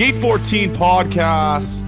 Gate 0.00 0.14
14 0.14 0.72
podcast. 0.76 1.86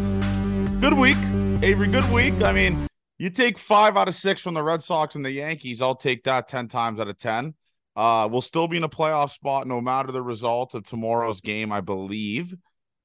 Good 0.82 0.92
week, 0.92 1.16
Avery. 1.64 1.88
Good 1.88 2.12
week. 2.12 2.42
I 2.42 2.52
mean, 2.52 2.86
you 3.16 3.30
take 3.30 3.56
five 3.56 3.96
out 3.96 4.06
of 4.06 4.14
six 4.14 4.42
from 4.42 4.52
the 4.52 4.62
Red 4.62 4.82
Sox 4.82 5.14
and 5.14 5.24
the 5.24 5.30
Yankees. 5.30 5.80
I'll 5.80 5.94
take 5.94 6.24
that 6.24 6.46
10 6.46 6.68
times 6.68 7.00
out 7.00 7.08
of 7.08 7.16
10. 7.16 7.54
Uh, 7.96 8.28
we'll 8.30 8.42
still 8.42 8.68
be 8.68 8.76
in 8.76 8.84
a 8.84 8.88
playoff 8.90 9.30
spot 9.30 9.66
no 9.66 9.80
matter 9.80 10.12
the 10.12 10.20
result 10.20 10.74
of 10.74 10.84
tomorrow's 10.84 11.40
game, 11.40 11.72
I 11.72 11.80
believe. 11.80 12.54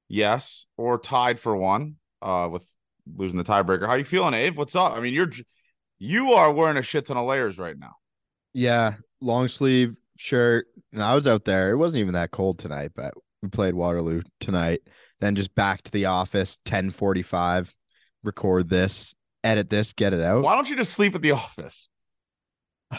Yes, 0.08 0.66
or 0.76 0.98
tied 0.98 1.40
for 1.40 1.56
one 1.56 1.96
uh, 2.20 2.50
with 2.52 2.70
losing 3.16 3.38
the 3.38 3.44
tiebreaker. 3.44 3.86
How 3.86 3.94
you 3.94 4.04
feeling, 4.04 4.34
Abe? 4.34 4.58
What's 4.58 4.76
up? 4.76 4.92
I 4.92 5.00
mean, 5.00 5.14
you're 5.14 5.32
you 5.98 6.34
are 6.34 6.52
wearing 6.52 6.76
a 6.76 6.82
shit 6.82 7.06
ton 7.06 7.16
of 7.16 7.24
layers 7.24 7.56
right 7.56 7.78
now. 7.78 7.94
Yeah, 8.52 8.96
long 9.22 9.48
sleeve 9.48 9.96
shirt. 10.18 10.66
And 10.92 11.02
I 11.02 11.14
was 11.14 11.26
out 11.26 11.46
there. 11.46 11.70
It 11.70 11.78
wasn't 11.78 12.00
even 12.00 12.12
that 12.12 12.30
cold 12.30 12.58
tonight, 12.58 12.90
but 12.94 13.14
we 13.42 13.48
played 13.48 13.74
Waterloo 13.74 14.22
tonight. 14.40 14.80
Then 15.20 15.34
just 15.34 15.54
back 15.54 15.82
to 15.82 15.90
the 15.90 16.06
office, 16.06 16.58
1045, 16.64 17.74
record 18.22 18.68
this, 18.68 19.14
edit 19.42 19.68
this, 19.68 19.92
get 19.92 20.12
it 20.12 20.20
out. 20.20 20.42
Why 20.42 20.54
don't 20.54 20.68
you 20.70 20.76
just 20.76 20.92
sleep 20.92 21.14
at 21.14 21.22
the 21.22 21.32
office? 21.32 21.88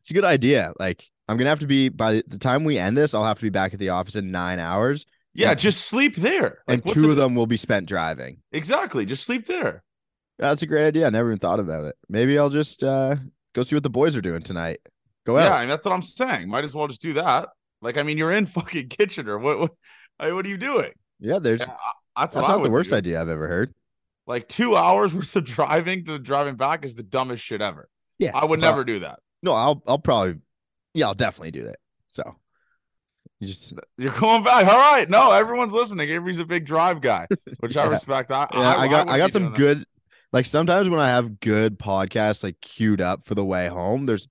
It's 0.00 0.10
a 0.12 0.14
good 0.14 0.24
idea. 0.24 0.72
Like 0.78 1.04
I'm 1.28 1.36
gonna 1.36 1.50
have 1.50 1.58
to 1.60 1.66
be 1.66 1.88
by 1.88 2.22
the 2.28 2.38
time 2.38 2.62
we 2.62 2.78
end 2.78 2.96
this, 2.96 3.12
I'll 3.12 3.24
have 3.24 3.38
to 3.38 3.42
be 3.42 3.50
back 3.50 3.72
at 3.74 3.80
the 3.80 3.88
office 3.88 4.14
in 4.14 4.30
nine 4.30 4.60
hours. 4.60 5.04
Yeah, 5.34 5.50
And- 5.50 5.58
just 5.58 5.88
sleep 5.88 6.14
there. 6.14 6.58
and 6.68 6.80
what's 6.84 7.00
two 7.02 7.08
it- 7.08 7.10
of 7.10 7.16
them 7.16 7.34
will 7.34 7.48
be 7.48 7.56
spent 7.56 7.88
driving. 7.88 8.38
Exactly. 8.52 9.04
Just 9.04 9.24
sleep 9.24 9.46
there. 9.46 9.82
That's 10.38 10.62
a 10.62 10.66
great 10.66 10.86
idea. 10.86 11.06
I 11.06 11.10
never 11.10 11.30
even 11.30 11.40
thought 11.40 11.58
about 11.58 11.86
it. 11.86 11.96
Maybe 12.08 12.38
I'll 12.38 12.50
just 12.50 12.84
uh 12.84 13.16
go 13.52 13.64
see 13.64 13.74
what 13.74 13.82
the 13.82 13.90
boys 13.90 14.16
are 14.16 14.20
doing 14.20 14.42
tonight. 14.42 14.78
Go 15.26 15.36
Yeah, 15.38 15.54
out. 15.54 15.62
and 15.62 15.70
that's 15.70 15.84
what 15.84 15.92
I'm 15.92 16.02
saying. 16.02 16.48
Might 16.48 16.64
as 16.64 16.72
well 16.74 16.86
just 16.86 17.02
do 17.02 17.14
that. 17.14 17.48
Like, 17.82 17.96
I 17.98 18.04
mean, 18.04 18.16
you're 18.16 18.30
in 18.30 18.46
fucking 18.58 18.88
Kitchener. 18.90 19.38
What 19.40 19.58
what, 19.58 19.72
I 20.18 20.26
mean, 20.26 20.34
what 20.34 20.46
are 20.46 20.48
you 20.48 20.56
doing? 20.56 20.92
Yeah, 21.20 21.38
there's 21.38 21.60
Yeah, 21.60 21.74
that's 22.16 22.34
that's 22.34 22.48
not 22.48 22.62
the 22.62 22.70
worst 22.70 22.90
do. 22.90 22.96
idea 22.96 23.20
I've 23.20 23.28
ever 23.28 23.48
heard. 23.48 23.72
Like 24.26 24.48
two 24.48 24.76
hours 24.76 25.14
worth 25.14 25.34
of 25.36 25.44
driving 25.44 26.04
to 26.04 26.12
the 26.12 26.18
driving 26.18 26.56
back 26.56 26.84
is 26.84 26.94
the 26.94 27.02
dumbest 27.02 27.44
shit 27.44 27.60
ever. 27.60 27.88
Yeah. 28.18 28.32
I 28.34 28.44
would 28.44 28.60
well, 28.60 28.70
never 28.70 28.84
do 28.84 29.00
that. 29.00 29.20
No, 29.42 29.52
I'll 29.52 29.82
I'll 29.86 29.98
probably 29.98 30.36
yeah, 30.94 31.06
I'll 31.06 31.14
definitely 31.14 31.50
do 31.50 31.64
that. 31.64 31.76
So 32.08 32.36
you 33.40 33.48
just 33.48 33.74
You're 33.98 34.12
going 34.12 34.42
back. 34.42 34.66
All 34.66 34.78
right. 34.78 35.08
No, 35.08 35.32
everyone's 35.32 35.72
listening. 35.72 36.08
Avery's 36.08 36.38
a 36.38 36.46
big 36.46 36.64
drive 36.64 37.00
guy, 37.00 37.26
which 37.60 37.76
I 37.76 37.84
respect. 37.86 38.30
I, 38.32 38.48
Yeah, 38.52 38.76
I, 38.76 38.88
got 38.88 39.10
I 39.10 39.18
got 39.18 39.32
some 39.32 39.42
doing 39.42 39.52
that. 39.52 39.58
good 39.58 39.86
like 40.32 40.46
sometimes 40.46 40.88
when 40.88 41.00
I 41.00 41.08
have 41.08 41.40
good 41.40 41.78
podcasts 41.78 42.42
like 42.42 42.60
queued 42.60 43.00
up 43.00 43.24
for 43.26 43.34
the 43.34 43.44
way 43.44 43.68
home, 43.68 44.06
there's 44.06 44.28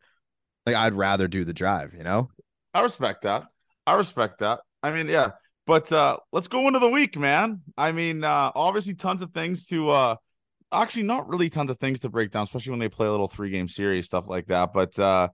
like 0.65 0.75
I'd 0.75 0.93
rather 0.93 1.27
do 1.27 1.43
the 1.43 1.53
drive, 1.53 1.93
you 1.93 2.03
know? 2.03 2.29
I 2.73 2.81
respect 2.81 3.23
that. 3.23 3.45
I 3.87 3.93
respect 3.93 4.39
that. 4.39 4.59
I 4.83 4.91
mean, 4.91 5.07
yeah. 5.07 5.31
But 5.65 5.91
uh 5.91 6.17
let's 6.31 6.47
go 6.47 6.67
into 6.67 6.79
the 6.79 6.89
week, 6.89 7.17
man. 7.17 7.61
I 7.77 7.91
mean, 7.91 8.23
uh 8.23 8.51
obviously 8.55 8.93
tons 8.93 9.21
of 9.21 9.31
things 9.31 9.65
to 9.67 9.89
uh 9.89 10.15
actually 10.71 11.03
not 11.03 11.27
really 11.27 11.49
tons 11.49 11.69
of 11.69 11.77
things 11.77 12.01
to 12.01 12.09
break 12.09 12.31
down, 12.31 12.43
especially 12.43 12.71
when 12.71 12.79
they 12.79 12.89
play 12.89 13.07
a 13.07 13.11
little 13.11 13.27
three 13.27 13.49
game 13.49 13.67
series, 13.67 14.05
stuff 14.05 14.27
like 14.27 14.47
that. 14.47 14.73
But 14.73 14.97
uh 14.99 15.29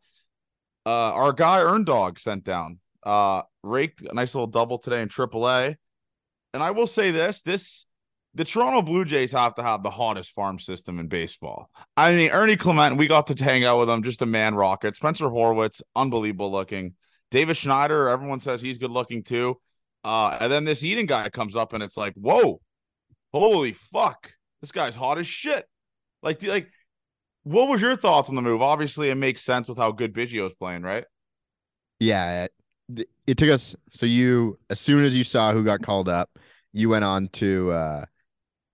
uh 0.86 0.90
our 0.90 1.34
guy 1.34 1.62
Earn 1.62 1.84
Dog 1.84 2.20
sent 2.20 2.44
down 2.44 2.80
uh 3.04 3.44
raked 3.64 4.02
a 4.04 4.14
nice 4.14 4.34
little 4.34 4.48
double 4.48 4.78
today 4.78 5.02
in 5.02 5.10
AAA. 5.10 5.76
And 6.54 6.62
I 6.62 6.72
will 6.72 6.88
say 6.88 7.12
this, 7.12 7.42
this 7.42 7.86
the 8.34 8.46
Toronto 8.46 8.82
Blue 8.82 9.04
Jays 9.04 9.34
have 9.34 9.56
to 9.56 9.64
have 9.64 9.84
the 9.84 9.90
hottest 9.90 10.32
farm 10.32 10.58
system 10.58 11.00
in 11.00 11.08
baseball. 11.08 11.70
I 11.98 12.14
mean, 12.14 12.32
Ernie 12.32 12.56
Clement, 12.56 12.98
we 12.98 13.08
got 13.08 13.28
to 13.28 13.44
hang 13.44 13.66
out 13.66 13.80
with 13.80 13.90
him, 13.90 14.04
just 14.04 14.22
a 14.22 14.26
man 14.26 14.56
rocket. 14.56 14.96
Spencer 14.96 15.26
Horwitz, 15.26 15.82
unbelievable 15.96 16.52
looking. 16.52 16.96
Davis 17.30 17.58
Schneider, 17.58 18.08
everyone 18.08 18.40
says 18.40 18.62
he's 18.62 18.78
good 18.78 18.92
looking 18.92 19.24
too. 19.24 19.58
Uh, 20.04 20.38
and 20.40 20.52
then 20.52 20.64
this 20.64 20.84
Eden 20.84 21.06
guy 21.06 21.30
comes 21.30 21.56
up 21.56 21.74
and 21.74 21.84
it's 21.84 21.98
like, 21.98 22.14
whoa, 22.16 22.60
holy 23.34 23.74
fuck, 23.74 24.34
this 24.62 24.72
guy's 24.72 24.96
hot 24.96 25.18
as 25.18 25.28
shit. 25.28 25.66
Like, 26.24 26.40
do- 26.40 26.50
like, 26.50 26.70
what 27.44 27.68
was 27.70 27.82
your 27.82 27.96
thoughts 27.96 28.30
on 28.30 28.36
the 28.36 28.42
move? 28.42 28.62
Obviously, 28.62 29.10
it 29.10 29.16
makes 29.16 29.42
sense 29.42 29.68
with 29.68 29.78
how 29.78 29.92
good 29.92 30.14
Biggio's 30.14 30.54
playing, 30.54 30.84
right? 30.84 31.06
Yeah. 32.00 32.48
It, 32.90 33.08
it 33.26 33.38
took 33.38 33.50
us 33.50 33.76
so 33.90 34.06
you 34.06 34.60
as 34.70 34.80
soon 34.80 35.06
as 35.06 35.16
you 35.16 35.24
saw 35.24 35.54
who 35.54 35.64
got 35.64 35.82
called 35.82 36.10
up, 36.10 36.30
you 36.74 36.90
went 36.90 37.06
on 37.06 37.28
to 37.30 37.72
uh 37.72 38.06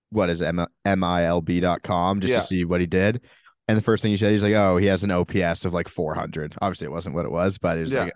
what 0.09 0.29
is 0.29 0.41
M- 0.41 0.65
milb.com 0.85 2.21
just 2.21 2.31
Yeah. 2.31 2.39
to 2.39 2.45
see 2.45 2.65
what 2.65 2.79
he 2.81 2.87
did. 2.87 3.21
And 3.67 3.77
the 3.77 3.81
first 3.81 4.01
thing 4.01 4.11
he 4.11 4.17
said, 4.17 4.31
he's 4.31 4.43
like, 4.43 4.53
Oh, 4.53 4.77
he 4.77 4.85
has 4.87 5.03
an 5.03 5.11
OPS 5.11 5.65
of 5.65 5.73
like 5.73 5.87
400. 5.89 6.55
Obviously, 6.61 6.85
it 6.85 6.91
wasn't 6.91 7.15
what 7.15 7.25
it 7.25 7.31
was, 7.31 7.57
but 7.57 7.77
it 7.77 7.81
was 7.81 7.93
Yeah. 7.93 8.03
like, 8.05 8.13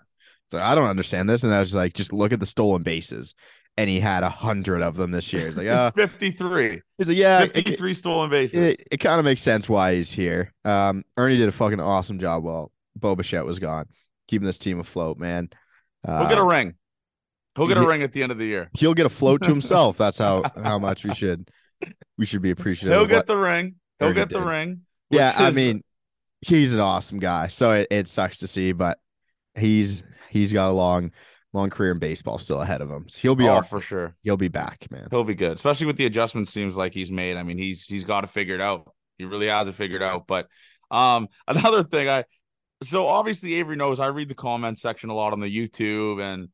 so 0.52 0.62
I 0.62 0.74
don't 0.74 0.88
understand 0.88 1.28
this. 1.30 1.42
And 1.42 1.52
I 1.52 1.60
was 1.60 1.74
like, 1.74 1.94
just 1.94 2.12
look 2.12 2.32
at 2.32 2.40
the 2.40 2.46
stolen 2.46 2.82
bases. 2.82 3.34
And 3.78 3.88
he 3.88 3.98
had 4.00 4.22
a 4.22 4.28
hundred 4.28 4.82
of 4.82 4.96
them 4.96 5.12
this 5.12 5.32
year. 5.32 5.46
He's 5.46 5.56
like, 5.56 5.66
uh, 5.66 5.90
53, 5.92 6.82
he's 6.98 7.08
like, 7.08 7.16
yeah, 7.16 7.40
it, 7.42 7.54
53 7.54 7.94
stolen 7.94 8.28
bases. 8.28 8.56
it, 8.78 8.86
it 8.90 8.96
kind 8.98 9.18
of 9.18 9.24
makes 9.24 9.40
sense 9.40 9.66
why 9.66 9.94
he's 9.94 10.12
here. 10.12 10.52
Um, 10.66 11.04
Ernie 11.16 11.38
did 11.38 11.48
a 11.48 11.52
fucking 11.52 11.80
awesome 11.80 12.18
job 12.18 12.44
while 12.44 12.70
Bo 12.96 13.16
Bichette 13.16 13.46
was 13.46 13.58
gone, 13.58 13.86
keeping 14.28 14.44
this 14.44 14.58
team 14.58 14.78
afloat, 14.78 15.16
man. 15.18 15.48
Uh, 16.06 16.18
He'll 16.20 16.28
get 16.28 16.38
a 16.38 16.44
ring. 16.44 16.74
He'll 17.56 17.66
get 17.66 17.78
a 17.78 17.86
ring 17.86 18.02
at 18.02 18.12
the 18.12 18.22
end 18.22 18.30
of 18.30 18.36
the 18.38 18.44
year. 18.46 18.68
he'll 18.74 18.92
get 18.94 19.06
a 19.06 19.10
float 19.10 19.40
to 19.42 19.48
himself. 19.48 19.96
That's 19.96 20.18
how 20.18 20.42
how 20.62 20.78
much 20.78 21.04
we 21.04 21.14
should 21.14 21.50
we 22.18 22.26
should 22.26 22.42
be 22.42 22.50
appreciative. 22.50 22.92
He'll 22.98 23.06
get 23.06 23.26
the 23.26 23.36
ring. 23.38 23.76
He'll 23.98 24.08
Ernie 24.08 24.16
get 24.16 24.28
the 24.28 24.38
did. 24.40 24.48
ring. 24.48 24.80
yeah, 25.10 25.30
which 25.32 25.40
I 25.40 25.50
mean, 25.50 25.82
he's 26.42 26.74
an 26.74 26.80
awesome 26.80 27.20
guy. 27.20 27.48
So 27.48 27.72
it, 27.72 27.88
it 27.90 28.06
sucks 28.08 28.38
to 28.38 28.48
see, 28.48 28.72
but 28.72 28.98
he's 29.54 30.02
he's 30.32 30.52
got 30.52 30.68
a 30.68 30.72
long 30.72 31.12
long 31.52 31.70
career 31.70 31.92
in 31.92 31.98
baseball 31.98 32.38
still 32.38 32.62
ahead 32.62 32.80
of 32.80 32.90
him. 32.90 33.06
So 33.08 33.18
he'll 33.20 33.36
be 33.36 33.46
oh, 33.46 33.54
all, 33.54 33.62
for 33.62 33.80
sure. 33.80 34.14
he'll 34.22 34.36
be 34.36 34.48
back, 34.48 34.86
man. 34.90 35.08
He'll 35.10 35.24
be 35.24 35.34
good, 35.34 35.52
especially 35.52 35.86
with 35.86 35.96
the 35.96 36.06
adjustments. 36.06 36.52
Seems 36.52 36.76
like 36.76 36.94
he's 36.94 37.10
made. 37.10 37.36
I 37.36 37.42
mean, 37.42 37.58
he's 37.58 37.84
he's 37.84 38.04
got 38.04 38.24
it 38.24 38.30
figured 38.30 38.60
out. 38.60 38.90
He 39.18 39.24
really 39.24 39.48
has 39.48 39.68
it 39.68 39.74
figured 39.74 40.02
out. 40.02 40.26
But 40.26 40.48
um, 40.90 41.28
another 41.48 41.84
thing, 41.84 42.08
I 42.08 42.24
so 42.82 43.06
obviously 43.06 43.54
Avery 43.54 43.76
knows 43.76 44.00
I 44.00 44.08
read 44.08 44.28
the 44.28 44.34
comment 44.34 44.78
section 44.78 45.10
a 45.10 45.14
lot 45.14 45.32
on 45.32 45.40
the 45.40 45.46
YouTube 45.46 46.20
and 46.20 46.48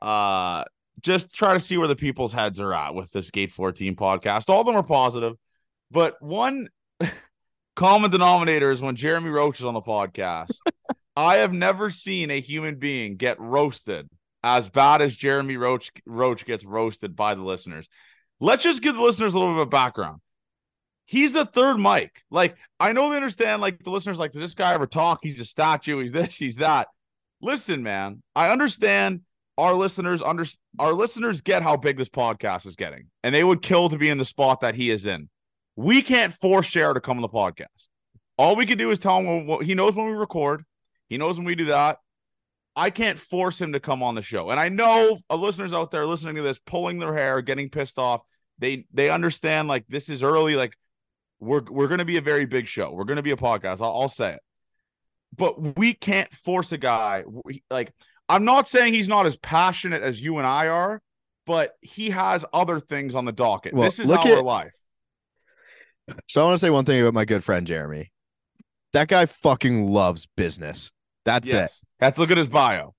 uh 0.00 0.64
just 1.00 1.34
try 1.34 1.54
to 1.54 1.60
see 1.60 1.78
where 1.78 1.88
the 1.88 1.96
people's 1.96 2.32
heads 2.32 2.60
are 2.60 2.72
at 2.72 2.94
with 2.94 3.10
this 3.12 3.30
Gate 3.30 3.50
14 3.50 3.96
podcast. 3.96 4.48
All 4.48 4.60
of 4.60 4.66
them 4.66 4.76
are 4.76 4.82
positive, 4.82 5.36
but 5.90 6.20
one 6.20 6.68
common 7.76 8.10
denominator 8.10 8.70
is 8.70 8.82
when 8.82 8.94
Jeremy 8.94 9.30
Roach 9.30 9.58
is 9.58 9.66
on 9.66 9.74
the 9.74 9.80
podcast. 9.80 10.52
I 11.16 11.38
have 11.38 11.52
never 11.52 11.90
seen 11.90 12.30
a 12.30 12.40
human 12.40 12.76
being 12.76 13.16
get 13.16 13.38
roasted 13.40 14.08
as 14.42 14.68
bad 14.68 15.02
as 15.02 15.14
Jeremy 15.14 15.56
Roach 15.56 15.92
Roach 16.06 16.44
gets 16.44 16.64
roasted 16.64 17.14
by 17.14 17.34
the 17.34 17.42
listeners. 17.42 17.88
Let's 18.40 18.64
just 18.64 18.82
give 18.82 18.94
the 18.96 19.02
listeners 19.02 19.34
a 19.34 19.38
little 19.38 19.54
bit 19.54 19.62
of 19.62 19.70
background. 19.70 20.20
He's 21.06 21.32
the 21.32 21.44
third 21.44 21.78
mic. 21.78 22.22
Like, 22.30 22.56
I 22.80 22.92
know 22.92 23.10
they 23.10 23.16
understand, 23.16 23.60
like, 23.60 23.82
the 23.82 23.90
listeners, 23.90 24.18
like, 24.18 24.32
does 24.32 24.40
this 24.40 24.54
guy 24.54 24.72
ever 24.72 24.86
talk? 24.86 25.20
He's 25.22 25.40
a 25.40 25.44
statue, 25.44 25.98
he's 26.00 26.12
this, 26.12 26.36
he's 26.36 26.56
that. 26.56 26.88
Listen, 27.40 27.82
man, 27.82 28.22
I 28.34 28.50
understand 28.50 29.22
our 29.58 29.74
listeners 29.74 30.22
under 30.22 30.44
our 30.78 30.92
listeners 30.92 31.40
get 31.40 31.62
how 31.62 31.76
big 31.76 31.96
this 31.98 32.08
podcast 32.08 32.66
is 32.66 32.76
getting, 32.76 33.08
and 33.22 33.34
they 33.34 33.44
would 33.44 33.62
kill 33.62 33.88
to 33.90 33.98
be 33.98 34.08
in 34.08 34.18
the 34.18 34.24
spot 34.24 34.60
that 34.60 34.74
he 34.74 34.90
is 34.90 35.06
in. 35.06 35.28
We 35.76 36.02
can't 36.02 36.32
force 36.32 36.66
Share 36.66 36.94
to 36.94 37.00
come 37.00 37.18
on 37.18 37.22
the 37.22 37.28
podcast. 37.28 37.88
All 38.38 38.56
we 38.56 38.66
can 38.66 38.78
do 38.78 38.90
is 38.90 38.98
tell 38.98 39.18
him 39.18 39.46
when- 39.46 39.64
he 39.64 39.74
knows 39.74 39.94
when 39.94 40.06
we 40.06 40.12
record. 40.12 40.64
He 41.12 41.18
knows 41.18 41.36
when 41.36 41.44
we 41.44 41.54
do 41.54 41.66
that. 41.66 41.98
I 42.74 42.88
can't 42.88 43.18
force 43.18 43.60
him 43.60 43.74
to 43.74 43.80
come 43.80 44.02
on 44.02 44.14
the 44.14 44.22
show. 44.22 44.48
And 44.48 44.58
I 44.58 44.70
know 44.70 45.18
listeners 45.30 45.74
out 45.74 45.90
there 45.90 46.06
listening 46.06 46.36
to 46.36 46.42
this, 46.42 46.58
pulling 46.58 46.98
their 46.98 47.12
hair, 47.12 47.42
getting 47.42 47.68
pissed 47.68 47.98
off. 47.98 48.22
They 48.58 48.86
they 48.94 49.10
understand 49.10 49.68
like 49.68 49.84
this 49.88 50.08
is 50.08 50.22
early. 50.22 50.56
Like 50.56 50.74
we're 51.38 51.60
we're 51.68 51.88
going 51.88 51.98
to 51.98 52.06
be 52.06 52.16
a 52.16 52.22
very 52.22 52.46
big 52.46 52.66
show. 52.66 52.90
We're 52.92 53.04
going 53.04 53.18
to 53.18 53.22
be 53.22 53.32
a 53.32 53.36
podcast. 53.36 53.82
I'll, 53.82 53.92
I'll 53.92 54.08
say 54.08 54.32
it. 54.32 54.40
But 55.36 55.76
we 55.76 55.92
can't 55.92 56.32
force 56.32 56.72
a 56.72 56.78
guy. 56.78 57.24
Like 57.70 57.92
I'm 58.26 58.46
not 58.46 58.66
saying 58.66 58.94
he's 58.94 59.08
not 59.08 59.26
as 59.26 59.36
passionate 59.36 60.02
as 60.02 60.18
you 60.18 60.38
and 60.38 60.46
I 60.46 60.68
are, 60.68 61.02
but 61.44 61.74
he 61.82 62.08
has 62.08 62.42
other 62.54 62.80
things 62.80 63.14
on 63.14 63.26
the 63.26 63.32
docket. 63.32 63.74
Well, 63.74 63.84
this 63.84 64.00
is 64.00 64.10
our 64.10 64.26
at- 64.26 64.44
life. 64.44 64.74
So 66.26 66.40
I 66.40 66.44
want 66.46 66.58
to 66.58 66.66
say 66.66 66.70
one 66.70 66.86
thing 66.86 67.02
about 67.02 67.12
my 67.12 67.26
good 67.26 67.44
friend 67.44 67.66
Jeremy. 67.66 68.12
That 68.94 69.08
guy 69.08 69.26
fucking 69.26 69.88
loves 69.88 70.26
business. 70.36 70.90
That's 71.24 71.48
it. 71.48 71.70
that's 72.00 72.18
look 72.18 72.30
at 72.30 72.38
his 72.38 72.48
bio. 72.48 72.94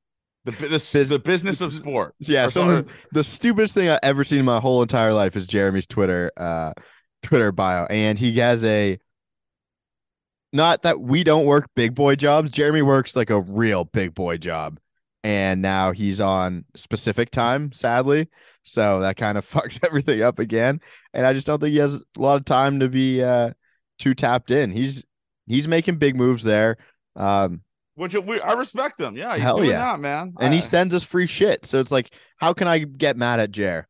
The 0.46 0.52
the, 0.52 1.06
the 1.10 1.20
business 1.20 1.62
of 1.62 1.74
sport. 1.74 2.16
Yeah, 2.20 2.48
some 2.48 2.88
the 3.12 3.24
stupidest 3.24 3.74
thing 3.74 3.90
I've 3.90 4.00
ever 4.04 4.24
seen 4.24 4.40
in 4.40 4.46
my 4.46 4.60
whole 4.60 4.82
entire 4.82 5.14
life 5.14 5.36
is 5.36 5.48
Jeremy's 5.48 5.88
Twitter 5.88 6.32
uh 6.36 6.74
Twitter 7.24 7.52
bio. 7.52 7.86
And 7.86 8.20
he 8.20 8.38
has 8.40 8.64
a 8.64 9.00
not 10.52 10.84
that 10.84 11.00
we 11.00 11.24
don't 11.24 11.46
work 11.46 11.70
big 11.76 11.96
boy 11.96 12.16
jobs. 12.16 12.52
Jeremy 12.52 12.84
works 12.84 13.16
like 13.16 13.30
a 13.32 13.42
real 13.42 13.86
big 13.86 14.14
boy 14.14 14.38
job. 14.38 14.80
And 15.24 15.62
now 15.62 15.92
he's 15.94 16.20
on 16.20 16.66
specific 16.76 17.32
time, 17.32 17.72
sadly. 17.72 18.28
So 18.64 19.00
that 19.00 19.16
kind 19.18 19.38
of 19.38 19.50
fucks 19.50 19.80
everything 19.84 20.22
up 20.22 20.40
again. 20.40 20.82
And 21.14 21.26
I 21.26 21.34
just 21.34 21.48
don't 21.48 21.60
think 21.60 21.72
he 21.72 21.80
has 21.80 21.96
a 21.96 22.02
lot 22.18 22.36
of 22.36 22.46
time 22.46 22.82
to 22.82 22.90
be 22.90 23.24
uh 23.24 23.52
too 23.98 24.14
tapped 24.14 24.52
in. 24.52 24.72
He's 24.72 25.04
he's 25.48 25.68
making 25.68 25.96
big 25.98 26.16
moves 26.16 26.44
there. 26.44 26.78
Um 27.16 27.62
Which 27.96 28.16
we, 28.16 28.40
I 28.42 28.54
respect 28.54 29.00
him. 29.00 29.16
Yeah, 29.16 29.34
he's 29.34 29.44
Hell 29.44 29.58
doing 29.58 29.70
yeah. 29.70 29.78
that, 29.78 30.00
man. 30.00 30.34
and 30.40 30.54
he 30.54 30.60
sends 30.60 30.94
us 30.94 31.04
free 31.04 31.28
shit. 31.28 31.66
So 31.66 31.80
it's 31.80 31.92
like, 31.92 32.14
how 32.38 32.54
can 32.54 32.68
I 32.68 32.80
get 32.80 33.18
mad 33.18 33.40
at 33.40 33.52
Jer? 33.52 33.88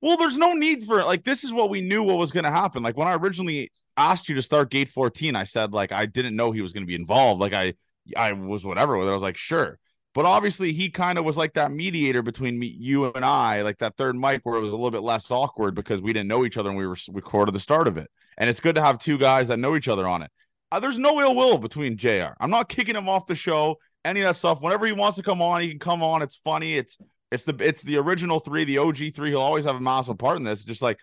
Well, 0.00 0.16
there's 0.16 0.38
no 0.38 0.52
need 0.52 0.84
for 0.84 1.00
it. 1.00 1.06
Like, 1.06 1.24
this 1.24 1.42
is 1.42 1.52
what 1.52 1.70
we 1.70 1.80
knew 1.80 2.04
what 2.04 2.18
was 2.18 2.30
going 2.30 2.44
to 2.44 2.50
happen. 2.50 2.84
Like, 2.84 2.96
when 2.96 3.08
I 3.08 3.14
originally 3.14 3.72
asked 3.96 4.28
you 4.28 4.36
to 4.36 4.42
start 4.42 4.70
Gate 4.70 4.88
14, 4.88 5.34
I 5.34 5.42
said, 5.42 5.72
like, 5.72 5.90
I 5.90 6.06
didn't 6.06 6.36
know 6.36 6.52
he 6.52 6.60
was 6.60 6.72
going 6.72 6.84
to 6.84 6.86
be 6.86 6.94
involved. 6.94 7.40
Like, 7.40 7.52
I, 7.52 7.74
I 8.16 8.32
was 8.32 8.64
whatever 8.64 8.96
with 8.96 9.08
it. 9.08 9.10
I 9.10 9.14
was 9.14 9.22
like, 9.22 9.36
sure. 9.36 9.80
But 10.14 10.24
obviously, 10.24 10.72
he 10.72 10.88
kind 10.88 11.18
of 11.18 11.24
was 11.24 11.36
like 11.36 11.54
that 11.54 11.70
mediator 11.70 12.22
between 12.22 12.58
me, 12.58 12.66
you 12.66 13.12
and 13.12 13.24
I, 13.24 13.62
like 13.62 13.78
that 13.78 13.96
third 13.96 14.16
mic 14.16 14.40
where 14.44 14.56
it 14.56 14.60
was 14.60 14.72
a 14.72 14.76
little 14.76 14.90
bit 14.90 15.02
less 15.02 15.30
awkward 15.30 15.74
because 15.74 16.00
we 16.00 16.12
didn't 16.12 16.28
know 16.28 16.44
each 16.44 16.56
other 16.56 16.70
and 16.70 16.78
we 16.78 16.86
were 16.86 16.96
recorded 17.12 17.54
the 17.54 17.60
start 17.60 17.86
of 17.86 17.96
it. 17.98 18.10
And 18.36 18.48
it's 18.48 18.60
good 18.60 18.76
to 18.76 18.82
have 18.82 18.98
two 18.98 19.18
guys 19.18 19.48
that 19.48 19.58
know 19.58 19.76
each 19.76 19.88
other 19.88 20.08
on 20.08 20.22
it. 20.22 20.30
Uh, 20.70 20.80
there's 20.80 20.98
no 20.98 21.20
ill 21.20 21.34
will 21.34 21.58
between 21.58 21.96
JR. 21.96 22.34
I'm 22.40 22.50
not 22.50 22.68
kicking 22.68 22.94
him 22.96 23.08
off 23.08 23.26
the 23.26 23.34
show, 23.34 23.78
any 24.04 24.20
of 24.20 24.26
that 24.28 24.36
stuff. 24.36 24.60
Whenever 24.60 24.86
he 24.86 24.92
wants 24.92 25.16
to 25.16 25.22
come 25.22 25.40
on, 25.40 25.60
he 25.60 25.70
can 25.70 25.78
come 25.78 26.02
on. 26.02 26.22
It's 26.22 26.36
funny. 26.36 26.74
It's 26.74 26.98
it's 27.32 27.44
the 27.44 27.56
it's 27.60 27.82
the 27.82 27.96
original 27.98 28.38
three, 28.40 28.64
the 28.64 28.78
OG 28.78 29.14
three. 29.14 29.30
He'll 29.30 29.40
always 29.40 29.64
have 29.64 29.76
a 29.76 29.80
massive 29.80 30.18
part 30.18 30.36
in 30.36 30.44
this. 30.44 30.64
Just 30.64 30.82
like 30.82 30.98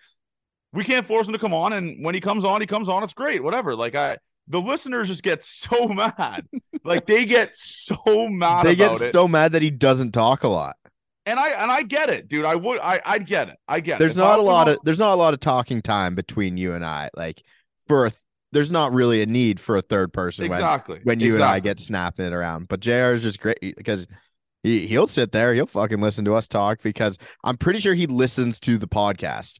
we 0.72 0.84
can't 0.84 1.06
force 1.06 1.26
him 1.26 1.32
to 1.32 1.38
come 1.38 1.54
on, 1.54 1.72
and 1.72 2.04
when 2.04 2.14
he 2.14 2.20
comes 2.20 2.44
on, 2.44 2.60
he 2.60 2.66
comes 2.66 2.88
on. 2.88 3.02
It's 3.02 3.14
great, 3.14 3.42
whatever. 3.42 3.74
Like 3.74 3.94
I, 3.94 4.18
the 4.48 4.60
listeners 4.60 5.08
just 5.08 5.22
get 5.22 5.42
so 5.42 5.88
mad. 5.88 6.46
like 6.84 7.06
they 7.06 7.24
get 7.24 7.56
so 7.56 8.28
mad. 8.28 8.66
They 8.66 8.76
get 8.76 9.00
it. 9.00 9.12
so 9.12 9.26
mad 9.26 9.52
that 9.52 9.62
he 9.62 9.70
doesn't 9.70 10.12
talk 10.12 10.44
a 10.44 10.48
lot. 10.48 10.76
and 11.24 11.38
I 11.40 11.48
and 11.62 11.70
I 11.72 11.82
get 11.82 12.10
it, 12.10 12.28
dude. 12.28 12.44
I 12.44 12.54
would 12.54 12.78
I 12.80 13.00
I'd 13.04 13.26
get 13.26 13.48
it. 13.48 13.56
I 13.66 13.80
get 13.80 13.96
it. 13.96 13.98
There's 13.98 14.16
not 14.16 14.38
a 14.38 14.42
lot 14.42 14.66
was 14.66 14.76
of 14.76 14.82
there's 14.84 14.98
not 14.98 15.12
a 15.12 15.16
lot 15.16 15.34
of 15.34 15.40
talking 15.40 15.82
time 15.82 16.14
between 16.14 16.56
you 16.56 16.74
and 16.74 16.84
I. 16.84 17.10
Like 17.16 17.42
for 17.88 18.06
a, 18.06 18.12
there's 18.52 18.70
not 18.70 18.92
really 18.92 19.22
a 19.22 19.26
need 19.26 19.60
for 19.60 19.76
a 19.76 19.82
third 19.82 20.12
person 20.12 20.44
on- 20.44 20.50
when 20.50 20.60
exactly 20.60 21.00
when 21.02 21.20
you 21.20 21.34
and 21.34 21.44
I 21.44 21.60
get 21.60 21.78
snapping 21.78 22.26
it 22.26 22.32
around. 22.32 22.68
But 22.68 22.80
JR 22.80 23.12
is 23.14 23.22
just 23.22 23.40
great 23.40 23.58
because 23.60 24.06
he 24.62 24.86
he'll 24.86 25.06
sit 25.06 25.32
there, 25.32 25.54
he'll 25.54 25.66
fucking 25.66 26.00
listen 26.00 26.24
to 26.26 26.34
us 26.34 26.48
talk 26.48 26.82
because 26.82 27.18
I'm 27.44 27.56
pretty 27.56 27.78
sure 27.78 27.94
he 27.94 28.06
listens 28.06 28.60
to 28.60 28.78
the 28.78 28.88
podcast. 28.88 29.58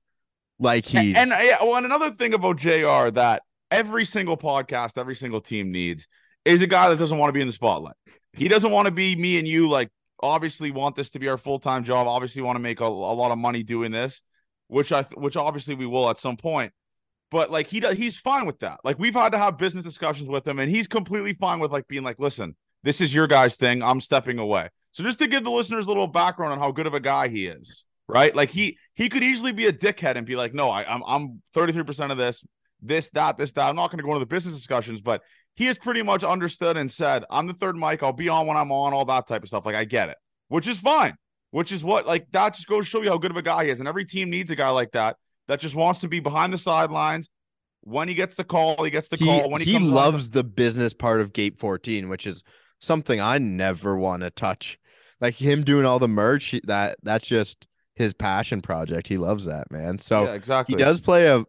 Like 0.59 0.93
And, 0.95 1.17
and 1.17 1.31
yeah, 1.31 1.59
well, 1.61 1.77
and 1.77 1.87
another 1.87 2.11
thing 2.11 2.33
about 2.33 2.57
JR 2.57 3.11
that 3.11 3.43
every 3.71 4.05
single 4.05 4.37
podcast, 4.37 4.97
every 4.99 5.15
single 5.15 5.41
team 5.41 5.71
needs 5.71 6.07
is 6.45 6.63
a 6.63 6.67
guy 6.67 6.89
that 6.89 6.99
doesn't 6.99 7.19
want 7.19 7.29
to 7.29 7.33
be 7.33 7.41
in 7.41 7.47
the 7.47 7.53
spotlight. 7.53 7.97
He 8.33 8.49
doesn't 8.49 8.71
want 8.71 8.87
to 8.87 8.93
be 8.93 9.17
me 9.17 9.39
and 9.39 9.47
you. 9.47 9.69
Like, 9.69 9.91
obviously, 10.23 10.71
want 10.71 10.97
this 10.97 11.11
to 11.11 11.19
be 11.19 11.29
our 11.29 11.39
full 11.39 11.59
time 11.59 11.85
job. 11.85 12.07
Obviously, 12.07 12.43
want 12.43 12.57
to 12.57 12.61
make 12.61 12.81
a, 12.81 12.85
a 12.85 12.87
lot 12.87 13.33
of 13.33 13.39
money 13.39 13.63
doing 13.63 13.93
this, 13.93 14.23
which 14.69 14.93
I 14.93 15.03
which 15.15 15.37
obviously 15.37 15.75
we 15.75 15.87
will 15.87 16.09
at 16.09 16.19
some 16.19 16.37
point. 16.37 16.73
But 17.31 17.51
like 17.51 17.67
he 17.67 17.81
does, 17.81 17.97
he's 17.97 18.17
fine 18.17 18.47
with 18.47 18.61
that. 18.61 18.79
Like 18.85 18.99
we've 18.99 19.15
had 19.15 19.33
to 19.33 19.39
have 19.39 19.59
business 19.59 19.85
discussions 19.85 20.29
with 20.29 20.47
him, 20.47 20.59
and 20.59 20.71
he's 20.71 20.87
completely 20.87 21.33
fine 21.35 21.59
with 21.59 21.73
like 21.73 21.89
being 21.89 22.05
like, 22.05 22.19
listen, 22.19 22.55
this 22.85 23.01
is 23.01 23.13
your 23.13 23.27
guys' 23.27 23.57
thing. 23.57 23.83
I'm 23.83 24.01
stepping 24.01 24.39
away. 24.39 24.69
So 24.93 25.03
just 25.03 25.19
to 25.19 25.27
give 25.27 25.45
the 25.45 25.51
listeners 25.51 25.87
a 25.87 25.89
little 25.89 26.07
background 26.07 26.53
on 26.53 26.59
how 26.59 26.71
good 26.71 26.87
of 26.87 26.95
a 26.95 27.01
guy 27.01 27.29
he 27.29 27.47
is, 27.47 27.85
right? 28.09 28.35
Like 28.35 28.51
he 28.51 28.79
he 28.95 29.09
could 29.09 29.25
easily 29.25 29.53
be 29.53 29.67
a 29.67 29.73
dickhead 29.73 30.17
and 30.17 30.25
be 30.25 30.37
like, 30.37 30.55
no, 30.55 30.71
I, 30.71 30.85
I'm 30.91 31.03
I'm 31.07 31.43
33 31.53 31.83
percent 31.83 32.13
of 32.13 32.19
this, 32.19 32.45
this 32.81 33.11
that 33.11 33.37
this 33.39 33.53
that. 33.53 33.69
I'm 33.69 33.77
not 33.77 33.91
going 33.91 33.99
to 33.99 34.05
go 34.05 34.11
into 34.11 34.21
the 34.21 34.27
business 34.27 34.55
discussions, 34.55 35.01
but 35.01 35.23
he 35.57 35.67
has 35.67 35.77
pretty 35.77 36.03
much 36.03 36.23
understood 36.23 36.77
and 36.77 36.91
said, 36.91 37.25
I'm 37.29 37.47
the 37.47 37.55
third 37.55 37.77
mic. 37.77 38.03
I'll 38.03 38.13
be 38.13 38.29
on 38.29 38.47
when 38.47 38.57
I'm 38.57 38.71
on, 38.71 38.93
all 38.93 39.05
that 39.07 39.27
type 39.27 39.43
of 39.43 39.49
stuff. 39.49 39.67
Like 39.67 39.75
I 39.75 39.85
get 39.85 40.11
it, 40.11 40.17
which 40.49 40.69
is 40.69 40.79
fine. 40.79 41.15
Which 41.51 41.73
is 41.73 41.83
what 41.83 42.07
like 42.07 42.27
that 42.33 42.55
just 42.55 42.69
goes 42.69 42.85
to 42.85 42.91
show 42.91 43.03
you 43.03 43.11
how 43.11 43.19
good 43.19 43.31
of 43.33 43.37
a 43.37 43.43
guy 43.43 43.65
he 43.65 43.71
is, 43.71 43.81
and 43.81 43.89
every 43.89 44.05
team 44.05 44.31
needs 44.31 44.51
a 44.51 44.57
guy 44.57 44.69
like 44.71 44.93
that 44.93 45.17
that 45.49 45.61
just 45.61 45.75
wants 45.75 46.01
to 46.01 46.09
be 46.09 46.21
behind 46.21 46.53
the 46.53 46.59
sidelines. 46.59 47.29
When 47.83 48.09
he 48.09 48.15
gets 48.15 48.35
the 48.37 48.45
call, 48.45 48.83
he 48.83 48.91
gets 48.91 49.09
the 49.09 49.17
he, 49.17 49.25
call. 49.25 49.51
When 49.51 49.61
he, 49.61 49.69
he 49.69 49.73
comes 49.75 49.89
on- 49.89 49.95
loves 49.95 50.31
the 50.31 50.43
business 50.45 50.93
part 50.93 51.21
of 51.21 51.33
Gate 51.33 51.59
14, 51.59 52.09
which 52.09 52.27
is 52.27 52.43
something 52.81 53.21
I 53.21 53.39
never 53.39 53.97
want 53.97 54.23
to 54.23 54.31
touch. 54.31 54.79
Like 55.21 55.35
him 55.35 55.63
doing 55.65 55.87
all 55.87 55.99
the 55.99 56.09
merch, 56.09 56.55
that 56.65 56.99
that's 57.03 57.27
just 57.27 57.67
his 57.95 58.13
passion 58.13 58.61
project. 58.61 59.07
He 59.09 59.17
loves 59.19 59.47
that, 59.47 59.71
man. 59.71 59.99
So 59.99 60.25
yeah, 60.25 60.35
exactly. 60.35 60.75
he 60.75 60.79
does 60.83 61.01
play 61.01 61.27
a 61.27 61.45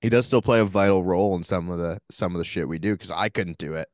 he 0.00 0.08
does 0.08 0.26
still 0.26 0.42
play 0.42 0.60
a 0.60 0.64
vital 0.64 1.04
role 1.04 1.36
in 1.36 1.42
some 1.44 1.70
of 1.70 1.78
the 1.78 2.00
some 2.10 2.34
of 2.34 2.38
the 2.38 2.44
shit 2.44 2.66
we 2.66 2.78
do 2.78 2.94
because 2.94 3.10
I 3.10 3.28
couldn't 3.28 3.58
do 3.58 3.74
it. 3.74 3.88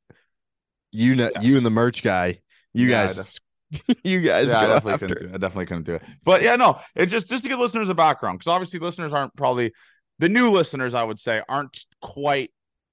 You 0.92 1.14
know, 1.16 1.30
Yeah. 1.34 1.42
you 1.42 1.56
and 1.56 1.66
the 1.66 1.70
merch 1.70 2.02
guy, 2.02 2.40
you 2.72 2.88
Yeah, 2.88 3.06
guys, 3.06 3.38
you 4.04 4.20
guys 4.20 4.48
yeah, 4.48 4.60
I 4.60 4.66
definitely 4.66 4.98
couldn't 4.98 5.18
do 5.18 5.24
it. 5.26 5.34
I 5.34 5.38
definitely 5.38 5.66
couldn't 5.66 5.86
do 5.86 5.94
it. 5.94 6.02
But 6.24 6.42
yeah, 6.42 6.56
no, 6.56 6.78
it 6.94 7.06
just 7.06 7.28
just 7.28 7.42
to 7.42 7.48
give 7.48 7.58
listeners 7.58 7.88
a 7.88 7.94
background 7.94 8.38
because 8.38 8.50
obviously 8.50 8.80
listeners 8.80 9.12
aren't 9.12 9.34
probably 9.36 9.72
the 10.18 10.28
new 10.28 10.50
listeners. 10.50 10.94
I 10.94 11.04
would 11.04 11.18
say 11.18 11.42
aren't 11.48 11.84
quite 12.00 12.50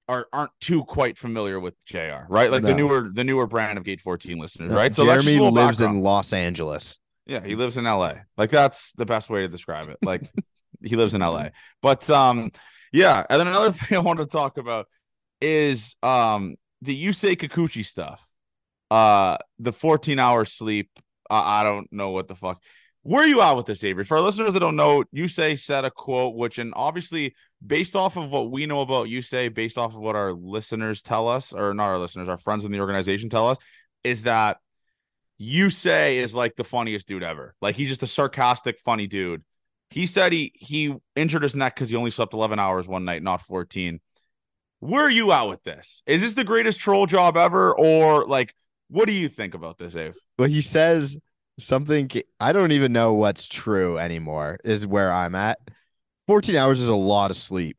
are 0.08 0.26
aren't 0.32 0.50
too 0.60 0.84
quite 0.84 1.18
familiar 1.18 1.58
with 1.58 1.74
Jr. 1.86 2.26
Right, 2.28 2.50
like 2.50 2.62
the 2.62 2.74
newer 2.74 3.10
the 3.12 3.24
newer 3.24 3.46
brand 3.46 3.78
of 3.78 3.84
Gate 3.84 4.00
14 4.00 4.38
listeners. 4.38 4.70
Uh, 4.70 4.74
Right, 4.74 4.94
so 4.94 5.04
that's 5.04 5.24
just 5.24 5.34
a 5.34 5.38
Jeremy 5.38 5.50
lives 5.50 5.78
background. 5.78 5.98
in 5.98 6.02
Los 6.02 6.32
Angeles. 6.32 6.98
Yeah, 7.26 7.44
he 7.44 7.54
lives 7.54 7.76
in 7.76 7.84
LA. 7.84 8.14
Like 8.36 8.50
that's 8.50 8.92
the 8.92 9.06
best 9.06 9.30
way 9.30 9.42
to 9.42 9.48
describe 9.48 9.88
it. 9.88 9.98
Like 10.02 10.30
he 10.82 10.96
lives 10.96 11.14
in 11.14 11.20
LA. 11.20 11.48
But 11.80 12.08
um 12.10 12.50
yeah, 12.92 13.24
and 13.28 13.40
then 13.40 13.46
another 13.46 13.72
thing 13.72 13.96
I 13.96 14.00
want 14.00 14.18
to 14.18 14.26
talk 14.26 14.58
about 14.58 14.86
is 15.40 15.96
um 16.02 16.56
the 16.82 17.04
Yusei 17.04 17.36
Kikuchi 17.36 17.84
stuff. 17.84 18.24
Uh 18.94 19.38
the 19.58 19.72
14 19.72 20.18
hour 20.18 20.44
sleep. 20.44 20.90
I, 21.30 21.64
don't 21.64 21.90
know 21.90 22.10
what 22.10 22.28
the 22.28 22.36
fuck. 22.36 22.62
Where 23.02 23.24
are 23.24 23.26
you 23.26 23.40
at 23.40 23.56
with 23.56 23.66
this, 23.66 23.82
Avery? 23.82 24.04
For 24.04 24.16
our 24.18 24.22
listeners 24.22 24.52
that 24.52 24.60
don't 24.60 24.76
know, 24.76 25.02
Yusei 25.14 25.58
said 25.58 25.84
a 25.84 25.90
quote, 25.90 26.36
which 26.36 26.58
and 26.58 26.72
obviously 26.76 27.34
based 27.66 27.96
off 27.96 28.16
of 28.16 28.30
what 28.30 28.50
we 28.50 28.66
know 28.66 28.80
about 28.80 29.08
Yusei, 29.08 29.52
based 29.52 29.78
off 29.78 29.94
of 29.94 30.00
what 30.00 30.14
our 30.14 30.32
listeners 30.32 31.02
tell 31.02 31.26
us, 31.26 31.52
or 31.52 31.74
not 31.74 31.88
our 31.88 31.98
listeners, 31.98 32.28
our 32.28 32.38
friends 32.38 32.64
in 32.64 32.72
the 32.72 32.80
organization 32.80 33.30
tell 33.30 33.48
us, 33.48 33.58
is 34.04 34.22
that 34.22 34.58
Yusei 35.40 36.16
is 36.16 36.34
like 36.34 36.54
the 36.56 36.62
funniest 36.64 37.08
dude 37.08 37.22
ever. 37.22 37.54
Like 37.60 37.74
he's 37.74 37.88
just 37.88 38.02
a 38.02 38.06
sarcastic, 38.06 38.78
funny 38.78 39.06
dude. 39.06 39.42
He 39.90 40.06
said 40.06 40.32
he 40.32 40.52
he 40.54 40.94
injured 41.16 41.42
his 41.42 41.56
neck 41.56 41.74
because 41.74 41.90
he 41.90 41.96
only 41.96 42.10
slept 42.10 42.34
11 42.34 42.58
hours 42.58 42.86
one 42.86 43.04
night, 43.04 43.22
not 43.22 43.42
14. 43.42 44.00
Where 44.80 45.04
are 45.04 45.10
you 45.10 45.32
at 45.32 45.42
with 45.42 45.62
this? 45.62 46.02
Is 46.06 46.20
this 46.20 46.34
the 46.34 46.44
greatest 46.44 46.78
troll 46.78 47.06
job 47.06 47.36
ever, 47.36 47.74
or 47.74 48.26
like 48.26 48.54
what 48.88 49.06
do 49.06 49.12
you 49.12 49.28
think 49.28 49.54
about 49.54 49.78
this, 49.78 49.94
Ave? 49.94 50.14
Well, 50.38 50.48
he 50.48 50.60
says 50.60 51.16
something 51.58 52.10
I 52.40 52.52
don't 52.52 52.72
even 52.72 52.92
know 52.92 53.14
what's 53.14 53.46
true 53.46 53.98
anymore. 53.98 54.58
Is 54.64 54.86
where 54.86 55.12
I'm 55.12 55.34
at. 55.34 55.58
14 56.26 56.56
hours 56.56 56.80
is 56.80 56.88
a 56.88 56.94
lot 56.94 57.30
of 57.30 57.36
sleep. 57.36 57.76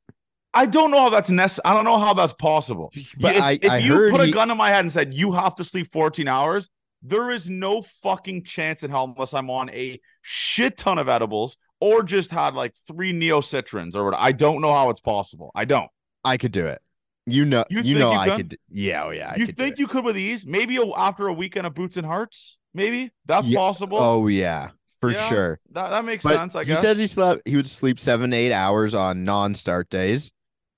I 0.54 0.66
don't 0.66 0.90
know 0.90 1.00
how 1.00 1.10
that's 1.10 1.30
necessary. 1.30 1.72
I 1.72 1.75
don't 1.75 1.84
know 1.84 1.98
how 1.98 2.13
that's 2.13 2.34
possible. 2.34 2.92
But 3.19 3.36
if 3.36 3.42
I, 3.42 3.59
if 3.62 3.71
I 3.71 3.78
you 3.80 4.07
put 4.09 4.21
a 4.21 4.28
he- 4.28 4.31
gun 4.31 4.50
in 4.50 4.57
my 4.57 4.69
head 4.69 4.85
and 4.85 4.92
said 4.92 5.14
you 5.14 5.33
have 5.33 5.56
to 5.57 5.64
sleep 5.64 5.92
14 5.92 6.28
hours, 6.28 6.69
there 7.02 7.30
is 7.30 7.50
no 7.50 7.81
fucking 7.81 8.44
chance 8.45 8.81
in 8.81 8.90
hell 8.90 9.04
unless 9.06 9.33
I'm 9.33 9.50
on 9.50 9.69
a 9.71 10.00
shit 10.21 10.78
ton 10.78 10.97
of 10.97 11.09
edibles 11.09 11.57
or 11.80 12.04
just 12.04 12.31
had 12.31 12.54
like 12.54 12.74
three 12.88 13.12
NeoCitrans 13.12 13.95
or 13.95 14.06
what. 14.06 14.16
I 14.16 14.31
don't 14.31 14.62
know 14.62 14.74
how 14.74 14.90
it's 14.90 15.02
possible. 15.02 15.52
I 15.54 15.66
don't. 15.66 15.90
I 16.24 16.38
could 16.38 16.54
do 16.54 16.66
it. 16.66 16.81
You 17.27 17.45
know, 17.45 17.65
You 17.69 17.81
you, 17.81 17.95
know, 17.95 18.11
you 18.11 18.19
I 18.19 18.25
could? 18.29 18.37
could. 18.49 18.57
Yeah, 18.69 19.05
oh 19.05 19.09
yeah. 19.09 19.31
I 19.31 19.37
you 19.37 19.47
think 19.47 19.79
you 19.79 19.87
could 19.87 20.05
with 20.05 20.15
these? 20.15 20.45
Maybe 20.45 20.77
a, 20.77 20.85
after 20.95 21.27
a 21.27 21.33
weekend 21.33 21.65
of 21.65 21.73
boots 21.73 21.97
and 21.97 22.05
hearts? 22.05 22.59
Maybe 22.73 23.11
that's 23.25 23.47
Yeah. 23.47 23.57
possible. 23.57 23.97
Oh 23.99 24.27
yeah, 24.27 24.71
for 24.99 25.11
Yeah, 25.11 25.27
sure. 25.27 25.59
that, 25.71 25.89
that 25.89 26.05
makes 26.05 26.23
But 26.23 26.37
sense. 26.37 26.55
I 26.55 26.63
he 26.63 26.67
guess 26.67 26.81
says 26.81 26.97
he 26.97 27.07
slept. 27.07 27.41
He 27.47 27.55
would 27.55 27.67
sleep 27.67 27.99
seven, 27.99 28.33
eight 28.33 28.51
hours 28.53 28.94
on 28.94 29.23
non-start 29.23 29.89
days, 29.89 30.31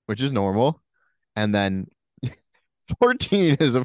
which 0.06 0.22
is 0.22 0.32
normal, 0.32 0.80
and 1.36 1.54
then 1.54 1.88
14 3.00 3.56
is 3.60 3.76
a 3.76 3.84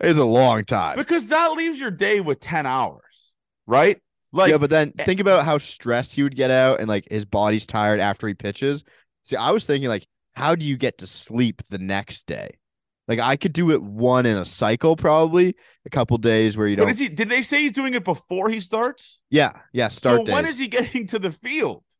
is 0.00 0.18
a 0.18 0.24
long 0.24 0.64
time. 0.64 0.96
because 0.98 1.28
that 1.28 1.52
leaves 1.52 1.78
your 1.80 1.90
day 1.90 2.20
with 2.20 2.40
10 2.40 2.66
hours, 2.66 3.32
right? 3.66 4.00
Like, 4.32 4.50
yeah, 4.50 4.58
but 4.58 4.70
then 4.70 4.92
eh, 4.98 5.04
think 5.04 5.20
about 5.20 5.44
how 5.44 5.58
stressed 5.58 6.14
he 6.14 6.22
would 6.22 6.36
get 6.36 6.50
out, 6.50 6.80
and 6.80 6.88
like 6.88 7.08
his 7.10 7.24
body's 7.24 7.66
tired 7.66 8.00
after 8.00 8.28
he 8.28 8.34
pitches. 8.34 8.84
See, 9.22 9.36
I 9.36 9.50
was 9.50 9.66
thinking 9.66 9.88
like, 9.88 10.06
how 10.38 10.54
do 10.54 10.64
you 10.64 10.76
get 10.76 10.98
to 10.98 11.06
sleep 11.06 11.62
the 11.70 11.78
next 11.78 12.26
day? 12.26 12.58
Like 13.06 13.20
I 13.20 13.36
could 13.36 13.52
do 13.54 13.70
it 13.70 13.82
one 13.82 14.26
in 14.26 14.36
a 14.36 14.44
cycle, 14.44 14.94
probably 14.94 15.54
a 15.86 15.90
couple 15.90 16.18
days 16.18 16.56
where 16.56 16.66
you 16.66 16.76
don't. 16.76 16.98
he? 16.98 17.08
Did 17.08 17.30
they 17.30 17.42
say 17.42 17.62
he's 17.62 17.72
doing 17.72 17.94
it 17.94 18.04
before 18.04 18.48
he 18.50 18.60
starts? 18.60 19.20
yeah, 19.30 19.52
yeah. 19.72 19.88
Start 19.88 20.18
so 20.18 20.24
days. 20.24 20.34
when 20.34 20.46
is 20.46 20.58
he 20.58 20.68
getting 20.68 21.06
to 21.08 21.18
the 21.18 21.32
field? 21.32 21.82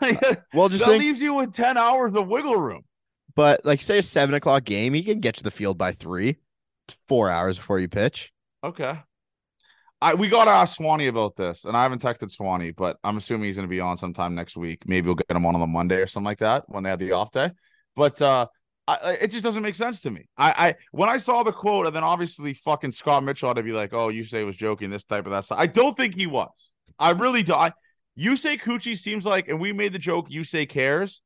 Like, 0.00 0.22
uh, 0.24 0.36
well, 0.54 0.68
just 0.68 0.84
that 0.84 0.90
think, 0.90 1.02
leaves 1.02 1.20
you 1.20 1.34
with 1.34 1.52
10 1.52 1.76
hours 1.76 2.14
of 2.14 2.28
wiggle 2.28 2.56
room. 2.56 2.82
but 3.34 3.64
like 3.64 3.82
say 3.82 3.98
a 3.98 4.02
seven 4.04 4.36
o'clock 4.36 4.62
game, 4.62 4.94
he 4.94 5.02
can 5.02 5.18
get 5.18 5.34
to 5.38 5.42
the 5.42 5.50
field 5.50 5.78
by 5.78 5.90
three, 5.90 6.36
four 7.08 7.28
hours 7.28 7.58
before 7.58 7.80
you 7.80 7.88
pitch. 7.88 8.32
Okay. 8.62 9.00
I 10.02 10.14
we 10.14 10.28
gotta 10.28 10.50
ask 10.50 10.76
Swanee 10.76 11.08
about 11.08 11.36
this, 11.36 11.64
and 11.64 11.76
I 11.76 11.82
haven't 11.82 12.02
texted 12.02 12.32
Swanee, 12.32 12.70
but 12.70 12.96
I'm 13.04 13.16
assuming 13.16 13.46
he's 13.46 13.56
gonna 13.56 13.68
be 13.68 13.80
on 13.80 13.98
sometime 13.98 14.34
next 14.34 14.56
week. 14.56 14.82
Maybe 14.86 15.06
we'll 15.06 15.16
get 15.16 15.30
him 15.30 15.44
on 15.44 15.54
on 15.54 15.60
the 15.60 15.66
Monday 15.66 15.96
or 15.96 16.06
something 16.06 16.26
like 16.26 16.38
that 16.38 16.64
when 16.68 16.82
they 16.82 16.90
have 16.90 16.98
the 16.98 17.12
off 17.12 17.30
day. 17.32 17.50
But 17.94 18.20
uh 18.22 18.46
I, 18.88 19.18
it 19.20 19.30
just 19.30 19.44
doesn't 19.44 19.62
make 19.62 19.76
sense 19.76 20.00
to 20.02 20.10
me. 20.10 20.28
I, 20.36 20.54
I 20.56 20.74
when 20.90 21.08
I 21.08 21.18
saw 21.18 21.42
the 21.42 21.52
quote, 21.52 21.86
and 21.86 21.94
then 21.94 22.02
obviously 22.02 22.54
fucking 22.54 22.92
Scott 22.92 23.22
Mitchell 23.22 23.48
had 23.48 23.56
to 23.56 23.62
be 23.62 23.72
like, 23.72 23.92
"Oh, 23.92 24.08
Yusei 24.08 24.44
was 24.44 24.56
joking," 24.56 24.90
this 24.90 25.04
type 25.04 25.26
of 25.26 25.32
that 25.32 25.44
stuff. 25.44 25.58
I 25.60 25.66
don't 25.66 25.96
think 25.96 26.14
he 26.14 26.26
was. 26.26 26.70
I 26.98 27.10
really 27.10 27.42
do. 27.42 27.54
I 27.54 27.72
Yusei 28.18 28.58
Kikuchi 28.58 28.98
seems 28.98 29.24
like, 29.24 29.48
and 29.48 29.60
we 29.60 29.72
made 29.72 29.92
the 29.92 29.98
joke. 29.98 30.28
Yusei 30.28 30.68
cares. 30.68 31.22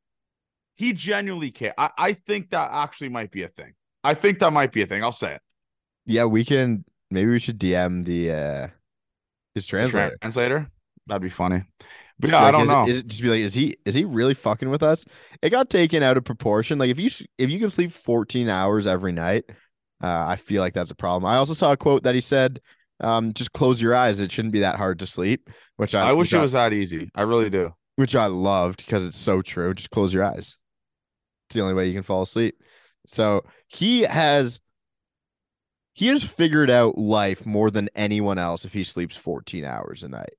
He 0.75 0.93
genuinely 0.93 1.51
care. 1.51 1.73
I, 1.79 1.91
I 1.97 2.13
think 2.13 2.51
that 2.51 2.69
actually 2.73 3.09
might 3.09 3.31
be 3.31 3.45
a 3.45 3.49
thing. 3.49 3.73
I 4.03 4.15
think 4.15 4.41
that 4.41 4.53
might 4.53 4.73
be 4.73 4.83
a 4.83 4.87
thing. 4.87 5.03
I'll 5.03 5.13
say 5.13 5.37
it. 5.37 5.41
Yeah, 6.05 6.25
we 6.25 6.45
can. 6.45 6.85
Maybe 7.15 7.31
we 7.31 7.39
should 7.39 7.59
DM 7.59 8.05
the 8.05 8.31
uh 8.33 8.69
his 9.55 9.67
translator. 9.67 10.17
translator. 10.21 10.69
That'd 11.07 11.23
be 11.23 11.29
funny. 11.31 11.63
But 12.19 12.31
yeah, 12.31 12.45
I 12.45 12.51
don't 12.51 12.63
is 12.63 12.69
know. 12.69 12.87
is 12.89 13.03
just 13.05 13.23
be 13.23 13.29
like, 13.29 13.41
is 13.41 13.55
he 13.55 13.77
is 13.85 13.95
he 13.95 14.05
really 14.05 14.35
fucking 14.35 14.69
with 14.71 14.83
us? 14.83 15.05
It 15.43 15.51
got 15.51 15.71
taken 15.71 16.03
out 16.03 16.17
of 16.17 16.25
proportion. 16.25 16.79
Like 16.79 16.91
if 16.91 16.99
you 17.01 17.11
if 17.39 17.51
you 17.51 17.59
can 17.59 17.71
sleep 17.71 17.91
14 17.93 18.49
hours 18.49 18.87
every 18.87 19.13
night, 19.13 19.45
uh, 20.03 20.25
I 20.29 20.37
feel 20.37 20.61
like 20.63 20.75
that's 20.75 20.91
a 20.91 20.95
problem. 20.95 21.25
I 21.25 21.37
also 21.37 21.55
saw 21.55 21.73
a 21.73 21.77
quote 21.77 22.03
that 22.05 22.15
he 22.15 22.21
said, 22.21 22.61
um, 23.01 23.33
just 23.33 23.53
close 23.53 23.81
your 23.83 23.95
eyes. 23.97 24.21
It 24.21 24.31
shouldn't 24.31 24.53
be 24.53 24.61
that 24.61 24.77
hard 24.77 24.99
to 25.01 25.07
sleep. 25.07 25.51
Which 25.77 25.95
I, 25.95 26.09
I 26.09 26.13
wish 26.13 26.33
it 26.33 26.39
I- 26.39 26.43
was 26.43 26.53
that 26.53 26.73
easy. 26.73 27.11
I 27.15 27.23
really 27.23 27.51
do. 27.51 27.75
which 27.97 28.15
I 28.17 28.27
loved 28.27 28.85
because 28.85 29.05
it's 29.05 29.19
so 29.19 29.43
true. 29.43 29.75
Just 29.75 29.91
close 29.91 30.15
your 30.15 30.25
eyes. 30.25 30.57
It's 31.49 31.55
the 31.57 31.63
only 31.63 31.75
way 31.75 31.87
you 31.89 31.95
can 31.95 32.03
fall 32.03 32.23
asleep. 32.23 32.57
So 33.07 33.45
he 33.69 34.03
has 34.03 34.61
he 35.95 36.09
has 36.09 36.23
figured 36.23 36.71
out 36.71 36.99
life 36.99 37.47
more 37.47 37.71
than 37.71 37.89
anyone 37.95 38.37
else 38.37 38.65
if 38.65 38.73
he 38.73 38.85
sleeps 38.85 39.17
14 39.17 39.65
hours 39.65 40.03
a 40.03 40.09
night. 40.09 40.35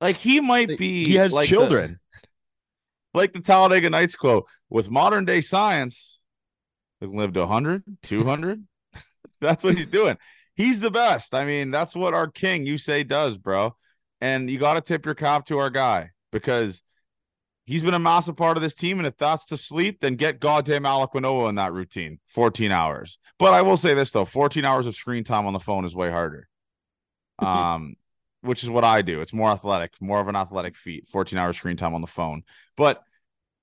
Like 0.00 0.16
he 0.16 0.40
might 0.40 0.78
be. 0.78 1.04
he 1.04 1.14
has 1.14 1.32
like 1.32 1.48
the- 1.48 1.54
children. 1.54 2.00
like 3.14 3.32
the 3.32 3.40
Talladega 3.40 3.90
Nights 3.90 4.16
quote, 4.16 4.46
with 4.70 4.90
modern 4.90 5.26
day 5.26 5.42
science, 5.42 6.20
we 7.00 7.08
can 7.08 7.16
live 7.16 7.34
to 7.34 7.40
100, 7.40 7.84
200. 8.02 8.64
that's 9.40 9.62
what 9.62 9.76
he's 9.76 9.86
doing. 9.86 10.16
He's 10.56 10.80
the 10.80 10.90
best. 10.90 11.34
I 11.34 11.44
mean, 11.44 11.70
that's 11.70 11.94
what 11.94 12.14
our 12.14 12.28
king, 12.28 12.64
Yusei, 12.64 13.06
does, 13.06 13.36
bro. 13.36 13.76
And 14.20 14.48
you 14.48 14.58
got 14.58 14.74
to 14.74 14.80
tip 14.80 15.04
your 15.04 15.14
cap 15.14 15.46
to 15.46 15.58
our 15.58 15.68
guy 15.68 16.10
because 16.32 16.82
he's 17.66 17.82
been 17.82 17.94
a 17.94 17.98
massive 17.98 18.36
part 18.36 18.56
of 18.56 18.62
this 18.62 18.74
team. 18.74 18.98
And 18.98 19.06
if 19.06 19.16
that's 19.16 19.46
to 19.46 19.56
sleep, 19.56 20.00
then 20.00 20.16
get 20.16 20.40
goddamn 20.40 20.84
Alek 20.84 21.14
Manoah 21.14 21.48
in 21.48 21.54
that 21.56 21.72
routine 21.72 22.18
14 22.28 22.70
hours. 22.70 23.18
But 23.38 23.54
I 23.54 23.62
will 23.62 23.76
say 23.76 23.94
this, 23.94 24.10
though 24.10 24.24
14 24.24 24.64
hours 24.64 24.86
of 24.86 24.94
screen 24.94 25.24
time 25.24 25.46
on 25.46 25.52
the 25.52 25.60
phone 25.60 25.84
is 25.84 25.94
way 25.94 26.10
harder. 26.10 26.48
Um, 27.40 27.96
which 28.42 28.62
is 28.62 28.70
what 28.70 28.84
I 28.84 29.02
do. 29.02 29.20
It's 29.20 29.32
more 29.32 29.50
athletic, 29.50 29.94
more 30.00 30.20
of 30.20 30.28
an 30.28 30.36
athletic 30.36 30.76
feat. 30.76 31.08
14 31.08 31.36
hours 31.36 31.56
screen 31.56 31.76
time 31.76 31.94
on 31.94 32.00
the 32.00 32.06
phone. 32.06 32.44
But 32.76 33.02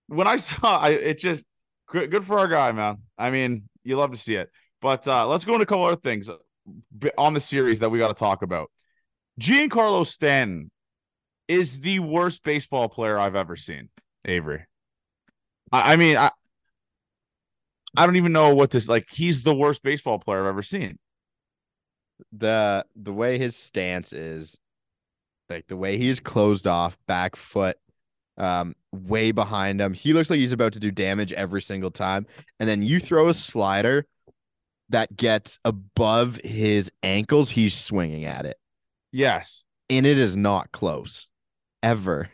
when 0.08 0.28
I 0.28 0.36
saw 0.38 0.78
I 0.78 0.90
it 0.90 1.20
just 1.20 1.46
good, 1.88 2.12
good 2.12 2.26
for 2.26 2.38
our 2.38 2.50
guy, 2.50 2.74
man. 2.74 2.98
I 3.18 3.30
mean, 3.30 3.70
you 3.84 3.96
love 3.96 4.12
to 4.12 4.18
see 4.18 4.36
it. 4.36 4.50
But 4.82 5.08
uh 5.08 5.26
let's 5.28 5.46
go 5.46 5.54
into 5.54 5.64
a 5.64 5.66
couple 5.66 5.86
other 5.86 6.02
things 6.02 6.30
on 7.18 7.34
the 7.34 7.40
series 7.40 7.80
that 7.80 7.90
we 7.90 8.00
got 8.00 8.10
to 8.10 8.14
talk 8.14 8.42
about. 8.42 8.70
Giancarlo 9.40 10.06
Stanton 10.06 10.70
is 11.52 11.80
the 11.82 12.00
worst 12.00 12.44
baseball 12.44 12.90
player 12.90 13.18
I've 13.18 13.36
ever 13.36 13.56
seen, 13.56 13.90
Avery. 14.26 14.66
I, 15.72 15.94
I 15.94 15.96
mean, 15.96 16.18
I 16.18 16.30
I 17.98 18.06
don't 18.06 18.16
even 18.16 18.32
know 18.32 18.54
what 18.56 18.72
this 18.72 18.88
like. 18.88 19.10
He's 19.10 19.44
the 19.44 19.54
worst 19.56 19.84
baseball 19.84 20.20
player 20.20 20.42
I've 20.42 20.48
ever 20.50 20.62
seen. 20.62 20.98
the 22.32 22.86
the 22.96 23.14
way 23.14 23.38
his 23.38 23.56
stance 23.56 24.14
is 24.14 24.58
like 25.50 25.68
the 25.68 25.76
way 25.78 25.98
he's 25.98 26.20
closed 26.20 26.68
off 26.68 26.98
back 27.08 27.36
foot 27.36 27.78
um 28.38 28.74
way 28.94 29.32
behind 29.32 29.82
him 29.82 29.92
he 29.94 30.14
looks 30.14 30.30
like 30.30 30.40
he's 30.40 30.54
about 30.54 30.72
to 30.74 30.80
do 30.80 30.92
damage 30.92 31.34
every 31.34 31.62
single 31.62 31.92
time 31.92 32.26
and 32.60 32.70
then 32.70 32.82
you 32.82 33.00
throw 33.00 33.28
a 33.28 33.34
slider 33.34 34.06
that 34.90 35.16
gets 35.18 35.60
above 35.66 36.38
his 36.44 36.90
ankles 37.04 37.50
he's 37.50 37.74
swinging 37.78 38.24
at 38.26 38.46
it 38.46 38.58
Yes. 39.12 39.66
and 39.90 40.06
it 40.06 40.18
is 40.18 40.36
not 40.38 40.72
close 40.72 41.28
ever 41.84 42.30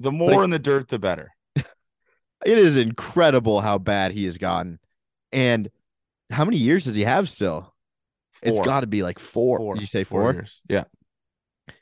The 0.00 0.12
more 0.12 0.30
Like- 0.32 0.44
in 0.44 0.50
the 0.50 0.58
dirt, 0.58 0.88
the 0.88 0.98
better. 0.98 1.30
it 1.56 2.58
is 2.58 2.76
incredible 2.76 3.60
how 3.60 3.78
bad 3.78 4.12
he 4.12 4.24
has 4.24 4.38
gotten 4.38 4.78
and 5.32 5.70
how 6.30 6.44
many 6.44 6.56
years 6.58 6.84
does 6.84 6.94
he 6.96 7.04
have 7.04 7.28
still 7.28 7.74
It's 8.42 8.58
got 8.60 8.80
to 8.80 8.86
be 8.86 9.02
like 9.02 9.18
four. 9.18 9.58
Four. 9.58 9.76
You 9.76 9.86
say 9.86 10.04
four? 10.04 10.32
years. 10.32 10.60
Yeah. 10.68 10.84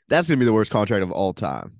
That's 0.09 0.27
gonna 0.27 0.37
be 0.39 0.45
the 0.45 0.53
worst 0.53 0.71
contract 0.71 1.03
of 1.03 1.11
all 1.11 1.33
time. 1.33 1.79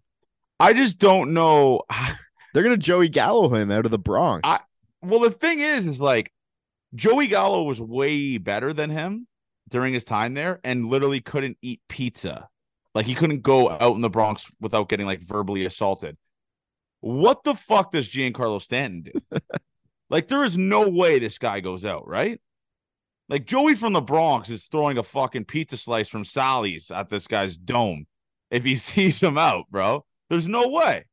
I 0.60 0.74
just 0.74 0.98
don't 1.00 1.34
know. 1.34 1.82
They're 2.54 2.64
gonna 2.64 2.78
Joey 2.78 3.10
Gallo 3.10 3.54
him 3.54 3.72
out 3.72 3.86
of 3.86 3.92
the 3.92 4.00
Bronx. 4.00 4.42
I- 4.44 4.62
Well, 5.02 5.20
the 5.20 5.30
thing 5.32 5.60
is, 5.60 5.86
is 5.88 6.00
like 6.02 6.32
Joey 6.96 7.28
Gallo 7.28 7.64
was 7.64 7.80
way 7.82 8.38
better 8.38 8.74
than 8.74 8.90
him 8.90 9.28
during 9.70 9.94
his 9.94 10.04
time 10.04 10.34
there 10.34 10.60
and 10.64 10.88
literally 10.88 11.22
couldn't 11.22 11.58
eat 11.62 11.82
pizza. 11.88 12.50
Like 12.94 13.06
he 13.06 13.16
couldn't 13.16 13.42
go 13.42 13.70
out 13.70 13.96
in 13.96 14.02
the 14.02 14.10
Bronx 14.10 14.52
without 14.60 14.90
getting 14.90 15.06
like 15.06 15.22
verbally 15.22 15.66
assaulted. 15.66 16.18
What 17.00 17.44
the 17.44 17.56
fuck 17.56 17.92
does 17.92 18.10
Giancarlo 18.10 18.62
Stanton 18.62 19.04
do? 19.04 19.40
like 20.10 20.28
there 20.28 20.44
is 20.44 20.58
no 20.58 20.90
way 20.90 21.20
this 21.20 21.38
guy 21.38 21.62
goes 21.62 21.86
out, 21.86 22.08
right? 22.08 22.40
Like 23.30 23.46
Joey 23.46 23.76
from 23.76 23.94
the 23.94 24.02
Bronx 24.02 24.50
is 24.50 24.66
throwing 24.66 24.98
a 24.98 25.04
fucking 25.04 25.46
pizza 25.46 25.78
slice 25.78 26.10
from 26.10 26.26
Sally's 26.26 26.92
at 26.92 27.10
this 27.10 27.28
guy's 27.28 27.58
dome 27.58 28.06
if 28.52 28.64
he 28.64 28.76
sees 28.76 29.22
him 29.22 29.38
out, 29.38 29.66
bro. 29.72 30.06
There's 30.30 30.48
no 30.48 30.68
way. 30.68 31.06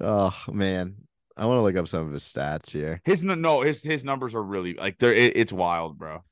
oh 0.00 0.34
man, 0.48 0.96
I 1.36 1.46
want 1.46 1.58
to 1.58 1.62
look 1.62 1.76
up 1.76 1.88
some 1.88 2.06
of 2.06 2.12
his 2.12 2.24
stats 2.24 2.70
here. 2.70 3.00
His 3.04 3.22
no, 3.22 3.62
his 3.62 3.82
his 3.82 4.04
numbers 4.04 4.34
are 4.34 4.42
really 4.42 4.74
like 4.74 4.98
they're 4.98 5.14
it, 5.14 5.36
it's 5.36 5.52
wild, 5.52 5.98
bro. 5.98 6.22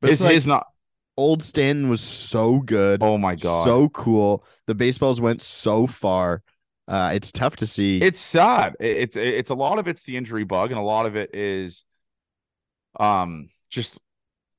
But 0.00 0.10
His 0.10 0.20
it's 0.20 0.24
like 0.24 0.34
his 0.34 0.46
not. 0.46 0.66
Old 1.20 1.42
Stanton 1.42 1.90
was 1.90 2.00
so 2.00 2.60
good, 2.60 3.02
Oh 3.02 3.18
my 3.18 3.34
god, 3.34 3.66
so 3.66 3.90
cool. 3.90 4.42
The 4.66 4.74
baseballs 4.74 5.20
went 5.20 5.42
so 5.42 5.86
far. 5.86 6.42
Uh, 6.88 7.12
it's 7.14 7.30
tough 7.30 7.56
to 7.56 7.66
see. 7.66 7.98
it's 7.98 8.18
sad. 8.18 8.74
It's 8.80 9.16
it's 9.16 9.50
a 9.50 9.54
lot 9.54 9.78
of 9.78 9.86
it's 9.86 10.02
the 10.04 10.16
injury 10.16 10.44
bug, 10.44 10.70
and 10.70 10.80
a 10.80 10.82
lot 10.82 11.04
of 11.04 11.16
it 11.16 11.34
is, 11.34 11.84
um, 12.98 13.48
just 13.68 14.00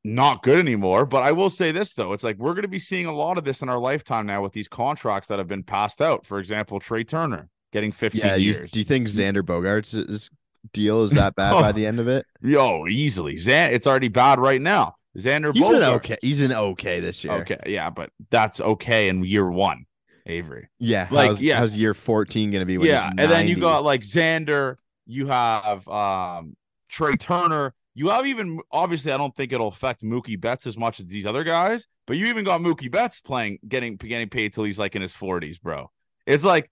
not 0.03 0.43
good 0.43 0.59
anymore. 0.59 1.07
But 1.07 1.23
I 1.23 1.31
will 1.31 1.49
say 1.49 1.71
this 1.71 1.95
though, 1.95 2.13
it's 2.13 2.23
like 2.23 2.37
we're 2.37 2.53
going 2.53 2.61
to 2.61 2.67
be 2.67 2.79
seeing 2.79 3.07
a 3.07 3.13
lot 3.13 3.39
of 3.39 3.43
this 3.43 3.63
in 3.63 3.67
our 3.69 3.79
lifetime 3.79 4.27
now 4.27 4.43
with 4.43 4.53
these 4.53 4.67
contracts 4.67 5.29
that 5.29 5.39
have 5.39 5.47
been 5.47 5.63
passed 5.63 5.99
out. 5.99 6.27
For 6.27 6.37
example, 6.37 6.79
Trea 6.79 7.03
Turner 7.03 7.49
getting 7.73 7.91
15 7.91 8.21
yeah. 8.21 8.35
You, 8.35 8.53
years. 8.53 8.71
do 8.71 8.77
you 8.77 8.85
think 8.85 9.07
Xander 9.07 9.41
Bogaerts' 9.41 10.29
deal 10.73 11.01
is 11.01 11.09
that 11.11 11.35
bad 11.35 11.53
by 11.53 11.71
the 11.71 11.87
end 11.87 11.99
of 11.99 12.07
it? 12.07 12.27
Yo, 12.39 12.85
easily. 12.87 13.37
Zan, 13.37 13.73
it's 13.73 13.87
already 13.87 14.09
bad 14.09 14.39
right 14.39 14.61
now. 14.61 14.95
Xander 15.17 15.53
He's 15.53 15.63
okay. 15.63 16.17
He's 16.21 16.39
in 16.39 16.53
okay 16.53 16.99
this 16.99 17.23
year. 17.23 17.33
Okay, 17.33 17.59
yeah, 17.65 17.89
but 17.89 18.11
that's 18.29 18.61
okay 18.61 19.09
in 19.09 19.23
year 19.23 19.49
one, 19.49 19.85
Avery. 20.25 20.69
Yeah. 20.79 21.07
Like, 21.11 21.27
how's, 21.27 21.43
yeah. 21.43 21.57
how's 21.57 21.75
year 21.75 21.93
14 21.93 22.51
gonna 22.51 22.65
be? 22.65 22.77
When 22.77 22.87
yeah, 22.87 23.09
and 23.09 23.31
then 23.31 23.47
you 23.47 23.57
got 23.57 23.83
like 23.83 24.01
Xander, 24.01 24.77
you 25.05 25.27
have 25.27 25.87
um 25.87 26.55
Trea 26.89 27.17
Turner, 27.17 27.73
you 27.93 28.09
have 28.09 28.25
even 28.25 28.59
obviously 28.71 29.11
I 29.11 29.17
don't 29.17 29.35
think 29.35 29.51
it'll 29.51 29.67
affect 29.67 30.01
Mookie 30.01 30.39
Betts 30.39 30.65
as 30.65 30.77
much 30.77 30.99
as 30.99 31.07
these 31.07 31.25
other 31.25 31.43
guys, 31.43 31.87
but 32.07 32.17
you 32.17 32.27
even 32.27 32.45
got 32.45 32.61
Mookie 32.61 32.91
Betts 32.91 33.19
playing 33.19 33.59
getting 33.67 33.97
getting 33.97 34.29
paid 34.29 34.53
till 34.53 34.63
he's 34.63 34.79
like 34.79 34.95
in 34.95 35.01
his 35.01 35.13
40s, 35.13 35.61
bro. 35.61 35.91
It's 36.25 36.45
like 36.45 36.71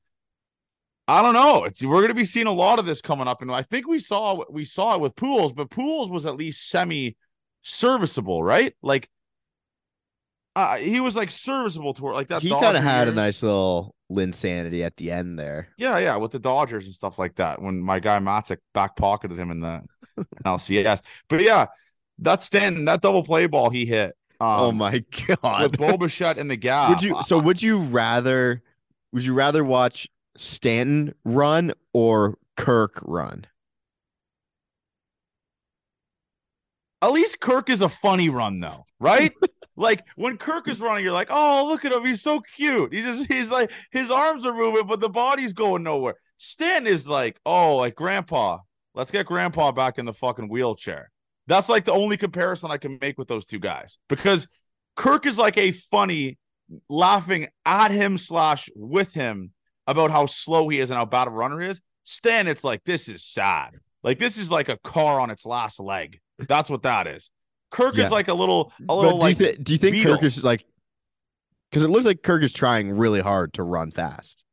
I 1.09 1.21
don't 1.23 1.33
know. 1.33 1.65
It's 1.65 1.83
we're 1.83 2.01
gonna 2.01 2.13
be 2.13 2.23
seeing 2.23 2.47
a 2.47 2.53
lot 2.53 2.79
of 2.79 2.85
this 2.85 3.01
coming 3.01 3.27
up, 3.27 3.41
and 3.41 3.51
I 3.51 3.63
think 3.63 3.87
we 3.87 3.99
saw 3.99 4.43
we 4.49 4.63
saw 4.63 4.93
it 4.93 5.01
with 5.01 5.15
Pujols, 5.15 5.53
but 5.53 5.69
Pujols 5.69 6.09
was 6.09 6.25
at 6.25 6.37
least 6.37 6.69
semi 6.69 7.17
serviceable, 7.69 8.43
right? 8.43 8.73
Like 8.81 9.09
uh, 10.55 10.77
he 10.77 10.99
was 10.99 11.15
like 11.15 11.31
serviceable 11.31 11.93
toward 11.93 12.15
like 12.15 12.27
that. 12.29 12.41
he 12.41 12.49
kind 12.49 12.75
of 12.75 12.83
had 12.83 13.07
a 13.07 13.13
nice 13.13 13.43
little 13.43 13.95
Linsanity 14.11 14.83
at 14.83 14.97
the 14.97 15.11
end 15.11 15.37
there. 15.37 15.69
Yeah, 15.77 15.99
yeah, 15.99 16.17
with 16.17 16.31
the 16.31 16.39
Dodgers 16.39 16.85
and 16.85 16.93
stuff 16.93 17.19
like 17.19 17.35
that. 17.35 17.61
When 17.61 17.79
my 17.79 17.99
guy 17.99 18.19
Matzek 18.19 18.57
back 18.73 18.95
pocketed 18.95 19.37
him 19.37 19.51
in 19.51 19.61
the 19.61 19.83
LCS, 20.45 21.01
but 21.29 21.41
yeah, 21.41 21.67
that 22.19 22.43
Stanton, 22.43 22.85
that 22.85 23.01
double 23.01 23.23
play 23.23 23.47
ball 23.47 23.69
he 23.69 23.85
hit. 23.85 24.15
Um, 24.41 24.47
oh 24.49 24.71
my 24.71 25.03
god! 25.27 25.63
With 25.63 25.77
Bo 25.77 25.97
Bichette 25.97 26.37
in 26.37 26.47
the 26.47 26.55
gap. 26.57 26.89
would 26.89 27.03
you? 27.03 27.21
So 27.23 27.37
would 27.39 27.61
you 27.61 27.79
rather? 27.83 28.61
Would 29.11 29.23
you 29.23 29.33
rather 29.33 29.63
watch 29.63 30.07
Stanton 30.37 31.13
run 31.23 31.73
or 31.93 32.37
Kirk 32.57 32.99
run? 33.03 33.45
At 37.01 37.11
least 37.11 37.39
Kirk 37.39 37.69
is 37.69 37.81
a 37.81 37.89
funny 37.89 38.29
run 38.29 38.59
though, 38.59 38.85
right? 38.99 39.33
like 39.75 40.05
when 40.15 40.37
Kirk 40.37 40.67
is 40.67 40.81
running, 40.81 41.03
you're 41.03 41.13
like, 41.13 41.29
oh, 41.31 41.65
look 41.67 41.85
at 41.85 41.93
him, 41.93 42.05
he's 42.05 42.21
so 42.21 42.41
cute. 42.41 42.93
He 42.93 43.01
just 43.01 43.31
he's 43.31 43.49
like 43.49 43.71
his 43.91 44.11
arms 44.11 44.45
are 44.45 44.53
moving, 44.53 44.85
but 44.85 44.99
the 44.99 45.09
body's 45.09 45.53
going 45.53 45.83
nowhere. 45.83 46.15
Stan 46.37 46.87
is 46.87 47.07
like, 47.07 47.39
oh, 47.45 47.77
like 47.77 47.95
grandpa. 47.95 48.59
Let's 48.95 49.11
get 49.11 49.25
grandpa 49.25 49.71
back 49.71 49.97
in 49.97 50.05
the 50.05 50.13
fucking 50.13 50.49
wheelchair. 50.49 51.11
That's 51.47 51.69
like 51.69 51.85
the 51.85 51.93
only 51.93 52.17
comparison 52.17 52.71
I 52.71 52.77
can 52.77 52.97
make 53.01 53.17
with 53.17 53.27
those 53.27 53.45
two 53.45 53.59
guys 53.59 53.97
because 54.07 54.47
Kirk 54.95 55.25
is 55.25 55.37
like 55.37 55.57
a 55.57 55.71
funny 55.71 56.37
laughing 56.89 57.47
at 57.65 57.91
him 57.91 58.17
slash 58.17 58.69
with 58.75 59.13
him 59.13 59.51
about 59.87 60.11
how 60.11 60.25
slow 60.25 60.69
he 60.69 60.79
is 60.79 60.91
and 60.91 60.97
how 60.97 61.05
bad 61.05 61.27
a 61.27 61.31
runner 61.31 61.59
he 61.59 61.67
is. 61.67 61.81
Stan, 62.03 62.47
it's 62.47 62.63
like 62.63 62.83
this 62.83 63.07
is 63.07 63.23
sad. 63.23 63.71
Like 64.03 64.19
this 64.19 64.37
is 64.37 64.51
like 64.51 64.69
a 64.69 64.77
car 64.77 65.19
on 65.19 65.29
its 65.29 65.45
last 65.45 65.79
leg. 65.79 66.19
That's 66.47 66.69
what 66.69 66.83
that 66.83 67.07
is. 67.07 67.31
Kirk 67.71 67.95
Yeah. 67.95 68.05
is 68.05 68.11
like 68.11 68.27
a 68.29 68.33
little, 68.33 68.71
a 68.87 68.95
little 68.95 69.13
do 69.13 69.17
like 69.19 69.39
you, 69.39 69.45
thi- 69.47 69.57
do 69.61 69.71
you 69.73 69.77
think 69.77 69.93
beetle. 69.93 70.15
Kirk 70.15 70.23
is 70.23 70.43
like? 70.43 70.65
Because 71.69 71.83
it 71.83 71.89
looks 71.89 72.05
like 72.05 72.23
Kirk 72.23 72.41
is 72.43 72.51
trying 72.53 72.91
really 72.97 73.21
hard 73.21 73.53
to 73.53 73.63
run 73.63 73.91
fast. 73.91 74.43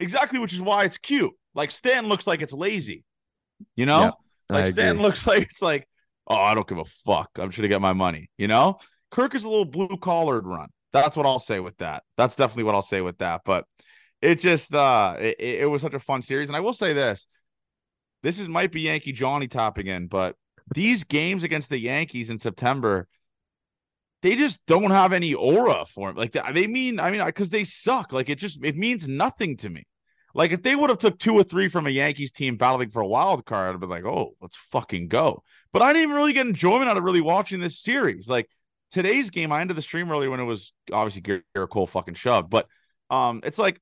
exactly, 0.00 0.38
which 0.38 0.52
is 0.52 0.60
why 0.60 0.84
it's 0.84 0.98
cute. 0.98 1.32
Like 1.54 1.70
Stan 1.70 2.06
looks 2.06 2.26
like 2.26 2.42
it's 2.42 2.52
lazy, 2.52 3.04
you 3.76 3.86
know. 3.86 4.00
Yeah, 4.00 4.10
like 4.56 4.64
I 4.66 4.70
Stan 4.70 4.88
agree. 4.90 5.02
looks 5.02 5.26
like 5.32 5.42
it's 5.44 5.62
like, 5.62 5.88
oh, 6.26 6.36
I 6.36 6.54
don't 6.54 6.66
give 6.66 6.78
a 6.78 6.84
fuck. 6.84 7.30
I'm 7.38 7.48
just 7.48 7.56
gonna 7.56 7.68
get 7.68 7.80
my 7.80 7.92
money, 7.94 8.28
you 8.36 8.48
know. 8.48 8.78
Kirk 9.10 9.34
is 9.34 9.44
a 9.44 9.48
little 9.48 9.64
blue 9.64 9.96
collared 10.00 10.46
run. 10.46 10.68
That's 10.92 11.16
what 11.16 11.24
I'll 11.26 11.38
say 11.38 11.58
with 11.60 11.76
that. 11.78 12.02
That's 12.18 12.36
definitely 12.36 12.64
what 12.64 12.74
I'll 12.74 12.82
say 12.82 13.00
with 13.00 13.18
that. 13.18 13.42
But 13.46 13.64
it 14.20 14.40
just 14.40 14.74
uh 14.74 15.16
it, 15.18 15.36
it 15.40 15.70
was 15.70 15.80
such 15.82 15.94
a 15.94 15.98
fun 15.98 16.22
series. 16.22 16.48
And 16.50 16.56
I 16.56 16.60
will 16.60 16.72
say 16.74 16.92
this. 16.92 17.26
This 18.22 18.38
is 18.38 18.48
might 18.48 18.72
be 18.72 18.82
Yankee 18.82 19.12
Johnny 19.12 19.48
topping 19.48 19.86
in, 19.86 20.06
but 20.06 20.36
these 20.74 21.04
games 21.04 21.42
against 21.42 21.68
the 21.68 21.78
Yankees 21.78 22.30
in 22.30 22.38
September, 22.38 23.08
they 24.22 24.36
just 24.36 24.64
don't 24.66 24.90
have 24.90 25.12
any 25.12 25.34
aura 25.34 25.84
for 25.84 26.08
them. 26.08 26.16
Like 26.16 26.32
they 26.32 26.66
mean, 26.66 27.00
I 27.00 27.10
mean, 27.10 27.24
because 27.24 27.50
they 27.50 27.64
suck. 27.64 28.12
Like 28.12 28.28
it 28.28 28.38
just 28.38 28.64
it 28.64 28.76
means 28.76 29.08
nothing 29.08 29.56
to 29.58 29.68
me. 29.68 29.84
Like 30.34 30.52
if 30.52 30.62
they 30.62 30.74
would 30.74 30.90
have 30.90 30.98
took 30.98 31.18
two 31.18 31.34
or 31.34 31.42
three 31.42 31.68
from 31.68 31.86
a 31.86 31.90
Yankees 31.90 32.30
team 32.30 32.56
battling 32.56 32.90
for 32.90 33.02
a 33.02 33.06
wild 33.06 33.44
card, 33.44 33.74
I'd 33.74 33.80
be 33.80 33.86
like, 33.86 34.04
oh, 34.04 34.34
let's 34.40 34.56
fucking 34.56 35.08
go. 35.08 35.42
But 35.72 35.82
I 35.82 35.92
didn't 35.92 36.04
even 36.04 36.16
really 36.16 36.32
get 36.32 36.46
enjoyment 36.46 36.88
out 36.88 36.96
of 36.96 37.04
really 37.04 37.20
watching 37.20 37.60
this 37.60 37.78
series. 37.78 38.28
Like 38.28 38.48
today's 38.90 39.30
game, 39.30 39.52
I 39.52 39.60
ended 39.60 39.76
the 39.76 39.82
stream 39.82 40.10
earlier 40.10 40.30
when 40.30 40.40
it 40.40 40.44
was 40.44 40.72
obviously 40.92 41.22
Gerrit 41.22 41.68
Cole 41.68 41.86
fucking 41.86 42.14
shoved, 42.14 42.48
but 42.48 42.66
um, 43.10 43.40
it's 43.44 43.58
like, 43.58 43.80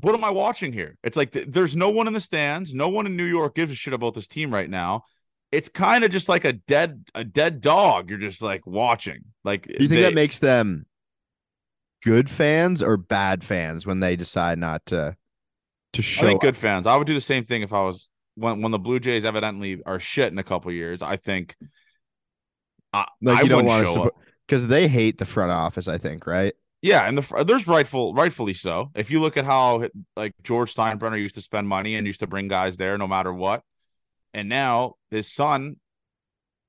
what 0.00 0.14
am 0.14 0.24
I 0.24 0.30
watching 0.30 0.72
here? 0.72 0.96
It's 1.02 1.16
like 1.16 1.32
th- 1.32 1.48
there's 1.48 1.76
no 1.76 1.90
one 1.90 2.06
in 2.06 2.14
the 2.14 2.20
stands, 2.20 2.74
no 2.74 2.88
one 2.88 3.06
in 3.06 3.16
New 3.16 3.24
York 3.24 3.54
gives 3.54 3.72
a 3.72 3.76
shit 3.76 3.94
about 3.94 4.14
this 4.14 4.28
team 4.28 4.52
right 4.52 4.68
now. 4.68 5.04
It's 5.50 5.68
kind 5.68 6.04
of 6.04 6.10
just 6.10 6.28
like 6.28 6.44
a 6.44 6.52
dead 6.52 7.04
a 7.14 7.24
dead 7.24 7.60
dog. 7.60 8.10
You're 8.10 8.18
just 8.18 8.42
like 8.42 8.66
watching. 8.66 9.24
Like, 9.44 9.66
do 9.66 9.72
you 9.72 9.88
think 9.88 9.90
they, 9.90 10.02
that 10.02 10.14
makes 10.14 10.38
them 10.38 10.86
good 12.04 12.28
fans 12.28 12.82
or 12.82 12.96
bad 12.96 13.42
fans 13.42 13.86
when 13.86 14.00
they 14.00 14.16
decide 14.16 14.58
not 14.58 14.84
to? 14.86 15.16
to 15.94 16.02
show. 16.02 16.24
I 16.24 16.28
think 16.28 16.40
good 16.40 16.56
fans. 16.56 16.86
I 16.86 16.96
would 16.96 17.06
do 17.06 17.14
the 17.14 17.20
same 17.20 17.44
thing 17.44 17.62
if 17.62 17.72
I 17.72 17.84
was 17.84 18.08
when 18.34 18.62
when 18.62 18.72
the 18.72 18.78
Blue 18.78 19.00
Jays 19.00 19.24
evidently 19.24 19.80
are 19.84 20.00
shit 20.00 20.32
in 20.32 20.38
a 20.38 20.44
couple 20.44 20.72
years. 20.72 21.02
I 21.02 21.16
think. 21.16 21.56
I, 22.92 23.06
like 23.20 23.38
I 23.38 23.42
you 23.42 23.48
don't 23.48 23.66
want 23.66 23.86
to 23.86 24.10
because 24.46 24.66
they 24.66 24.88
hate 24.88 25.18
the 25.18 25.26
front 25.26 25.52
office. 25.52 25.88
I 25.88 25.98
think 25.98 26.26
right. 26.26 26.54
Yeah, 26.80 27.06
and 27.06 27.18
the 27.18 27.44
there's 27.44 27.66
rightful, 27.66 28.14
rightfully 28.14 28.54
so. 28.54 28.90
If 28.94 29.10
you 29.10 29.20
look 29.20 29.36
at 29.36 29.44
how 29.44 29.88
like 30.16 30.32
George 30.42 30.74
Steinbrenner 30.74 31.20
used 31.20 31.34
to 31.34 31.40
spend 31.40 31.68
money 31.68 31.96
and 31.96 32.06
used 32.06 32.20
to 32.20 32.26
bring 32.26 32.48
guys 32.48 32.76
there 32.76 32.96
no 32.96 33.08
matter 33.08 33.34
what, 33.34 33.62
and 34.34 34.48
now 34.48 34.94
his 35.10 35.30
son, 35.30 35.76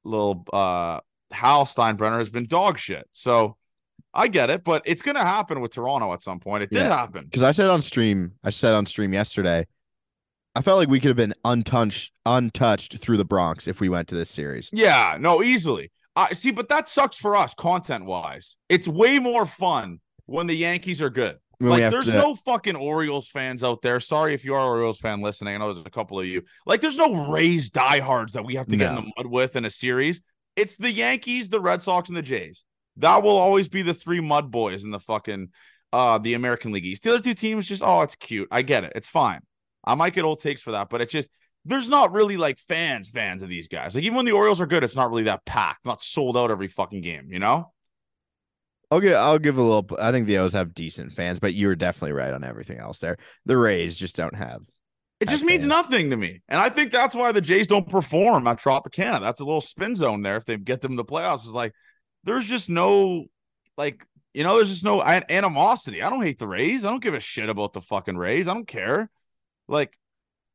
little 0.03 0.45
uh 0.53 0.99
Hal 1.31 1.65
Steinbrenner, 1.65 2.17
has 2.17 2.29
been 2.29 2.47
dog 2.47 2.77
shit. 2.79 3.07
So 3.13 3.57
I 4.13 4.27
get 4.27 4.49
it, 4.49 4.63
but 4.63 4.81
it's 4.85 5.01
gonna 5.01 5.19
happen 5.23 5.61
with 5.61 5.73
Toronto 5.73 6.13
at 6.13 6.23
some 6.23 6.39
point. 6.39 6.63
It 6.63 6.71
did 6.71 6.83
yeah. 6.83 6.95
happen 6.95 7.25
because 7.25 7.43
I 7.43 7.51
said 7.51 7.69
on 7.69 7.81
stream, 7.81 8.33
I 8.43 8.49
said 8.49 8.73
on 8.73 8.85
stream 8.85 9.13
yesterday, 9.13 9.65
I 10.55 10.61
felt 10.61 10.79
like 10.79 10.89
we 10.89 10.99
could 10.99 11.09
have 11.09 11.17
been 11.17 11.35
untouched, 11.45 12.11
untouched 12.25 12.97
through 12.99 13.17
the 13.17 13.25
Bronx 13.25 13.67
if 13.67 13.79
we 13.79 13.89
went 13.89 14.07
to 14.09 14.15
this 14.15 14.29
series. 14.29 14.69
Yeah, 14.73 15.17
no, 15.19 15.43
easily. 15.43 15.91
I 16.15 16.33
see, 16.33 16.51
but 16.51 16.69
that 16.69 16.89
sucks 16.89 17.15
for 17.15 17.35
us 17.35 17.53
content 17.53 18.05
wise. 18.05 18.57
It's 18.67 18.87
way 18.87 19.19
more 19.19 19.45
fun 19.45 19.99
when 20.25 20.47
the 20.47 20.55
Yankees 20.55 21.01
are 21.01 21.09
good. 21.09 21.37
When 21.59 21.71
like, 21.71 21.91
there's 21.91 22.05
to... 22.05 22.13
no 22.13 22.35
fucking 22.35 22.75
Orioles 22.75 23.27
fans 23.27 23.63
out 23.63 23.81
there. 23.81 23.99
Sorry 23.99 24.33
if 24.33 24.45
you 24.45 24.55
are 24.55 24.65
Orioles 24.65 24.97
fan 24.97 25.21
listening. 25.21 25.55
I 25.55 25.57
know 25.57 25.73
there's 25.73 25.85
a 25.85 25.89
couple 25.89 26.19
of 26.19 26.25
you. 26.25 26.43
Like, 26.65 26.79
there's 26.79 26.97
no 26.97 27.27
Rays 27.29 27.69
diehards 27.69 28.33
that 28.33 28.45
we 28.45 28.55
have 28.55 28.67
to 28.67 28.77
no. 28.77 28.85
get 28.85 28.97
in 28.97 29.03
the 29.03 29.11
mud 29.17 29.25
with 29.27 29.55
in 29.57 29.65
a 29.65 29.69
series. 29.69 30.21
It's 30.55 30.77
the 30.77 30.91
Yankees, 30.91 31.49
the 31.49 31.59
Red 31.59 31.81
Sox, 31.81 32.09
and 32.09 32.17
the 32.17 32.21
Jays. 32.21 32.63
That 32.97 33.23
will 33.23 33.37
always 33.37 33.69
be 33.69 33.81
the 33.81 33.93
three 33.93 34.19
mud 34.19 34.51
boys 34.51 34.83
in 34.83 34.91
the 34.91 34.99
fucking 34.99 35.49
uh 35.91 36.17
the 36.17 36.33
American 36.33 36.71
League 36.71 36.85
East. 36.85 37.03
The 37.03 37.11
other 37.11 37.21
two 37.21 37.33
teams 37.33 37.67
just 37.67 37.83
oh, 37.85 38.01
it's 38.01 38.15
cute. 38.15 38.47
I 38.51 38.61
get 38.61 38.83
it. 38.83 38.93
It's 38.95 39.07
fine. 39.07 39.41
I 39.83 39.95
might 39.95 40.13
get 40.13 40.25
old 40.25 40.39
takes 40.39 40.61
for 40.61 40.71
that, 40.71 40.89
but 40.89 41.01
it's 41.01 41.11
just 41.11 41.29
there's 41.65 41.89
not 41.89 42.11
really 42.11 42.37
like 42.37 42.57
fans, 42.57 43.09
fans 43.09 43.43
of 43.43 43.49
these 43.49 43.67
guys. 43.67 43.95
Like 43.95 44.03
even 44.03 44.15
when 44.15 44.25
the 44.25 44.31
Orioles 44.31 44.61
are 44.61 44.65
good, 44.65 44.83
it's 44.83 44.95
not 44.95 45.09
really 45.09 45.23
that 45.23 45.45
packed, 45.45 45.85
not 45.85 46.01
sold 46.01 46.37
out 46.37 46.51
every 46.51 46.67
fucking 46.67 47.01
game, 47.01 47.31
you 47.31 47.39
know? 47.39 47.71
Okay, 48.91 49.13
I'll 49.13 49.39
give 49.39 49.57
a 49.57 49.61
little. 49.61 49.87
I 49.99 50.11
think 50.11 50.25
the 50.25 50.39
O's 50.39 50.53
have 50.53 50.73
decent 50.73 51.13
fans, 51.13 51.39
but 51.39 51.53
you 51.53 51.67
were 51.67 51.75
definitely 51.75 52.13
right 52.13 52.33
on 52.33 52.43
everything 52.43 52.79
else 52.79 52.99
there. 52.99 53.17
The 53.45 53.57
Rays 53.57 53.95
just 53.95 54.15
don't 54.15 54.35
have. 54.35 54.61
It 55.19 55.29
just 55.29 55.43
means 55.43 55.59
fans. 55.59 55.67
nothing 55.67 56.09
to 56.09 56.17
me, 56.17 56.41
and 56.47 56.59
I 56.59 56.69
think 56.69 56.91
that's 56.91 57.13
why 57.13 57.31
the 57.31 57.41
Jays 57.41 57.67
don't 57.67 57.87
perform 57.87 58.47
at 58.47 58.57
Tropicana. 58.57 59.19
That's 59.21 59.41
a 59.41 59.45
little 59.45 59.61
spin 59.61 59.95
zone 59.95 60.23
there. 60.23 60.37
If 60.37 60.45
they 60.45 60.57
get 60.57 60.81
them 60.81 60.93
to 60.93 61.03
the 61.03 61.05
playoffs, 61.05 61.41
is 61.41 61.49
like 61.49 61.73
there's 62.23 62.45
just 62.45 62.69
no 62.69 63.25
like 63.77 64.05
you 64.33 64.43
know 64.43 64.55
there's 64.55 64.69
just 64.69 64.85
no 64.85 65.03
animosity. 65.03 66.01
I 66.01 66.09
don't 66.09 66.23
hate 66.23 66.39
the 66.39 66.47
Rays. 66.47 66.83
I 66.83 66.89
don't 66.89 67.03
give 67.03 67.13
a 67.13 67.19
shit 67.19 67.49
about 67.49 67.73
the 67.73 67.81
fucking 67.81 68.17
Rays. 68.17 68.47
I 68.47 68.53
don't 68.53 68.67
care. 68.67 69.11
Like 69.67 69.95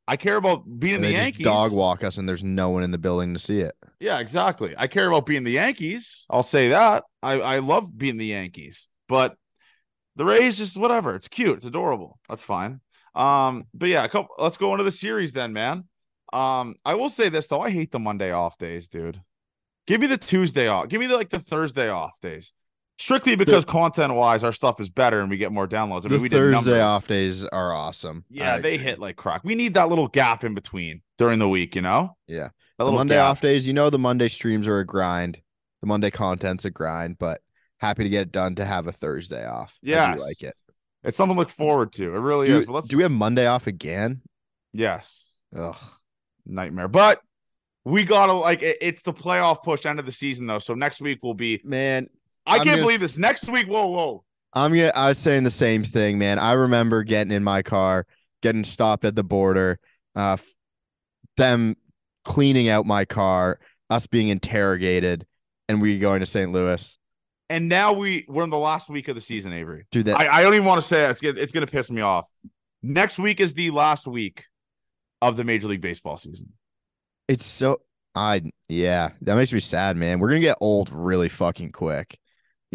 I 0.06 0.16
care 0.16 0.36
about 0.36 0.64
being 0.78 1.00
the 1.00 1.12
Yankees. 1.12 1.44
dog 1.44 1.72
walk 1.72 2.04
us, 2.04 2.18
and 2.18 2.28
there's 2.28 2.42
no 2.42 2.70
one 2.70 2.82
in 2.82 2.90
the 2.90 2.98
building 2.98 3.32
to 3.34 3.40
see 3.40 3.60
it. 3.60 3.74
Yeah, 4.00 4.18
exactly. 4.18 4.74
I 4.76 4.86
care 4.86 5.08
about 5.08 5.24
being 5.24 5.44
the 5.44 5.52
Yankees. 5.52 6.26
I'll 6.28 6.42
say 6.42 6.68
that. 6.68 7.04
I 7.22 7.40
I 7.40 7.58
love 7.60 7.96
being 7.96 8.18
the 8.18 8.26
Yankees, 8.26 8.88
but 9.08 9.36
the 10.16 10.24
Rays 10.24 10.58
just 10.58 10.76
whatever. 10.76 11.14
It's 11.14 11.28
cute. 11.28 11.56
It's 11.56 11.66
adorable. 11.66 12.18
That's 12.28 12.42
fine. 12.42 12.80
Um, 13.14 13.64
but 13.72 13.88
yeah, 13.88 14.06
couple, 14.08 14.34
let's 14.38 14.56
go 14.56 14.72
into 14.72 14.84
the 14.84 14.92
series 14.92 15.32
then, 15.32 15.52
man. 15.52 15.84
Um, 16.32 16.74
I 16.84 16.94
will 16.94 17.08
say 17.08 17.28
this 17.28 17.46
though. 17.46 17.60
I 17.60 17.70
hate 17.70 17.92
the 17.92 17.98
Monday 17.98 18.32
off 18.32 18.58
days, 18.58 18.88
dude. 18.88 19.20
Give 19.86 20.00
me 20.00 20.06
the 20.06 20.18
Tuesday 20.18 20.66
off. 20.66 20.88
Give 20.88 21.00
me 21.00 21.06
the, 21.06 21.16
like 21.16 21.30
the 21.30 21.38
Thursday 21.38 21.88
off 21.88 22.18
days. 22.20 22.52
Strictly 22.96 23.34
because 23.34 23.64
content 23.64 24.14
wise, 24.14 24.44
our 24.44 24.52
stuff 24.52 24.80
is 24.80 24.88
better 24.88 25.20
and 25.20 25.28
we 25.28 25.36
get 25.36 25.50
more 25.50 25.66
downloads. 25.66 26.06
I 26.06 26.08
mean, 26.08 26.20
we 26.20 26.28
Thursday 26.28 26.80
off 26.80 27.08
days 27.08 27.44
are 27.44 27.72
awesome. 27.72 28.24
Yeah, 28.30 28.58
they 28.58 28.76
hit 28.76 29.00
like 29.00 29.16
crack. 29.16 29.42
We 29.44 29.56
need 29.56 29.74
that 29.74 29.88
little 29.88 30.06
gap 30.06 30.44
in 30.44 30.54
between 30.54 31.02
during 31.18 31.40
the 31.40 31.48
week, 31.48 31.74
you 31.74 31.82
know? 31.82 32.16
Yeah. 32.28 32.50
The 32.78 32.90
Monday 32.90 33.16
gap. 33.16 33.30
off 33.30 33.40
days, 33.40 33.66
you 33.66 33.72
know, 33.72 33.90
the 33.90 33.98
Monday 33.98 34.28
streams 34.28 34.68
are 34.68 34.78
a 34.78 34.86
grind. 34.86 35.40
The 35.80 35.88
Monday 35.88 36.10
content's 36.10 36.64
a 36.64 36.70
grind, 36.70 37.18
but 37.18 37.40
happy 37.78 38.04
to 38.04 38.08
get 38.08 38.22
it 38.22 38.32
done 38.32 38.54
to 38.54 38.64
have 38.64 38.86
a 38.86 38.92
Thursday 38.92 39.44
off. 39.46 39.76
Yeah, 39.82 40.14
like 40.14 40.40
it. 40.40 40.54
It's 41.02 41.16
something 41.16 41.36
to 41.36 41.40
look 41.40 41.50
forward 41.50 41.92
to. 41.94 42.14
It 42.14 42.18
really 42.18 42.46
do, 42.46 42.58
is. 42.58 42.66
But 42.66 42.72
let's 42.72 42.88
do 42.88 42.96
we 42.96 43.02
have 43.02 43.12
Monday 43.12 43.46
off 43.46 43.66
again? 43.66 44.22
Yes. 44.72 45.32
Ugh. 45.56 45.76
Nightmare. 46.46 46.88
But 46.88 47.20
we 47.84 48.04
gotta 48.04 48.32
like 48.32 48.62
it, 48.62 48.78
it's 48.80 49.02
the 49.02 49.12
playoff 49.12 49.62
push 49.62 49.84
end 49.84 49.98
of 49.98 50.06
the 50.06 50.12
season 50.12 50.46
though. 50.46 50.58
So 50.58 50.74
next 50.74 51.00
week 51.00 51.22
will 51.22 51.34
be 51.34 51.60
man. 51.64 52.08
I 52.46 52.58
I'm 52.58 52.64
can't 52.64 52.80
believe 52.80 53.00
this. 53.00 53.18
Next 53.18 53.48
week, 53.48 53.66
whoa, 53.66 53.86
whoa. 53.86 54.24
I'm 54.52 54.74
yeah, 54.74 54.92
I 54.94 55.08
was 55.08 55.18
saying 55.18 55.44
the 55.44 55.50
same 55.50 55.82
thing, 55.82 56.18
man. 56.18 56.38
I 56.38 56.52
remember 56.52 57.02
getting 57.02 57.32
in 57.32 57.42
my 57.42 57.62
car, 57.62 58.06
getting 58.42 58.64
stopped 58.64 59.04
at 59.04 59.16
the 59.16 59.24
border, 59.24 59.80
uh, 60.14 60.36
them 61.36 61.76
cleaning 62.24 62.68
out 62.68 62.86
my 62.86 63.04
car, 63.04 63.58
us 63.90 64.06
being 64.06 64.28
interrogated, 64.28 65.26
and 65.68 65.82
we 65.82 65.98
going 65.98 66.20
to 66.20 66.26
St. 66.26 66.52
Louis. 66.52 66.98
And 67.50 67.68
now 67.68 67.92
we 67.92 68.24
we're 68.28 68.44
in 68.44 68.50
the 68.50 68.58
last 68.58 68.88
week 68.88 69.08
of 69.08 69.16
the 69.16 69.20
season, 69.20 69.52
Avery. 69.52 69.86
Dude, 69.90 70.06
that 70.06 70.18
I, 70.20 70.38
I 70.38 70.42
don't 70.42 70.54
even 70.54 70.66
want 70.66 70.80
to 70.80 70.86
say 70.86 71.04
it. 71.04 71.10
It's 71.10 71.22
it's 71.22 71.52
gonna 71.52 71.66
piss 71.66 71.90
me 71.90 72.00
off. 72.00 72.28
Next 72.82 73.18
week 73.18 73.40
is 73.40 73.54
the 73.54 73.70
last 73.70 74.06
week 74.06 74.44
of 75.20 75.36
the 75.36 75.44
Major 75.44 75.68
League 75.68 75.80
Baseball 75.80 76.16
season. 76.16 76.52
It's 77.28 77.44
so 77.44 77.80
I 78.14 78.42
yeah, 78.68 79.10
that 79.22 79.36
makes 79.36 79.52
me 79.52 79.60
sad, 79.60 79.96
man. 79.96 80.20
We're 80.20 80.28
gonna 80.28 80.40
get 80.40 80.58
old 80.60 80.90
really 80.92 81.28
fucking 81.28 81.72
quick. 81.72 82.18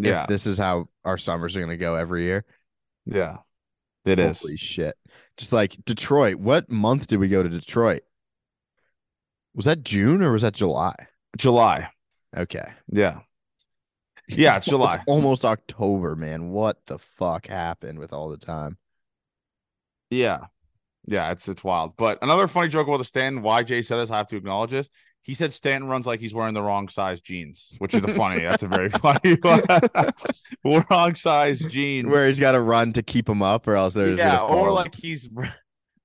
Yeah, 0.04 0.26
this 0.26 0.46
is 0.46 0.58
how 0.58 0.88
our 1.04 1.18
summers 1.18 1.56
are 1.56 1.60
gonna 1.60 1.76
go 1.76 1.96
every 1.96 2.24
year. 2.24 2.44
Yeah, 3.06 3.38
it 4.04 4.18
Holy 4.18 4.30
is. 4.30 4.40
Holy 4.40 4.56
shit! 4.56 4.96
Just 5.36 5.52
like 5.52 5.76
Detroit. 5.84 6.36
What 6.36 6.70
month 6.70 7.06
did 7.06 7.18
we 7.18 7.28
go 7.28 7.42
to 7.42 7.48
Detroit? 7.48 8.02
Was 9.54 9.64
that 9.64 9.82
June 9.82 10.22
or 10.22 10.32
was 10.32 10.42
that 10.42 10.54
July? 10.54 10.94
July. 11.36 11.88
Okay. 12.36 12.72
Yeah. 12.88 13.20
Yeah, 14.28 14.58
it's, 14.58 14.66
July. 14.66 14.94
It's 14.94 15.04
almost 15.08 15.44
October, 15.44 16.14
man. 16.14 16.50
What 16.50 16.78
the 16.86 17.00
fuck 17.00 17.48
happened 17.48 17.98
with 17.98 18.12
all 18.12 18.28
the 18.28 18.36
time? 18.36 18.78
Yeah. 20.08 20.44
Yeah, 21.04 21.32
it's 21.32 21.48
it's 21.48 21.64
wild. 21.64 21.96
But 21.96 22.18
another 22.22 22.46
funny 22.46 22.68
joke 22.68 22.86
about 22.86 22.98
the 22.98 23.04
Stanton, 23.04 23.42
why 23.42 23.64
Jay 23.64 23.82
said 23.82 23.96
this, 23.96 24.08
I 24.08 24.18
have 24.18 24.28
to 24.28 24.36
acknowledge 24.36 24.70
this. 24.70 24.88
He 25.22 25.34
said 25.34 25.52
Stanton 25.52 25.88
runs 25.88 26.06
like 26.06 26.20
he's 26.20 26.34
wearing 26.34 26.54
the 26.54 26.62
wrong 26.62 26.88
size 26.88 27.20
jeans, 27.20 27.74
which 27.78 27.94
is 27.94 28.02
a 28.02 28.08
funny. 28.08 28.40
that's 28.40 28.62
a 28.62 28.68
very 28.68 28.88
funny 28.90 29.36
one. 29.42 29.62
wrong 30.90 31.14
size 31.14 31.60
jeans. 31.60 32.10
Where 32.10 32.26
he's 32.26 32.40
got 32.40 32.52
to 32.52 32.60
run 32.60 32.94
to 32.94 33.02
keep 33.02 33.28
him 33.28 33.42
up, 33.42 33.68
or 33.68 33.76
else 33.76 33.94
there's 33.94 34.18
yeah, 34.18 34.40
or 34.40 34.72
like 34.72 34.94
he's 34.94 35.28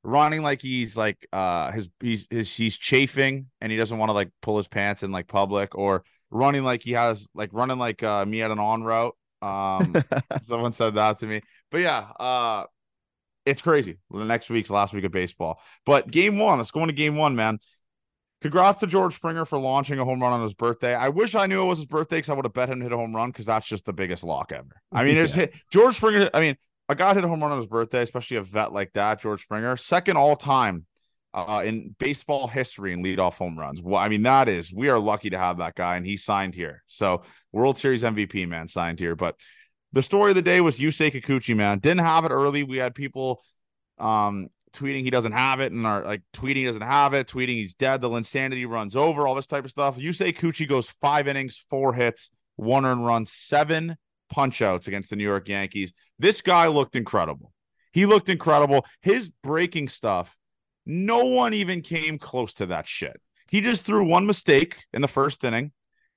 running 0.03 0.43
like 0.43 0.61
he's 0.61 0.95
like 0.95 1.25
uh 1.33 1.71
his 1.71 1.89
he's 1.99 2.27
his, 2.29 2.53
he's 2.53 2.77
chafing 2.77 3.47
and 3.59 3.71
he 3.71 3.77
doesn't 3.77 3.97
want 3.97 4.09
to 4.09 4.13
like 4.13 4.29
pull 4.41 4.57
his 4.57 4.67
pants 4.67 5.01
in 5.01 5.11
like 5.11 5.27
public, 5.27 5.75
or 5.75 6.03
running 6.29 6.63
like 6.63 6.83
he 6.83 6.91
has 6.91 7.27
like 7.33 7.49
running 7.53 7.79
like 7.79 8.03
uh 8.03 8.25
me 8.25 8.41
at 8.41 8.51
an 8.51 8.59
on 8.59 8.83
route. 8.83 9.15
Um, 9.41 9.95
someone 10.41 10.73
said 10.73 10.95
that 10.95 11.19
to 11.19 11.27
me, 11.27 11.41
but 11.71 11.79
yeah, 11.79 11.99
uh 12.19 12.65
it's 13.45 13.61
crazy. 13.61 13.97
The 14.11 14.25
next 14.25 14.49
week's 14.49 14.71
last 14.71 14.93
week 14.93 15.03
of 15.03 15.11
baseball. 15.11 15.59
But 15.85 16.09
game 16.09 16.39
one, 16.39 16.57
let's 16.57 16.71
go 16.71 16.81
into 16.81 16.93
game 16.93 17.15
one, 17.15 17.35
man. 17.35 17.59
Congrats 18.41 18.79
to 18.79 18.87
George 18.87 19.13
Springer 19.13 19.45
for 19.45 19.57
launching 19.57 19.97
a 19.99 20.05
home 20.05 20.21
run 20.21 20.33
on 20.33 20.41
his 20.41 20.53
birthday. 20.53 20.93
I 20.93 21.09
wish 21.09 21.35
I 21.35 21.47
knew 21.47 21.61
it 21.61 21.65
was 21.65 21.79
his 21.79 21.85
birthday 21.85 22.17
because 22.17 22.29
I 22.29 22.33
would 22.33 22.45
have 22.45 22.53
bet 22.53 22.69
him 22.69 22.79
to 22.79 22.85
hit 22.85 22.91
a 22.91 22.97
home 22.97 23.15
run 23.15 23.31
because 23.31 23.45
that's 23.45 23.67
just 23.67 23.85
the 23.85 23.93
biggest 23.93 24.23
lock 24.23 24.51
ever. 24.51 24.81
I 24.91 25.03
mean, 25.03 25.15
yeah. 25.15 25.25
hit, 25.25 25.53
George 25.71 25.95
Springer. 25.95 26.29
I 26.33 26.41
mean, 26.41 26.57
a 26.89 26.95
guy 26.95 27.13
hit 27.13 27.23
a 27.23 27.27
home 27.27 27.41
run 27.41 27.51
on 27.51 27.57
his 27.57 27.67
birthday, 27.67 28.01
especially 28.01 28.37
a 28.37 28.43
vet 28.43 28.71
like 28.71 28.93
that, 28.93 29.21
George 29.21 29.41
Springer, 29.41 29.77
second 29.77 30.17
all 30.17 30.35
time 30.35 30.85
uh, 31.35 31.63
in 31.65 31.95
baseball 31.99 32.47
history 32.47 32.93
in 32.93 33.03
leadoff 33.03 33.33
home 33.35 33.59
runs. 33.59 33.81
Well, 33.81 34.01
I 34.01 34.07
mean, 34.07 34.23
that 34.23 34.47
is 34.47 34.73
we 34.73 34.89
are 34.89 34.99
lucky 34.99 35.31
to 35.31 35.37
have 35.37 35.57
that 35.57 35.75
guy, 35.75 35.97
and 35.97 36.05
he 36.05 36.15
signed 36.15 36.55
here. 36.55 36.83
So 36.87 37.23
World 37.51 37.77
Series 37.77 38.03
MVP 38.03 38.47
man 38.47 38.67
signed 38.67 38.99
here. 38.99 39.15
But 39.15 39.39
the 39.91 40.01
story 40.01 40.31
of 40.31 40.35
the 40.35 40.41
day 40.41 40.61
was 40.61 40.79
Yusei 40.79 41.11
Kikuchi, 41.11 41.55
man. 41.55 41.79
Didn't 41.79 42.01
have 42.01 42.25
it 42.25 42.31
early. 42.31 42.63
We 42.63 42.77
had 42.77 42.95
people 42.95 43.43
um 43.97 44.47
tweeting 44.75 45.03
he 45.03 45.09
doesn't 45.09 45.31
have 45.31 45.59
it 45.59 45.71
and 45.71 45.85
are 45.87 46.03
like 46.03 46.21
tweeting 46.33 46.57
he 46.57 46.65
doesn't 46.65 46.81
have 46.81 47.13
it, 47.13 47.27
tweeting 47.27 47.55
he's 47.55 47.73
dead, 47.73 48.01
the 48.01 48.09
insanity 48.11 48.65
runs 48.65 48.95
over, 48.95 49.27
all 49.27 49.35
this 49.35 49.47
type 49.47 49.65
of 49.65 49.71
stuff. 49.71 49.97
Yusei 49.97 50.35
Kikuchi 50.35 50.67
goes 50.67 50.89
five 50.89 51.27
innings, 51.27 51.63
four 51.69 51.93
hits, 51.93 52.31
one 52.55 52.85
earned 52.85 53.05
run, 53.05 53.25
seven 53.25 53.97
punch 54.29 54.61
outs 54.61 54.87
against 54.87 55.09
the 55.09 55.15
New 55.15 55.23
York 55.23 55.47
Yankees. 55.47 55.93
This 56.19 56.41
guy 56.41 56.67
looked 56.67 56.95
incredible. 56.95 57.51
He 57.93 58.05
looked 58.05 58.29
incredible. 58.29 58.85
His 59.01 59.29
breaking 59.41 59.87
stuff, 59.87 60.35
no 60.85 61.25
one 61.25 61.53
even 61.53 61.81
came 61.81 62.19
close 62.19 62.53
to 62.55 62.67
that 62.67 62.87
shit. 62.87 63.19
He 63.47 63.61
just 63.61 63.85
threw 63.85 64.05
one 64.05 64.25
mistake 64.25 64.83
in 64.93 65.01
the 65.01 65.07
first 65.07 65.43
inning, 65.43 65.71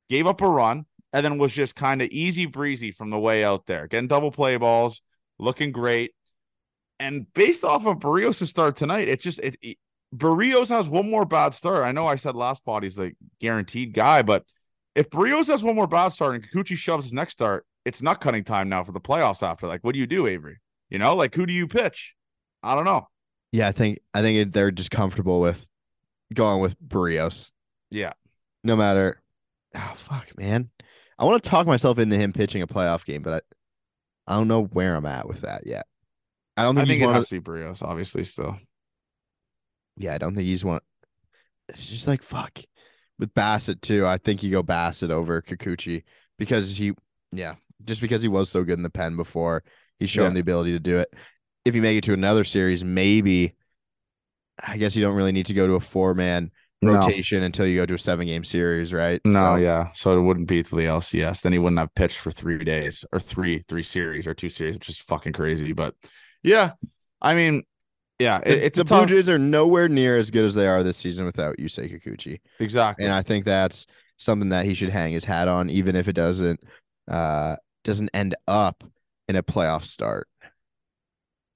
gave 0.08 0.26
up 0.26 0.40
a 0.40 0.48
run, 0.48 0.86
and 1.12 1.24
then 1.24 1.38
was 1.38 1.52
just 1.52 1.74
kind 1.74 2.02
of 2.02 2.08
easy 2.08 2.46
breezy 2.46 2.90
from 2.90 3.10
the 3.10 3.18
way 3.18 3.44
out 3.44 3.66
there, 3.66 3.86
getting 3.86 4.08
double 4.08 4.30
play 4.30 4.56
balls, 4.56 5.02
looking 5.38 5.72
great. 5.72 6.12
And 7.00 7.32
based 7.32 7.64
off 7.64 7.86
of 7.86 7.98
Berrios' 7.98 8.46
start 8.46 8.76
tonight, 8.76 9.08
it's 9.08 9.22
just 9.22 9.38
it, 9.40 9.56
it 9.62 9.76
Berrios 10.14 10.68
has 10.68 10.88
one 10.88 11.10
more 11.10 11.24
bad 11.24 11.54
start. 11.54 11.84
I 11.84 11.92
know 11.92 12.06
I 12.06 12.16
said 12.16 12.34
last 12.34 12.64
pod 12.64 12.82
he's 12.82 12.98
a 12.98 13.12
guaranteed 13.40 13.92
guy, 13.92 14.22
but 14.22 14.44
if 14.94 15.10
Berrios 15.10 15.48
has 15.48 15.62
one 15.62 15.76
more 15.76 15.86
bad 15.86 16.08
start 16.08 16.34
and 16.34 16.44
Kikuchi 16.44 16.76
shoves 16.76 17.04
his 17.04 17.12
next 17.12 17.34
start, 17.34 17.66
it's 17.84 18.02
not 18.02 18.20
cutting 18.20 18.44
time 18.44 18.68
now 18.68 18.82
for 18.84 18.92
the 18.92 19.00
playoffs 19.00 19.42
after. 19.42 19.66
Like, 19.66 19.84
what 19.84 19.94
do 19.94 20.00
you 20.00 20.06
do, 20.06 20.26
Avery? 20.26 20.58
You 20.90 20.98
know, 20.98 21.14
like 21.14 21.34
who 21.34 21.46
do 21.46 21.52
you 21.52 21.68
pitch? 21.68 22.14
I 22.62 22.74
don't 22.74 22.84
know. 22.84 23.06
Yeah, 23.52 23.68
I 23.68 23.72
think 23.72 23.98
I 24.12 24.22
think 24.22 24.38
it, 24.38 24.52
they're 24.52 24.70
just 24.70 24.90
comfortable 24.90 25.40
with 25.40 25.66
going 26.34 26.60
with 26.60 26.80
Berrios. 26.80 27.50
Yeah. 27.90 28.12
No 28.64 28.76
matter. 28.76 29.22
Oh 29.74 29.92
fuck, 29.96 30.36
man. 30.36 30.70
I 31.18 31.24
want 31.24 31.42
to 31.42 31.48
talk 31.50 31.66
myself 31.66 31.98
into 31.98 32.16
him 32.16 32.32
pitching 32.32 32.62
a 32.62 32.66
playoff 32.66 33.04
game, 33.04 33.22
but 33.22 33.44
I, 34.26 34.32
I 34.32 34.36
don't 34.36 34.48
know 34.48 34.64
where 34.64 34.94
I'm 34.94 35.06
at 35.06 35.28
with 35.28 35.42
that 35.42 35.66
yet. 35.66 35.86
I 36.58 36.62
don't 36.64 36.74
think, 36.74 36.78
I 36.78 36.80
he's 36.82 36.98
think 36.98 37.02
it 37.02 37.06
one 37.06 37.16
of 37.16 37.30
be 37.30 37.40
Berrios, 37.40 37.82
obviously, 37.82 38.24
still. 38.24 38.56
Yeah, 39.96 40.14
I 40.14 40.18
don't 40.18 40.34
think 40.34 40.46
he's 40.46 40.64
one. 40.64 40.80
It's 41.68 41.86
just 41.86 42.06
like 42.06 42.22
fuck. 42.22 42.58
With 43.18 43.34
Bassitt 43.34 43.80
too, 43.80 44.06
I 44.06 44.18
think 44.18 44.42
you 44.42 44.50
go 44.50 44.62
Bassitt 44.62 45.10
over 45.10 45.42
Kikuchi 45.42 46.04
because 46.38 46.76
he, 46.76 46.92
yeah, 47.32 47.56
just 47.84 48.00
because 48.00 48.22
he 48.22 48.28
was 48.28 48.48
so 48.48 48.62
good 48.62 48.78
in 48.78 48.82
the 48.84 48.90
pen 48.90 49.16
before, 49.16 49.64
he's 49.98 50.10
shown 50.10 50.26
Yeah. 50.26 50.34
the 50.34 50.40
ability 50.40 50.72
to 50.72 50.78
do 50.78 50.98
it. 50.98 51.12
If 51.64 51.74
you 51.74 51.82
make 51.82 51.98
it 51.98 52.04
to 52.04 52.12
another 52.12 52.44
series, 52.44 52.84
maybe. 52.84 53.54
I 54.64 54.76
guess 54.76 54.96
you 54.96 55.02
don't 55.02 55.14
really 55.14 55.32
need 55.32 55.46
to 55.46 55.54
go 55.54 55.66
to 55.68 55.74
a 55.74 55.80
four 55.80 56.14
man 56.14 56.50
rotation 56.82 57.42
until 57.44 57.66
you 57.66 57.76
go 57.76 57.86
to 57.86 57.94
a 57.94 57.98
seven 57.98 58.26
game 58.26 58.44
series, 58.44 58.92
right? 58.92 59.20
No, 59.24 59.32
So- 59.32 59.54
yeah. 59.56 59.88
So 59.94 60.18
it 60.18 60.22
wouldn't 60.22 60.46
be 60.48 60.62
to 60.62 60.74
the 60.76 60.82
LCS. 60.86 61.42
Then 61.42 61.52
he 61.52 61.58
wouldn't 61.58 61.78
have 61.80 61.94
pitched 61.94 62.18
for 62.18 62.30
three 62.30 62.62
days 62.64 63.04
or 63.12 63.18
three, 63.20 63.64
three 63.68 63.82
series 63.82 64.26
or 64.28 64.34
two 64.34 64.48
series, 64.48 64.74
which 64.74 64.88
is 64.88 64.98
fucking 64.98 65.32
crazy. 65.32 65.72
But 65.72 65.94
yeah, 66.42 66.72
I 67.20 67.34
mean, 67.34 67.64
yeah, 68.18 68.40
it, 68.44 68.62
it's 68.64 68.76
the 68.76 68.84
Blue 68.84 69.00
tough, 69.00 69.08
Jays 69.08 69.28
are 69.28 69.38
nowhere 69.38 69.88
near 69.88 70.16
as 70.16 70.30
good 70.30 70.44
as 70.44 70.54
they 70.54 70.66
are 70.66 70.82
this 70.82 70.96
season 70.96 71.24
without 71.24 71.56
Yusei 71.58 71.90
Kikuchi. 71.92 72.40
exactly. 72.58 73.04
and 73.04 73.14
I 73.14 73.22
think 73.22 73.44
that's 73.44 73.86
something 74.16 74.48
that 74.48 74.64
he 74.64 74.74
should 74.74 74.90
hang 74.90 75.12
his 75.12 75.24
hat 75.24 75.48
on, 75.48 75.70
even 75.70 75.94
if 75.96 76.08
it 76.08 76.14
doesn't 76.14 76.60
uh 77.08 77.56
doesn't 77.84 78.10
end 78.12 78.34
up 78.46 78.84
in 79.28 79.36
a 79.36 79.42
playoff 79.42 79.84
start. 79.84 80.28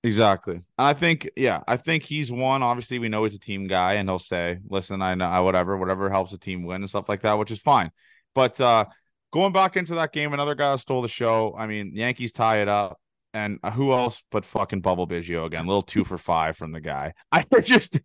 Exactly. 0.04 0.60
I 0.78 0.94
think, 0.94 1.30
yeah, 1.36 1.62
I 1.68 1.76
think 1.76 2.02
he's 2.02 2.32
one. 2.32 2.62
Obviously, 2.62 2.98
we 2.98 3.08
know 3.08 3.22
he's 3.22 3.36
a 3.36 3.38
team 3.38 3.68
guy, 3.68 3.94
and 3.94 4.08
he'll 4.08 4.18
say, 4.18 4.58
"Listen, 4.68 5.00
I 5.00 5.14
know, 5.14 5.26
I, 5.26 5.40
whatever, 5.40 5.76
whatever 5.76 6.10
helps 6.10 6.32
the 6.32 6.38
team 6.38 6.64
win 6.64 6.82
and 6.82 6.88
stuff 6.88 7.08
like 7.08 7.22
that," 7.22 7.38
which 7.38 7.52
is 7.52 7.60
fine. 7.60 7.90
But 8.34 8.60
uh 8.60 8.86
going 9.32 9.52
back 9.52 9.76
into 9.76 9.94
that 9.96 10.12
game, 10.12 10.32
another 10.32 10.54
guy 10.54 10.76
stole 10.76 11.02
the 11.02 11.08
show. 11.08 11.54
I 11.56 11.66
mean, 11.66 11.92
Yankees 11.94 12.32
tie 12.32 12.62
it 12.62 12.68
up, 12.68 13.00
and 13.34 13.58
who 13.74 13.92
else 13.92 14.22
but 14.30 14.44
fucking 14.44 14.80
Bubble 14.80 15.06
Biggio 15.06 15.46
again? 15.46 15.66
Little 15.66 15.82
two 15.82 16.04
for 16.04 16.18
five 16.18 16.56
from 16.56 16.72
the 16.72 16.80
guy. 16.80 17.14
I 17.32 17.44
just, 17.60 18.00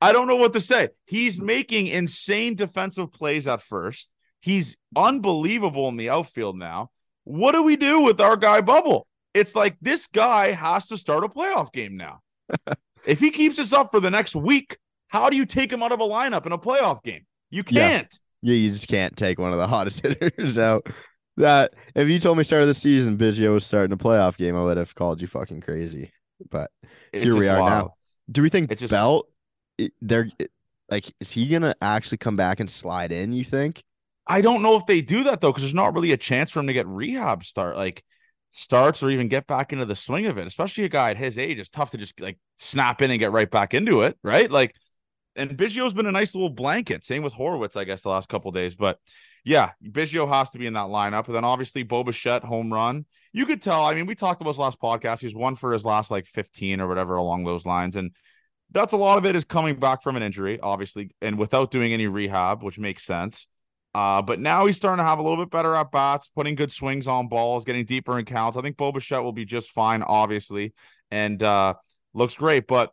I 0.00 0.12
don't 0.12 0.28
know 0.28 0.36
what 0.36 0.52
to 0.54 0.60
say. 0.60 0.90
He's 1.06 1.40
making 1.40 1.86
insane 1.86 2.54
defensive 2.54 3.12
plays 3.12 3.46
at 3.46 3.62
first. 3.62 4.12
He's 4.40 4.76
unbelievable 4.94 5.88
in 5.88 5.96
the 5.96 6.10
outfield 6.10 6.58
now. 6.58 6.90
What 7.24 7.52
do 7.52 7.62
we 7.62 7.76
do 7.76 8.02
with 8.02 8.20
our 8.20 8.36
guy 8.36 8.60
Bubble? 8.60 9.06
It's 9.34 9.54
like 9.54 9.76
this 9.80 10.06
guy 10.06 10.52
has 10.52 10.86
to 10.88 10.96
start 10.96 11.24
a 11.24 11.28
playoff 11.28 11.72
game 11.72 11.96
now. 11.96 12.20
if 13.06 13.18
he 13.18 13.30
keeps 13.30 13.56
this 13.56 13.72
up 13.72 13.90
for 13.90 14.00
the 14.00 14.10
next 14.10 14.36
week, 14.36 14.78
how 15.08 15.30
do 15.30 15.36
you 15.36 15.46
take 15.46 15.72
him 15.72 15.82
out 15.82 15.92
of 15.92 16.00
a 16.00 16.04
lineup 16.04 16.46
in 16.46 16.52
a 16.52 16.58
playoff 16.58 17.02
game? 17.02 17.26
You 17.50 17.64
can't. 17.64 18.12
Yeah, 18.42 18.54
you 18.54 18.70
just 18.70 18.88
can't 18.88 19.16
take 19.16 19.38
one 19.38 19.52
of 19.52 19.58
the 19.58 19.66
hottest 19.66 20.00
hitters 20.06 20.58
out. 20.58 20.86
That 21.36 21.74
if 21.94 22.08
you 22.08 22.18
told 22.18 22.38
me 22.38 22.44
start 22.44 22.62
of 22.62 22.68
the 22.68 22.74
season 22.74 23.18
Biggio 23.18 23.52
was 23.52 23.66
starting 23.66 23.92
a 23.92 23.96
playoff 23.96 24.36
game, 24.36 24.56
I 24.56 24.64
would 24.64 24.76
have 24.76 24.94
called 24.94 25.20
you 25.20 25.26
fucking 25.26 25.60
crazy. 25.60 26.12
But 26.50 26.70
It's 27.12 27.24
Here 27.24 27.36
we 27.36 27.48
are 27.48 27.58
now. 27.58 27.94
do 28.30 28.42
we 28.42 28.48
think 28.48 28.76
just- 28.76 28.90
Belt 28.90 29.28
they're 30.00 30.30
like 30.90 31.12
is 31.20 31.30
he 31.30 31.48
gonna 31.48 31.74
actually 31.82 32.18
come 32.18 32.36
back 32.36 32.60
and 32.60 32.70
slide 32.70 33.12
in, 33.12 33.32
you 33.32 33.44
think? 33.44 33.84
I 34.26 34.40
don't 34.40 34.62
know 34.62 34.76
if 34.76 34.86
they 34.86 35.02
do 35.02 35.24
that 35.24 35.40
though, 35.40 35.50
because 35.52 35.62
there's 35.62 35.74
not 35.74 35.94
really 35.94 36.12
a 36.12 36.16
chance 36.16 36.50
for 36.50 36.60
him 36.60 36.66
to 36.68 36.72
get 36.72 36.86
rehab 36.86 37.44
start 37.44 37.76
like 37.76 38.02
starts 38.50 39.02
or 39.02 39.10
even 39.10 39.28
get 39.28 39.46
back 39.46 39.72
into 39.72 39.84
the 39.84 39.94
swing 39.94 40.26
of 40.26 40.38
it. 40.38 40.46
Especially 40.46 40.84
a 40.84 40.88
guy 40.88 41.10
at 41.10 41.16
his 41.18 41.36
age, 41.38 41.60
it's 41.60 41.68
tough 41.68 41.90
to 41.90 41.98
just 41.98 42.18
like 42.20 42.38
snap 42.58 43.02
in 43.02 43.10
and 43.10 43.20
get 43.20 43.32
right 43.32 43.50
back 43.50 43.74
into 43.74 44.02
it, 44.02 44.16
right? 44.22 44.50
Like, 44.50 44.74
and 45.36 45.56
Biggio's 45.56 45.92
been 45.92 46.06
a 46.06 46.12
nice 46.12 46.34
little 46.34 46.50
blanket. 46.50 47.04
Same 47.04 47.22
with 47.22 47.34
Horwitz, 47.34 47.76
I 47.76 47.84
guess, 47.84 48.02
the 48.02 48.08
last 48.08 48.28
couple 48.28 48.50
days. 48.50 48.74
But 48.74 48.98
yeah, 49.44 49.72
Biggio 49.84 50.28
has 50.28 50.50
to 50.50 50.58
be 50.58 50.66
in 50.66 50.72
that 50.72 50.86
lineup. 50.86 51.26
And 51.26 51.36
then 51.36 51.44
obviously 51.44 51.82
Bo 51.82 52.02
Bichette, 52.02 52.42
home 52.42 52.72
run. 52.72 53.04
You 53.32 53.46
could 53.46 53.62
tell. 53.62 53.84
I 53.84 53.94
mean, 53.94 54.06
we 54.06 54.14
talked 54.14 54.40
about 54.40 54.50
his 54.50 54.58
last 54.58 54.80
podcast. 54.80 55.20
He's 55.20 55.34
one 55.34 55.54
for 55.54 55.72
his 55.72 55.84
last 55.84 56.10
like 56.10 56.26
15 56.26 56.80
or 56.80 56.88
whatever 56.88 57.16
along 57.16 57.44
those 57.44 57.66
lines. 57.66 57.96
And 57.96 58.10
that's 58.72 58.92
a 58.92 58.96
lot 58.96 59.18
of 59.18 59.26
it 59.26 59.36
is 59.36 59.44
coming 59.44 59.76
back 59.76 60.02
from 60.02 60.16
an 60.16 60.22
injury, 60.22 60.58
obviously, 60.60 61.10
and 61.20 61.38
without 61.38 61.70
doing 61.70 61.92
any 61.92 62.06
rehab, 62.06 62.62
which 62.62 62.78
makes 62.78 63.04
sense. 63.04 63.46
Uh, 63.94 64.20
but 64.20 64.40
now 64.40 64.66
he's 64.66 64.76
starting 64.76 64.98
to 64.98 65.08
have 65.08 65.18
a 65.18 65.22
little 65.22 65.42
bit 65.42 65.50
better 65.50 65.74
at 65.74 65.90
bats, 65.90 66.28
putting 66.34 66.54
good 66.54 66.70
swings 66.70 67.08
on 67.08 67.28
balls, 67.28 67.64
getting 67.64 67.84
deeper 67.84 68.18
in 68.18 68.24
counts. 68.24 68.58
I 68.58 68.62
think 68.62 68.76
Bo 68.76 68.92
Bichette 68.92 69.22
will 69.22 69.32
be 69.32 69.46
just 69.46 69.70
fine, 69.70 70.02
obviously, 70.02 70.74
and 71.10 71.42
uh, 71.42 71.74
looks 72.12 72.34
great. 72.34 72.66
But 72.66 72.90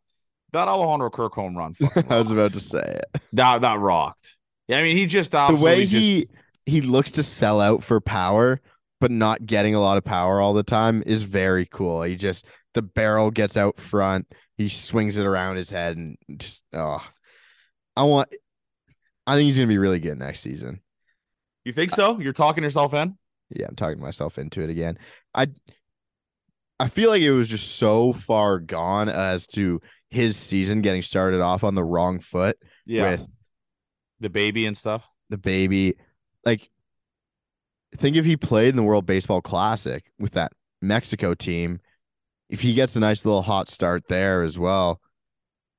that 0.54 0.68
Alejandro 0.68 1.10
Kirk 1.10 1.34
home 1.34 1.58
run, 1.58 1.76
I 2.10 2.20
was 2.20 2.32
about 2.32 2.54
to 2.54 2.60
say 2.60 2.80
it. 3.14 3.22
that 3.34 3.62
that 3.62 3.80
rocked. 3.80 4.36
Yeah, 4.68 4.78
I 4.78 4.84
mean, 4.84 4.96
he 4.96 5.06
just 5.06 5.32
the 5.32 5.58
way 5.60 5.82
just- 5.82 5.92
he 5.94 6.28
he 6.66 6.82
looks 6.82 7.12
to 7.12 7.24
sell 7.24 7.60
out 7.60 7.84
for 7.84 8.00
power 8.00 8.62
but 9.02 9.12
not 9.12 9.46
getting 9.46 9.76
a 9.76 9.82
lot 9.82 9.98
of 9.98 10.06
power 10.06 10.40
all 10.40 10.54
the 10.54 10.64
time 10.64 11.04
is 11.06 11.24
very 11.24 11.66
cool 11.66 12.04
he 12.04 12.16
just 12.16 12.46
the 12.74 12.82
barrel 12.82 13.30
gets 13.32 13.58
out 13.58 13.78
front 13.78 14.26
he 14.56 14.70
swings 14.70 15.18
it 15.18 15.26
around 15.26 15.58
his 15.58 15.70
head 15.70 15.98
and 15.98 16.16
just 16.38 16.64
oh 16.72 17.06
i 17.98 18.04
want 18.04 18.34
i 19.28 19.36
think 19.36 19.46
he's 19.48 19.58
gonna 19.58 19.68
be 19.68 19.78
really 19.78 20.00
good 20.00 20.18
next 20.18 20.40
season 20.40 20.80
you 21.66 21.74
think 21.74 21.92
so? 21.92 22.18
You're 22.18 22.32
talking 22.32 22.64
yourself 22.64 22.94
in. 22.94 23.18
yeah 23.50 23.66
i'm 23.68 23.76
talking 23.76 24.00
myself 24.00 24.38
into 24.38 24.62
it 24.62 24.70
again 24.70 24.98
i 25.36 25.48
i 26.80 26.88
feel 26.88 27.10
like 27.10 27.22
it 27.22 27.32
was 27.34 27.50
just 27.50 27.76
so 27.76 28.14
far 28.14 28.58
gone 28.60 29.10
as 29.10 29.48
to 29.48 29.82
his 30.14 30.38
season 30.38 30.82
getting 30.82 31.02
started 31.02 31.42
off 31.42 31.64
on 31.64 31.76
the 31.76 31.84
wrong 31.84 32.20
foot 32.20 32.58
Yeah, 32.86 33.12
with 33.12 33.28
the 34.20 34.30
baby 34.30 34.66
and 34.66 34.78
stuff. 34.78 35.08
the 35.30 35.38
baby. 35.38 35.96
Like, 36.46 36.70
think 37.98 38.16
if 38.16 38.26
he 38.26 38.38
played 38.38 38.70
in 38.70 38.76
the 38.76 38.84
World 38.84 39.06
Baseball 39.06 39.42
Classic 39.42 40.04
with 40.20 40.32
that 40.34 40.52
Mexico 40.82 41.34
team, 41.34 41.80
if 42.50 42.62
he 42.62 42.74
gets 42.74 42.96
a 42.96 43.00
nice 43.00 43.26
little 43.26 43.42
hot 43.42 43.70
start 43.70 44.04
there 44.10 44.44
as 44.44 44.60
well, 44.60 45.00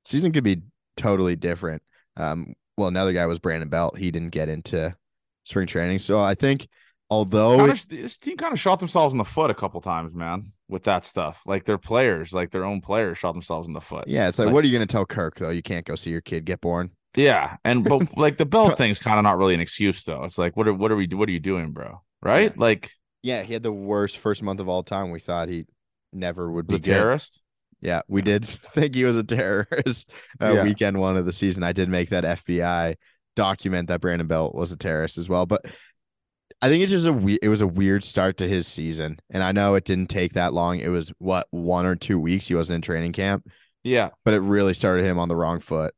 season 0.03 0.31
could 0.31 0.43
be 0.43 0.61
totally 0.97 1.35
different. 1.35 1.81
Um, 2.17 2.53
well, 2.77 2.87
another 2.87 3.13
guy 3.13 3.25
was 3.25 3.39
Brandon 3.39 3.69
Belt. 3.69 3.97
He 3.97 4.11
didn't 4.11 4.31
get 4.31 4.49
into 4.49 4.95
spring 5.43 5.67
training, 5.67 5.99
so 5.99 6.19
I 6.19 6.35
think 6.35 6.67
although 7.09 7.57
Kinda, 7.57 7.73
it- 7.73 7.85
this 7.89 8.17
team 8.17 8.37
kind 8.37 8.53
of 8.53 8.59
shot 8.59 8.79
themselves 8.79 9.13
in 9.13 9.17
the 9.17 9.23
foot 9.25 9.51
a 9.51 9.53
couple 9.55 9.79
times, 9.81 10.13
man, 10.13 10.43
with 10.67 10.83
that 10.83 11.05
stuff. 11.05 11.41
Like 11.45 11.65
their 11.65 11.77
players, 11.77 12.33
like 12.33 12.51
their 12.51 12.65
own 12.65 12.81
players, 12.81 13.17
shot 13.17 13.33
themselves 13.33 13.67
in 13.67 13.73
the 13.73 13.81
foot. 13.81 14.05
yeah, 14.07 14.27
it's 14.27 14.39
like, 14.39 14.47
like- 14.47 14.53
what 14.53 14.63
are 14.63 14.67
you 14.67 14.77
going 14.77 14.87
to 14.87 14.91
tell 14.91 15.05
Kirk 15.05 15.37
though? 15.37 15.49
You 15.51 15.61
can't 15.63 15.85
go 15.85 15.95
see 15.95 16.09
your 16.11 16.21
kid 16.21 16.45
get 16.45 16.61
born. 16.61 16.91
Yeah, 17.15 17.57
and 17.63 17.83
but 17.83 18.17
like 18.17 18.37
the 18.37 18.45
belt 18.45 18.77
thing's 18.77 18.99
kind 18.99 19.17
of 19.19 19.23
not 19.23 19.37
really 19.37 19.53
an 19.53 19.61
excuse 19.61 20.03
though. 20.03 20.23
It's 20.23 20.37
like, 20.37 20.57
what 20.57 20.67
are 20.67 20.73
what 20.73 20.91
are 20.91 20.95
we 20.97 21.07
what 21.07 21.29
are 21.29 21.31
you 21.31 21.39
doing, 21.39 21.71
bro? 21.71 22.01
Right? 22.21 22.51
Yeah. 22.55 22.59
Like 22.61 22.91
Yeah, 23.23 23.43
he 23.43 23.53
had 23.53 23.63
the 23.63 23.71
worst 23.71 24.17
first 24.17 24.43
month 24.43 24.59
of 24.59 24.67
all 24.67 24.83
time. 24.83 25.11
We 25.11 25.19
thought 25.21 25.47
he 25.47 25.65
never 26.11 26.51
would 26.51 26.67
be 26.67 26.73
good. 26.73 26.83
terrorist. 26.83 27.41
Yeah, 27.81 28.01
we 28.07 28.21
did 28.21 28.43
think 28.73 28.95
he 28.95 29.03
was 29.05 29.15
a 29.15 29.23
terrorist 29.23 30.09
uh, 30.41 30.53
Yeah. 30.53 30.63
weekend 30.63 30.99
one 30.99 31.15
of 31.17 31.25
the 31.25 31.33
season. 31.33 31.63
I 31.63 31.71
did 31.71 31.87
make 31.87 32.09
that 32.09 32.23
FBI 32.23 32.95
document 33.35 33.87
that 33.89 34.01
Brandon 34.01 34.27
Belt 34.27 34.55
was 34.55 34.71
a 34.71 34.77
terrorist 34.77 35.17
as 35.17 35.29
well, 35.29 35.45
but 35.45 35.65
I 36.61 36.69
think 36.69 36.83
it's 36.83 36.91
just 36.91 37.05
a 37.05 37.13
we- 37.13 37.39
it 37.41 37.49
was 37.49 37.61
a 37.61 37.67
weird 37.67 38.03
start 38.03 38.37
to 38.37 38.47
his 38.47 38.67
season. 38.67 39.19
And 39.29 39.43
I 39.43 39.51
know 39.51 39.75
it 39.75 39.83
didn't 39.85 40.09
take 40.09 40.33
that 40.33 40.53
long. 40.53 40.79
It 40.79 40.87
was 40.87 41.11
what 41.19 41.47
one 41.51 41.85
or 41.85 41.95
two 41.95 42.19
weeks 42.19 42.47
he 42.47 42.55
wasn't 42.55 42.75
in 42.75 42.81
training 42.81 43.11
camp, 43.11 43.47
Yeah, 43.83 44.09
but 44.23 44.33
it 44.33 44.39
really 44.39 44.73
started 44.73 45.05
him 45.05 45.19
on 45.19 45.27
the 45.27 45.35
wrong 45.35 45.59
foot. 45.59 45.93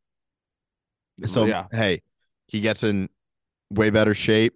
So 1.25 1.45
yeah, 1.45 1.67
hey, 1.71 2.01
he 2.47 2.59
gets 2.59 2.83
in 2.83 3.09
way 3.71 3.89
better 3.89 4.13
shape. 4.13 4.53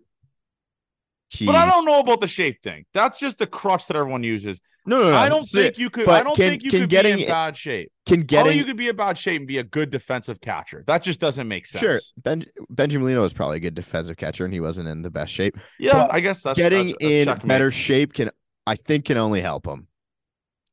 He. 1.33 1.45
But 1.45 1.55
I 1.55 1.65
don't 1.65 1.85
know 1.85 1.99
about 2.01 2.19
the 2.19 2.27
shape 2.27 2.61
thing. 2.61 2.85
That's 2.93 3.17
just 3.17 3.39
the 3.39 3.47
crux 3.47 3.85
that 3.85 3.95
everyone 3.95 4.21
uses. 4.21 4.59
No, 4.85 4.97
no, 4.97 5.11
no. 5.11 5.17
I 5.17 5.29
don't 5.29 5.45
think 5.47 5.77
you 5.77 5.89
could. 5.89 6.05
but 6.05 6.15
I 6.19 6.23
don't 6.23 6.35
can- 6.35 6.49
think 6.49 6.63
you 6.63 6.71
can 6.71 6.81
could 6.81 6.89
getting- 6.89 7.15
be 7.17 7.21
in 7.23 7.27
bad 7.29 7.55
shape. 7.55 7.89
can 8.05 8.19
How 8.21 8.25
getting 8.25 8.57
you 8.57 8.65
could 8.65 8.75
be 8.75 8.89
in 8.89 8.95
bad 8.97 9.17
shape 9.17 9.37
and 9.39 9.47
be 9.47 9.59
a 9.59 9.63
good 9.63 9.91
defensive 9.91 10.41
catcher? 10.41 10.83
That 10.87 11.03
just 11.03 11.21
doesn't 11.21 11.47
make 11.47 11.67
sense. 11.67 11.79
sure. 11.79 11.99
Ben 12.17 12.45
Bengie 12.73 12.99
Molina 12.99 13.21
was 13.21 13.31
probably 13.31 13.57
a 13.57 13.59
good 13.61 13.75
defensive 13.75 14.17
catcher, 14.17 14.43
and 14.43 14.53
he 14.53 14.59
wasn't 14.59 14.89
in 14.89 15.03
the 15.03 15.09
best 15.11 15.31
shape. 15.31 15.55
Yeah, 15.79 15.93
But 15.93 16.13
I 16.15 16.19
guess 16.19 16.41
that's 16.43 16.57
getting 16.57 16.87
that's- 16.87 16.97
that's 16.99 17.11
in 17.13 17.25
checkmate. 17.25 17.47
better 17.47 17.71
shape 17.71 18.13
can, 18.13 18.31
I 18.67 18.75
think, 18.75 19.05
can 19.05 19.17
only 19.17 19.39
help 19.39 19.65
him. 19.65 19.87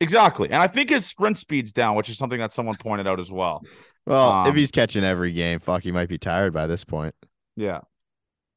Exactly, 0.01 0.49
and 0.51 0.62
I 0.62 0.66
think 0.68 0.90
his 0.90 1.05
sprint 1.07 1.37
speed's 1.38 1.73
down, 1.73 1.94
which 1.97 2.09
is 2.09 2.16
something 2.18 2.38
that 2.38 2.53
someone 2.53 2.77
pointed 2.77 3.07
out 3.07 3.21
as 3.21 3.31
well. 3.31 3.62
Well, 4.07 4.42
if 4.42 4.49
Um, 4.51 4.57
he's 4.57 4.71
catching 4.71 5.05
every 5.05 5.33
game, 5.33 5.59
fuck, 5.61 5.83
he 5.83 5.92
might 5.92 6.09
be 6.09 6.18
tired 6.18 6.53
by 6.55 6.66
this 6.66 6.85
point. 6.85 7.14
Yeah, 7.57 7.81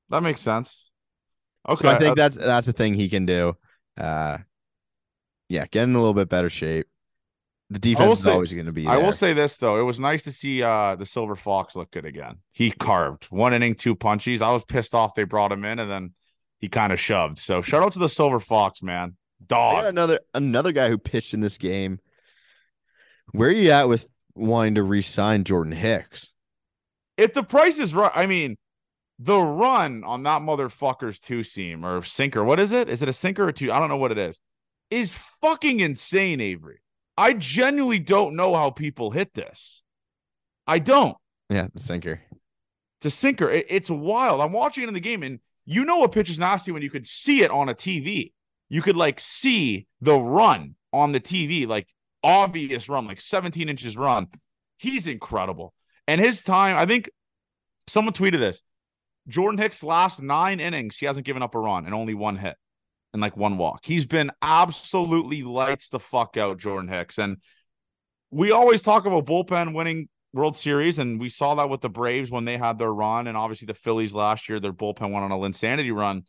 that 0.10 0.24
makes 0.24 0.40
sense. 0.40 0.90
Okay, 1.67 1.88
So 1.88 1.89
I 1.89 2.00
think 2.00 2.12
uh, 2.12 2.15
that's 2.15 2.38
that's 2.38 2.67
a 2.67 2.74
thing 2.74 2.93
he 2.93 3.10
can 3.10 3.26
do. 3.26 3.56
Uh, 3.97 4.39
yeah, 5.50 5.65
get 5.69 5.84
in 5.84 5.95
a 5.95 5.97
little 6.00 6.13
bit 6.13 6.30
better 6.30 6.50
shape. 6.50 6.88
The 7.69 7.80
defense 7.80 8.19
is 8.19 8.26
say- 8.26 8.34
always 8.34 8.52
going 8.52 8.65
to 8.65 8.71
be. 8.71 8.88
I 8.88 8.97
will 8.97 9.13
say 9.13 9.34
this 9.34 9.58
though, 9.58 9.80
it 9.80 9.84
was 9.84 10.00
nice 10.00 10.24
to 10.24 10.32
see 10.32 10.62
uh 10.62 10.95
the 10.95 11.06
Silver 11.06 11.36
Fox 11.36 11.76
look 11.76 11.91
good 11.91 12.06
again. 12.06 12.38
He 12.52 12.71
carved 12.71 13.26
one 13.26 13.54
inning, 13.54 13.76
two 13.76 13.95
punchies. 13.95 14.41
I 14.41 14.52
was 14.52 14.65
pissed 14.65 14.93
off 14.93 15.15
they 15.15 15.24
brought 15.24 15.52
him 15.52 15.63
in, 15.63 15.80
and 15.80 15.89
then 15.89 16.13
he 16.60 16.67
kind 16.67 16.91
of 16.91 17.00
shoved. 17.00 17.39
So 17.39 17.62
shout 17.62 17.82
out 17.82 17.93
to 17.93 18.00
the 18.00 18.10
Silver 18.10 18.39
Fox, 18.39 18.84
man. 18.84 19.15
Dog. 19.45 19.86
another 19.86 20.19
another 20.34 20.71
guy 20.71 20.89
who 20.89 20.97
pitched 20.97 21.34
in 21.34 21.39
this 21.39 21.58
game. 21.58 22.00
Where 23.32 23.50
are 23.50 23.54
you 23.54 23.71
at 23.71 23.88
with 23.88 24.06
wanting 24.36 24.76
to 24.76 24.84
re-sign 24.84 25.43
Jordan 25.45 25.71
Hicks? 25.71 26.30
If 27.17 27.34
the 27.34 27.43
price 27.43 27.80
is 27.80 27.93
right, 27.93 28.12
I 28.13 28.26
mean, 28.26 28.58
the 29.24 29.40
run 29.40 30.04
on 30.04 30.24
that 30.24 30.42
motherfucker's 30.42 31.20
two 31.20 31.44
seam 31.44 31.86
or 31.86 32.02
sinker, 32.02 32.44
what 32.44 32.60
is 32.60 32.72
it? 32.72 32.90
Is 32.90 33.04
it 33.04 33.10
a 33.10 33.14
sinker 33.14 33.48
or 33.48 33.52
two? 33.52 33.72
I 33.72 33.80
don't 33.80 33.90
know 33.90 33.98
what 33.98 34.12
it 34.12 34.18
is. 34.18 34.40
Is 34.90 35.14
fucking 35.42 35.80
insane, 35.80 36.42
Avery. 36.42 36.80
I 37.18 37.34
genuinely 37.34 38.00
don't 38.00 38.36
know 38.36 38.56
how 38.56 38.72
people 38.72 39.12
hit 39.12 39.34
this. 39.34 39.84
I 40.66 40.80
don't. 40.80 41.16
Yeah, 41.50 41.68
the 41.74 41.82
sinker. 41.82 42.22
It's 43.00 43.06
a 43.06 43.12
sinker. 43.12 43.50
It- 43.50 43.68
it's 43.70 43.92
wild. 43.92 44.42
I'm 44.42 44.52
watching 44.54 44.84
it 44.84 44.88
in 44.88 44.94
the 44.94 45.00
game, 45.00 45.22
and 45.22 45.40
you 45.66 45.86
know 45.86 46.04
a 46.04 46.10
pitch 46.10 46.30
is 46.30 46.40
nasty 46.40 46.72
when 46.72 46.82
you 46.82 46.90
could 46.90 47.06
see 47.08 47.44
it 47.44 47.52
on 47.52 47.70
a 47.70 47.76
TV. 47.76 48.34
You 48.70 48.82
could 48.82 48.98
like 48.98 49.20
see 49.20 49.88
the 50.00 50.18
run 50.18 50.76
on 50.94 51.12
the 51.12 51.20
TV, 51.20 51.68
like 51.68 51.88
obvious 52.24 52.90
run, 52.90 53.06
like 53.06 53.22
17 53.22 53.70
inches 53.70 53.96
run. 53.98 54.28
He's 54.80 55.06
incredible. 55.08 55.74
And 56.08 56.20
his 56.20 56.42
time, 56.42 56.76
I 56.76 56.86
think 56.86 57.10
someone 57.88 58.14
tweeted 58.14 58.40
this. 58.40 58.62
Jordan 59.28 59.60
Hicks' 59.60 59.84
last 59.84 60.22
nine 60.22 60.60
innings, 60.60 60.98
he 60.98 61.06
hasn't 61.06 61.26
given 61.26 61.44
up 61.44 61.56
a 61.56 61.60
run 61.60 61.86
and 61.86 61.94
only 61.94 62.14
one 62.14 62.36
hit 62.36 62.56
and 63.14 63.22
like 63.22 63.38
one 63.38 63.58
walk. 63.58 63.82
He's 63.84 64.06
been 64.06 64.32
absolutely 64.42 65.44
lights 65.44 65.90
the 65.90 66.00
fuck 66.00 66.38
out, 66.38 66.58
Jordan 66.58 66.90
Hicks. 66.90 67.18
And 67.18 67.38
we 68.32 68.52
always 68.52 68.82
talk 68.82 69.06
about 69.06 69.26
bullpen 69.26 69.74
winning 69.74 70.10
World 70.34 70.56
Series, 70.56 70.98
and 70.98 71.20
we 71.20 71.28
saw 71.28 71.56
that 71.56 71.70
with 71.70 71.82
the 71.82 71.90
Braves 71.90 72.32
when 72.32 72.46
they 72.46 72.58
had 72.58 72.80
their 72.80 72.94
run, 72.94 73.28
and 73.28 73.36
obviously 73.36 73.66
the 73.66 73.74
Phillies 73.74 74.16
last 74.16 74.48
year, 74.48 74.62
their 74.62 74.72
bullpen 74.72 75.12
went 75.12 75.26
on 75.26 75.32
a 75.32 75.36
Linsanity 75.36 75.94
run. 75.94 76.24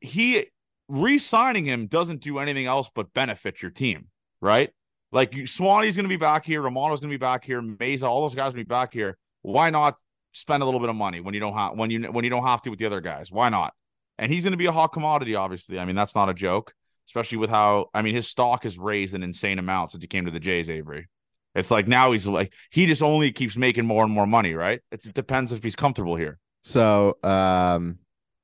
He 0.00 0.44
re-signing 0.88 1.64
him 1.64 1.86
doesn't 1.86 2.20
do 2.20 2.38
anything 2.38 2.66
else 2.66 2.90
but 2.94 3.14
benefit 3.14 3.62
your 3.62 3.70
team, 3.70 4.08
right? 4.42 4.70
Like 5.12 5.34
you, 5.34 5.44
Swanee's 5.44 5.96
going 5.96 6.04
to 6.04 6.10
be 6.10 6.16
back 6.16 6.44
here, 6.44 6.60
Romano's 6.60 7.00
going 7.00 7.10
to 7.10 7.14
be 7.14 7.16
back 7.16 7.42
here, 7.44 7.62
Mayza, 7.62 8.02
all 8.02 8.20
those 8.20 8.34
guys 8.34 8.52
going 8.52 8.64
to 8.64 8.68
be 8.68 8.74
back 8.74 8.92
here. 8.92 9.16
Why 9.40 9.70
not 9.70 9.96
spend 10.32 10.62
a 10.62 10.66
little 10.66 10.80
bit 10.80 10.88
of 10.88 10.96
money 10.96 11.20
when 11.20 11.34
you 11.34 11.40
don't 11.40 11.54
have 11.54 11.76
when 11.76 11.90
you 11.90 12.02
when 12.04 12.24
you 12.24 12.30
don't 12.30 12.44
have 12.44 12.62
to 12.62 12.70
with 12.70 12.78
the 12.78 12.86
other 12.86 13.00
guys? 13.00 13.30
Why 13.30 13.48
not? 13.48 13.74
And 14.18 14.30
he's 14.30 14.44
going 14.44 14.52
to 14.52 14.58
be 14.58 14.66
a 14.66 14.72
hot 14.72 14.88
commodity, 14.88 15.34
obviously. 15.34 15.78
I 15.78 15.84
mean, 15.84 15.96
that's 15.96 16.14
not 16.14 16.28
a 16.28 16.34
joke, 16.34 16.72
especially 17.08 17.38
with 17.38 17.50
how 17.50 17.86
I 17.94 18.02
mean 18.02 18.14
his 18.14 18.28
stock 18.28 18.64
has 18.64 18.78
raised 18.78 19.14
an 19.14 19.22
insane 19.22 19.58
amount 19.58 19.92
since 19.92 20.02
he 20.02 20.08
came 20.08 20.24
to 20.24 20.30
the 20.30 20.40
Jays, 20.40 20.68
Avery. 20.68 21.08
It's 21.54 21.70
like 21.70 21.86
now 21.86 22.12
he's 22.12 22.26
like 22.26 22.52
he 22.70 22.86
just 22.86 23.02
only 23.02 23.30
keeps 23.32 23.56
making 23.56 23.86
more 23.86 24.04
and 24.04 24.12
more 24.12 24.26
money, 24.26 24.54
right? 24.54 24.80
It's, 24.90 25.06
it 25.06 25.14
depends 25.14 25.52
if 25.52 25.62
he's 25.62 25.76
comfortable 25.76 26.16
here. 26.16 26.38
So, 26.62 27.18
um, 27.22 27.98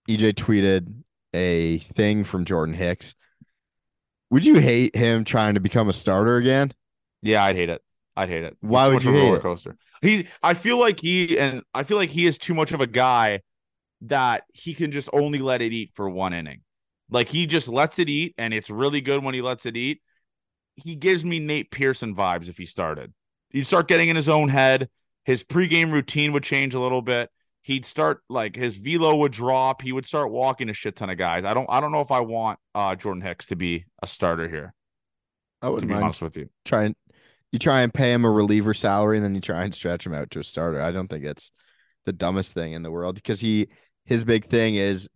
EJ 0.08 0.34
tweeted 0.34 0.92
a 1.32 1.78
thing 1.78 2.24
from 2.24 2.44
Jordan 2.44 2.74
Hicks. 2.74 3.14
Would 4.30 4.44
you 4.44 4.56
hate 4.56 4.94
him 4.94 5.24
trying 5.24 5.54
to 5.54 5.60
become 5.60 5.88
a 5.88 5.92
starter 5.92 6.36
again? 6.36 6.72
Yeah, 7.22 7.44
I'd 7.44 7.56
hate 7.56 7.70
it. 7.70 7.82
I'd 8.18 8.28
hate 8.28 8.44
it. 8.44 8.56
Why 8.60 8.88
would 8.88 9.04
you 9.04 9.12
hate 9.12 9.20
roller 9.22 9.36
it? 9.36 9.42
coaster? 9.42 9.76
He, 10.02 10.26
I 10.42 10.54
feel 10.54 10.78
like 10.78 11.00
he 11.00 11.38
and 11.38 11.62
I 11.72 11.84
feel 11.84 11.96
like 11.96 12.10
he 12.10 12.26
is 12.26 12.36
too 12.38 12.54
much 12.54 12.72
of 12.72 12.80
a 12.80 12.86
guy 12.86 13.40
that 14.02 14.44
he 14.52 14.74
can 14.74 14.90
just 14.92 15.08
only 15.12 15.38
let 15.38 15.62
it 15.62 15.72
eat 15.72 15.92
for 15.94 16.08
one 16.08 16.32
inning. 16.32 16.62
Like 17.10 17.28
he 17.28 17.46
just 17.46 17.68
lets 17.68 17.98
it 17.98 18.08
eat, 18.08 18.34
and 18.36 18.52
it's 18.52 18.70
really 18.70 19.00
good 19.00 19.22
when 19.22 19.34
he 19.34 19.40
lets 19.40 19.66
it 19.66 19.76
eat. 19.76 20.02
He 20.74 20.96
gives 20.96 21.24
me 21.24 21.38
Nate 21.38 21.70
Pearson 21.70 22.14
vibes 22.14 22.48
if 22.48 22.58
he 22.58 22.66
started. 22.66 23.12
He'd 23.50 23.64
start 23.66 23.88
getting 23.88 24.08
in 24.08 24.16
his 24.16 24.28
own 24.28 24.48
head. 24.48 24.88
His 25.24 25.44
pregame 25.44 25.92
routine 25.92 26.32
would 26.32 26.44
change 26.44 26.74
a 26.74 26.80
little 26.80 27.02
bit. 27.02 27.30
He'd 27.62 27.86
start 27.86 28.22
like 28.28 28.56
his 28.56 28.76
velo 28.76 29.16
would 29.16 29.32
drop. 29.32 29.82
He 29.82 29.92
would 29.92 30.06
start 30.06 30.30
walking 30.30 30.68
a 30.70 30.72
shit 30.74 30.96
ton 30.96 31.10
of 31.10 31.18
guys. 31.18 31.44
I 31.44 31.54
don't. 31.54 31.66
I 31.70 31.80
don't 31.80 31.92
know 31.92 32.00
if 32.00 32.10
I 32.10 32.20
want 32.20 32.58
uh, 32.74 32.94
Jordan 32.96 33.22
Hicks 33.22 33.46
to 33.48 33.56
be 33.56 33.84
a 34.02 34.06
starter 34.06 34.48
here. 34.48 34.74
I 35.62 35.70
To 35.72 35.72
wouldn't 35.72 35.88
be 35.88 35.94
mind 35.94 36.04
honest 36.04 36.22
with 36.22 36.36
you. 36.36 36.48
trying. 36.64 36.94
You 37.52 37.58
try 37.58 37.80
and 37.80 37.92
pay 37.92 38.12
him 38.12 38.24
a 38.24 38.30
reliever 38.30 38.74
salary, 38.74 39.16
and 39.16 39.24
then 39.24 39.34
you 39.34 39.40
try 39.40 39.64
and 39.64 39.74
stretch 39.74 40.04
him 40.06 40.14
out 40.14 40.30
to 40.32 40.40
a 40.40 40.44
starter. 40.44 40.80
I 40.80 40.92
don't 40.92 41.08
think 41.08 41.24
it's 41.24 41.50
the 42.04 42.12
dumbest 42.12 42.52
thing 42.52 42.72
in 42.72 42.82
the 42.82 42.90
world 42.90 43.14
because 43.14 43.40
he 43.40 43.68
his 44.04 44.24
big 44.24 44.44
thing 44.46 44.74
is 44.76 45.08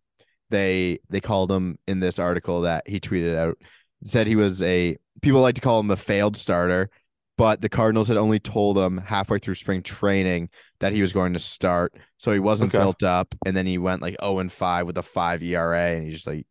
they 0.50 0.98
they 1.10 1.20
called 1.20 1.50
him 1.50 1.78
in 1.86 2.00
this 2.00 2.18
article 2.18 2.62
that 2.62 2.86
he 2.88 3.00
tweeted 3.00 3.36
out 3.36 3.56
said 4.04 4.26
he 4.26 4.36
was 4.36 4.62
a 4.62 4.96
people 5.22 5.40
like 5.40 5.54
to 5.54 5.60
call 5.60 5.80
him 5.80 5.90
a 5.90 5.96
failed 5.96 6.36
starter, 6.36 6.90
but 7.38 7.60
the 7.60 7.68
Cardinals 7.68 8.08
had 8.08 8.16
only 8.16 8.40
told 8.40 8.76
him 8.76 8.98
halfway 8.98 9.38
through 9.38 9.54
spring 9.54 9.82
training 9.82 10.48
that 10.80 10.92
he 10.92 11.00
was 11.02 11.12
going 11.12 11.32
to 11.34 11.38
start, 11.38 11.94
so 12.18 12.32
he 12.32 12.38
wasn't 12.40 12.74
Okay. 12.74 12.82
built 12.82 13.02
up, 13.02 13.34
and 13.46 13.56
then 13.56 13.66
he 13.66 13.78
went 13.78 14.02
like 14.02 14.16
zero 14.20 14.40
and 14.40 14.52
five 14.52 14.86
with 14.86 14.98
a 14.98 15.02
five 15.02 15.42
ERA, 15.42 15.94
and 15.94 16.04
he's 16.04 16.14
just 16.14 16.26
like, 16.26 16.46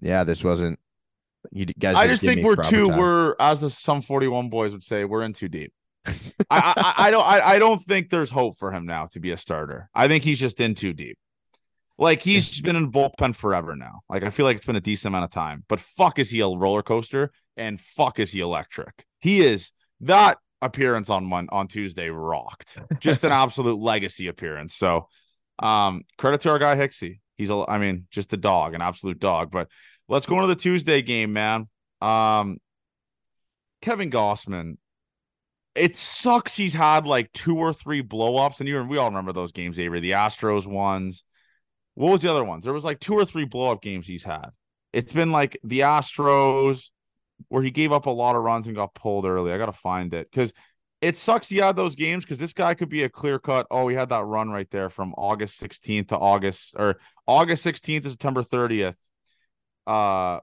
yeah, 0.00 0.24
this 0.24 0.42
wasn't. 0.42 0.78
You 1.50 1.66
guys, 1.66 1.96
I 1.96 2.06
just 2.06 2.22
think 2.22 2.44
we're 2.44 2.56
too 2.56 2.88
time." 2.88 2.98
we're 2.98 3.34
as 3.40 3.60
the 3.60 3.70
some 3.70 4.02
41 4.02 4.48
boys 4.48 4.72
would 4.72 4.84
say, 4.84 5.04
we're 5.04 5.22
in 5.22 5.32
too 5.32 5.48
deep. 5.48 5.72
I, 6.06 6.14
I 6.50 6.94
I 6.96 7.10
don't 7.10 7.24
I, 7.24 7.40
I 7.40 7.58
don't 7.58 7.82
think 7.82 8.10
there's 8.10 8.30
hope 8.30 8.58
for 8.58 8.72
him 8.72 8.86
now 8.86 9.06
to 9.12 9.20
be 9.20 9.30
a 9.30 9.36
starter. 9.36 9.88
I 9.94 10.08
think 10.08 10.24
he's 10.24 10.38
just 10.38 10.60
in 10.60 10.74
too 10.74 10.92
deep. 10.92 11.18
Like 11.98 12.20
he's 12.20 12.48
just 12.48 12.64
been 12.64 12.76
in 12.76 12.90
bullpen 12.90 13.36
forever 13.36 13.76
now. 13.76 14.00
Like 14.08 14.24
I 14.24 14.30
feel 14.30 14.44
like 14.44 14.56
it's 14.56 14.66
been 14.66 14.76
a 14.76 14.80
decent 14.80 15.12
amount 15.12 15.24
of 15.24 15.30
time. 15.30 15.64
But 15.68 15.80
fuck 15.80 16.18
is 16.18 16.30
he 16.30 16.40
a 16.40 16.48
roller 16.48 16.82
coaster 16.82 17.30
and 17.56 17.80
fuck 17.80 18.18
is 18.18 18.32
he 18.32 18.40
electric. 18.40 19.04
He 19.20 19.42
is 19.42 19.72
that 20.00 20.38
appearance 20.60 21.10
on 21.10 21.24
Mon- 21.24 21.48
on 21.52 21.68
Tuesday 21.68 22.08
rocked. 22.08 22.78
Just 22.98 23.22
an 23.24 23.32
absolute 23.32 23.78
legacy 23.78 24.26
appearance. 24.26 24.74
So 24.74 25.08
um 25.60 26.02
credit 26.18 26.40
to 26.42 26.50
our 26.50 26.58
guy 26.58 26.74
Hicksy. 26.74 27.20
He's 27.36 27.50
a 27.50 27.64
I 27.68 27.78
mean 27.78 28.06
just 28.10 28.32
a 28.32 28.36
dog, 28.36 28.74
an 28.74 28.82
absolute 28.82 29.20
dog. 29.20 29.52
But 29.52 29.68
let's 30.12 30.26
go 30.26 30.36
into 30.36 30.46
the 30.46 30.54
Tuesday 30.54 31.02
game, 31.02 31.32
man. 31.32 31.68
Um 32.00 32.58
Kevin 33.80 34.10
Gausman. 34.10 34.76
It 35.74 35.96
sucks 35.96 36.54
he's 36.54 36.74
had 36.74 37.06
like 37.06 37.32
two 37.32 37.56
or 37.56 37.72
three 37.72 38.02
blowups, 38.02 38.60
and 38.60 38.68
you 38.68 38.82
we 38.84 38.98
all 38.98 39.08
remember 39.08 39.32
those 39.32 39.52
games, 39.52 39.78
Avery. 39.78 40.00
The 40.00 40.12
Astros 40.12 40.66
ones. 40.66 41.24
What 41.94 42.12
was 42.12 42.22
the 42.22 42.30
other 42.30 42.44
ones? 42.44 42.64
There 42.64 42.72
was 42.72 42.84
like 42.84 43.00
two 43.00 43.14
or 43.14 43.24
three 43.24 43.46
blowup 43.46 43.82
games 43.82 44.06
he's 44.06 44.24
had. 44.24 44.50
It's 44.92 45.12
been 45.12 45.32
like 45.32 45.58
the 45.64 45.80
Astros, 45.80 46.90
where 47.48 47.62
he 47.62 47.70
gave 47.70 47.92
up 47.92 48.06
a 48.06 48.10
lot 48.10 48.36
of 48.36 48.42
runs 48.42 48.66
and 48.66 48.76
got 48.76 48.94
pulled 48.94 49.24
early. 49.24 49.52
I 49.52 49.58
gotta 49.58 49.72
find 49.72 50.12
it 50.12 50.30
because 50.30 50.52
it 51.00 51.16
sucks 51.16 51.48
he 51.48 51.56
had 51.56 51.74
those 51.74 51.96
games 51.96 52.24
because 52.24 52.38
this 52.38 52.52
guy 52.52 52.74
could 52.74 52.90
be 52.90 53.02
a 53.02 53.08
clear 53.08 53.38
cut. 53.38 53.66
Oh, 53.70 53.88
he 53.88 53.96
had 53.96 54.10
that 54.10 54.24
run 54.24 54.50
right 54.50 54.70
there 54.70 54.90
from 54.90 55.14
August 55.16 55.60
16th 55.60 56.08
to 56.08 56.18
August 56.18 56.76
or 56.78 56.98
August 57.26 57.64
16th 57.64 58.02
to 58.02 58.10
September 58.10 58.42
30th. 58.42 58.94
Uh, 59.86 60.40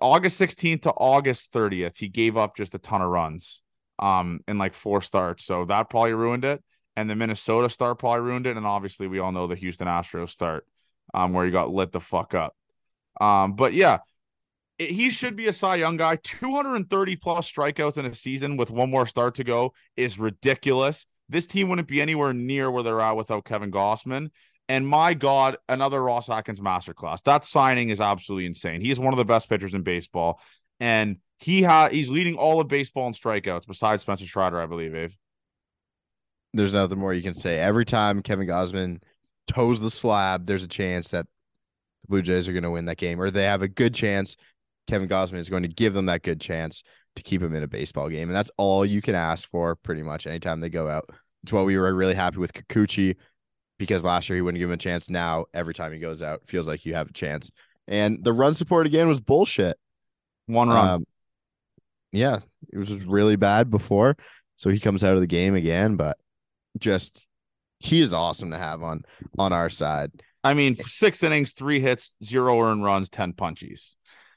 August 0.00 0.38
16th 0.38 0.82
to 0.82 0.90
August 0.92 1.52
30th, 1.52 1.96
he 1.98 2.08
gave 2.08 2.36
up 2.36 2.56
just 2.56 2.74
a 2.74 2.78
ton 2.78 3.02
of 3.02 3.08
runs 3.10 3.62
um 4.00 4.40
in 4.46 4.58
like 4.58 4.74
four 4.74 5.00
starts. 5.02 5.44
So 5.44 5.64
that 5.64 5.90
probably 5.90 6.14
ruined 6.14 6.44
it. 6.44 6.62
And 6.96 7.10
the 7.10 7.16
Minnesota 7.16 7.68
start 7.68 7.98
probably 7.98 8.20
ruined 8.22 8.46
it. 8.46 8.56
And 8.56 8.64
obviously 8.66 9.08
we 9.08 9.18
all 9.18 9.32
know 9.32 9.46
the 9.48 9.56
Houston 9.56 9.88
Astros 9.88 10.28
start 10.30 10.64
um 11.14 11.32
where 11.32 11.44
he 11.44 11.50
got 11.50 11.70
lit 11.72 11.90
the 11.92 12.00
fuck 12.00 12.34
up. 12.34 12.54
Um, 13.20 13.54
but 13.54 13.72
yeah, 13.72 13.98
it- 14.78 14.90
he 14.90 15.10
should 15.10 15.36
be 15.36 15.48
a 15.48 15.52
Cy 15.52 15.76
Young 15.76 15.96
guy. 15.96 16.16
230 16.22 17.16
plus 17.16 17.50
strikeouts 17.50 17.98
in 17.98 18.06
a 18.06 18.14
season 18.14 18.56
with 18.56 18.70
one 18.70 18.90
more 18.90 19.06
start 19.06 19.34
to 19.36 19.44
go 19.44 19.72
is 19.96 20.18
ridiculous. 20.18 21.06
This 21.28 21.46
team 21.46 21.68
wouldn't 21.68 21.88
be 21.88 22.00
anywhere 22.00 22.32
near 22.32 22.70
where 22.70 22.82
they're 22.82 23.00
at 23.00 23.16
without 23.16 23.44
Kevin 23.44 23.70
Gausman. 23.70 24.30
And 24.68 24.86
my 24.86 25.14
God, 25.14 25.56
another 25.68 26.02
Ross 26.02 26.28
Atkins 26.28 26.60
masterclass. 26.60 27.22
That 27.22 27.44
signing 27.44 27.88
is 27.88 28.00
absolutely 28.00 28.46
insane. 28.46 28.80
He 28.80 28.90
is 28.90 29.00
one 29.00 29.14
of 29.14 29.16
the 29.16 29.24
best 29.24 29.48
pitchers 29.48 29.74
in 29.74 29.82
baseball, 29.82 30.40
and 30.78 31.16
he 31.38 31.62
ha- 31.62 31.88
he's 31.90 32.10
leading 32.10 32.36
all 32.36 32.60
of 32.60 32.68
baseball 32.68 33.06
in 33.06 33.14
strikeouts 33.14 33.66
besides 33.66 34.02
Spencer 34.02 34.26
Strider, 34.26 34.60
I 34.60 34.66
believe. 34.66 34.94
Abe. 34.94 35.12
There's 36.52 36.74
nothing 36.74 36.98
more 36.98 37.14
you 37.14 37.22
can 37.22 37.34
say. 37.34 37.58
Every 37.58 37.84
time 37.84 38.22
Kevin 38.22 38.46
Gausman 38.46 39.00
toes 39.46 39.80
the 39.80 39.90
slab, 39.90 40.46
there's 40.46 40.64
a 40.64 40.68
chance 40.68 41.08
that 41.08 41.26
the 42.02 42.08
Blue 42.08 42.22
Jays 42.22 42.48
are 42.48 42.52
going 42.52 42.64
to 42.64 42.70
win 42.70 42.86
that 42.86 42.98
game, 42.98 43.20
or 43.20 43.30
they 43.30 43.44
have 43.44 43.62
a 43.62 43.68
good 43.68 43.94
chance. 43.94 44.36
Kevin 44.86 45.08
Gausman 45.08 45.38
is 45.38 45.50
going 45.50 45.62
to 45.62 45.68
give 45.68 45.94
them 45.94 46.06
that 46.06 46.22
good 46.22 46.40
chance 46.40 46.82
to 47.16 47.22
keep 47.22 47.40
them 47.40 47.54
in 47.54 47.62
a 47.62 47.68
baseball 47.68 48.08
game, 48.08 48.28
and 48.28 48.36
that's 48.36 48.50
all 48.56 48.84
you 48.84 49.02
can 49.02 49.14
ask 49.14 49.48
for 49.50 49.76
pretty 49.76 50.02
much 50.02 50.26
anytime 50.26 50.60
they 50.60 50.70
go 50.70 50.88
out. 50.88 51.10
It's 51.42 51.52
what 51.52 51.66
we 51.66 51.76
were 51.76 51.94
really 51.94 52.14
happy 52.14 52.38
with 52.38 52.52
Kikuchi 52.52 53.16
because 53.78 54.04
last 54.04 54.28
year 54.28 54.36
he 54.36 54.42
wouldn't 54.42 54.58
give 54.58 54.68
him 54.68 54.74
a 54.74 54.78
chance. 54.78 55.08
Now 55.08 55.46
every 55.54 55.74
time 55.74 55.92
he 55.92 55.98
goes 55.98 56.22
out, 56.22 56.42
feels 56.46 56.68
like 56.68 56.84
you 56.84 56.94
have 56.94 57.08
a 57.08 57.12
chance. 57.12 57.50
And 57.86 58.22
the 58.22 58.32
run 58.32 58.54
support 58.54 58.86
again 58.86 59.08
was 59.08 59.20
bullshit. 59.20 59.78
One 60.46 60.68
run. 60.68 60.88
Um, 60.88 61.04
yeah, 62.12 62.40
it 62.72 62.78
was 62.78 63.04
really 63.04 63.36
bad 63.36 63.70
before. 63.70 64.16
So 64.56 64.70
he 64.70 64.80
comes 64.80 65.04
out 65.04 65.14
of 65.14 65.20
the 65.20 65.26
game 65.26 65.54
again, 65.54 65.96
but 65.96 66.18
just 66.78 67.26
he 67.78 68.00
is 68.00 68.12
awesome 68.12 68.50
to 68.50 68.58
have 68.58 68.82
on 68.82 69.02
on 69.38 69.52
our 69.52 69.70
side. 69.70 70.10
I 70.42 70.54
mean, 70.54 70.76
six 70.76 71.22
innings, 71.22 71.52
three 71.52 71.80
hits, 71.80 72.12
zero 72.22 72.60
earned 72.60 72.84
runs, 72.84 73.08
ten 73.08 73.32
punchies. 73.32 73.94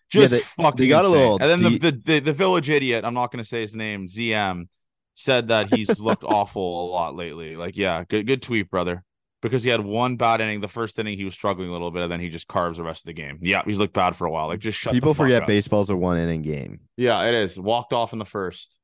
Just 0.10 0.34
yeah, 0.34 0.40
they, 0.40 0.40
fucking. 0.40 0.78
They 0.78 0.88
got 0.88 1.06
insane. 1.06 1.16
a 1.16 1.20
little. 1.20 1.38
And 1.40 1.50
then 1.50 1.74
the, 1.74 1.80
the, 1.80 2.02
the 2.04 2.20
the 2.20 2.34
village 2.34 2.70
idiot. 2.70 3.06
I'm 3.06 3.14
not 3.14 3.32
going 3.32 3.44
to 3.44 3.48
say 3.48 3.62
his 3.62 3.76
name. 3.76 4.08
ZM 4.08 4.68
said 5.14 5.48
that 5.48 5.74
he's 5.74 6.00
looked 6.00 6.24
awful 6.28 6.86
a 6.86 6.92
lot 6.92 7.16
lately. 7.16 7.56
Like, 7.56 7.78
yeah, 7.78 8.04
good 8.08 8.28
good 8.28 8.42
tweet, 8.42 8.70
brother. 8.70 9.04
Because 9.42 9.64
he 9.64 9.70
had 9.70 9.82
one 9.82 10.18
bad 10.18 10.40
inning. 10.40 10.62
The 10.62 10.68
first 10.68 11.00
inning 11.00 11.18
he 11.18 11.26
was 11.26 11.34
struggling 11.34 11.70
a 11.70 11.72
little 11.72 11.90
bit, 11.90 12.04
and 12.04 12.12
then 12.12 12.20
he 12.20 12.30
just 12.30 12.48
carves 12.48 12.78
the 12.78 12.84
rest 12.84 13.02
of 13.02 13.06
the 13.08 13.14
game. 13.14 13.40
Yeah, 13.42 13.64
he's 13.66 13.80
looked 13.80 13.94
bad 13.94 14.16
for 14.16 14.26
a 14.26 14.32
while. 14.32 14.48
Like, 14.48 14.60
just 14.60 14.78
shut. 14.78 14.94
People 14.94 15.14
forget 15.14 15.42
up. 15.42 15.48
baseball's 15.48 15.90
a 15.90 15.96
one 15.96 16.20
inning 16.20 16.44
game. 16.44 16.82
Yeah, 16.96 17.24
it 17.24 17.34
is. 17.34 17.60
Walked 17.60 17.92
off 17.94 18.14
in 18.14 18.20
the 18.20 18.26
first. 18.26 18.78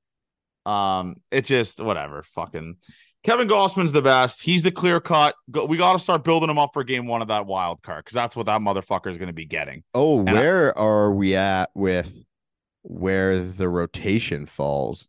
Um, 0.66 1.18
it 1.32 1.46
just 1.46 1.80
whatever. 1.80 2.24
Fucking 2.24 2.78
Kevin 3.24 3.48
Gausman's 3.48 3.92
the 3.92 4.02
best. 4.02 4.42
He's 4.42 4.64
the 4.64 4.72
clear 4.72 5.00
cut. 5.00 5.36
We 5.68 5.78
got 5.78 5.94
to 5.94 6.00
start 6.00 6.24
building 6.24 6.50
him 6.50 6.58
up 6.58 6.72
for 6.74 6.84
game 6.84 7.08
one 7.08 7.22
of 7.22 7.28
that 7.28 7.46
wild 7.46 7.82
card 7.82 8.06
because 8.06 8.16
that's 8.16 8.36
what 8.36 8.46
that 8.46 8.62
motherfucker 8.62 9.12
is 9.12 9.18
going 9.18 9.28
to 9.28 9.34
be 9.34 9.46
getting. 9.46 9.84
Oh, 9.94 10.20
and 10.20 10.32
where 10.32 10.78
I, 10.78 10.82
are 10.82 11.12
we 11.14 11.36
at 11.36 11.70
with 11.74 12.24
where 12.84 13.40
the 13.40 13.68
rotation 13.68 14.46
falls? 14.46 15.08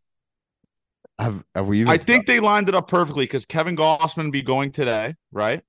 Have 1.19 1.43
have 1.53 1.67
we? 1.67 1.85
I 1.85 1.97
think 1.97 2.25
they 2.25 2.39
lined 2.39 2.69
it 2.69 2.75
up 2.75 2.87
perfectly 2.87 3.25
because 3.25 3.45
Kevin 3.45 3.75
Gausman 3.75 4.31
be 4.31 4.41
going 4.41 4.71
today, 4.71 5.15
right? 5.31 5.61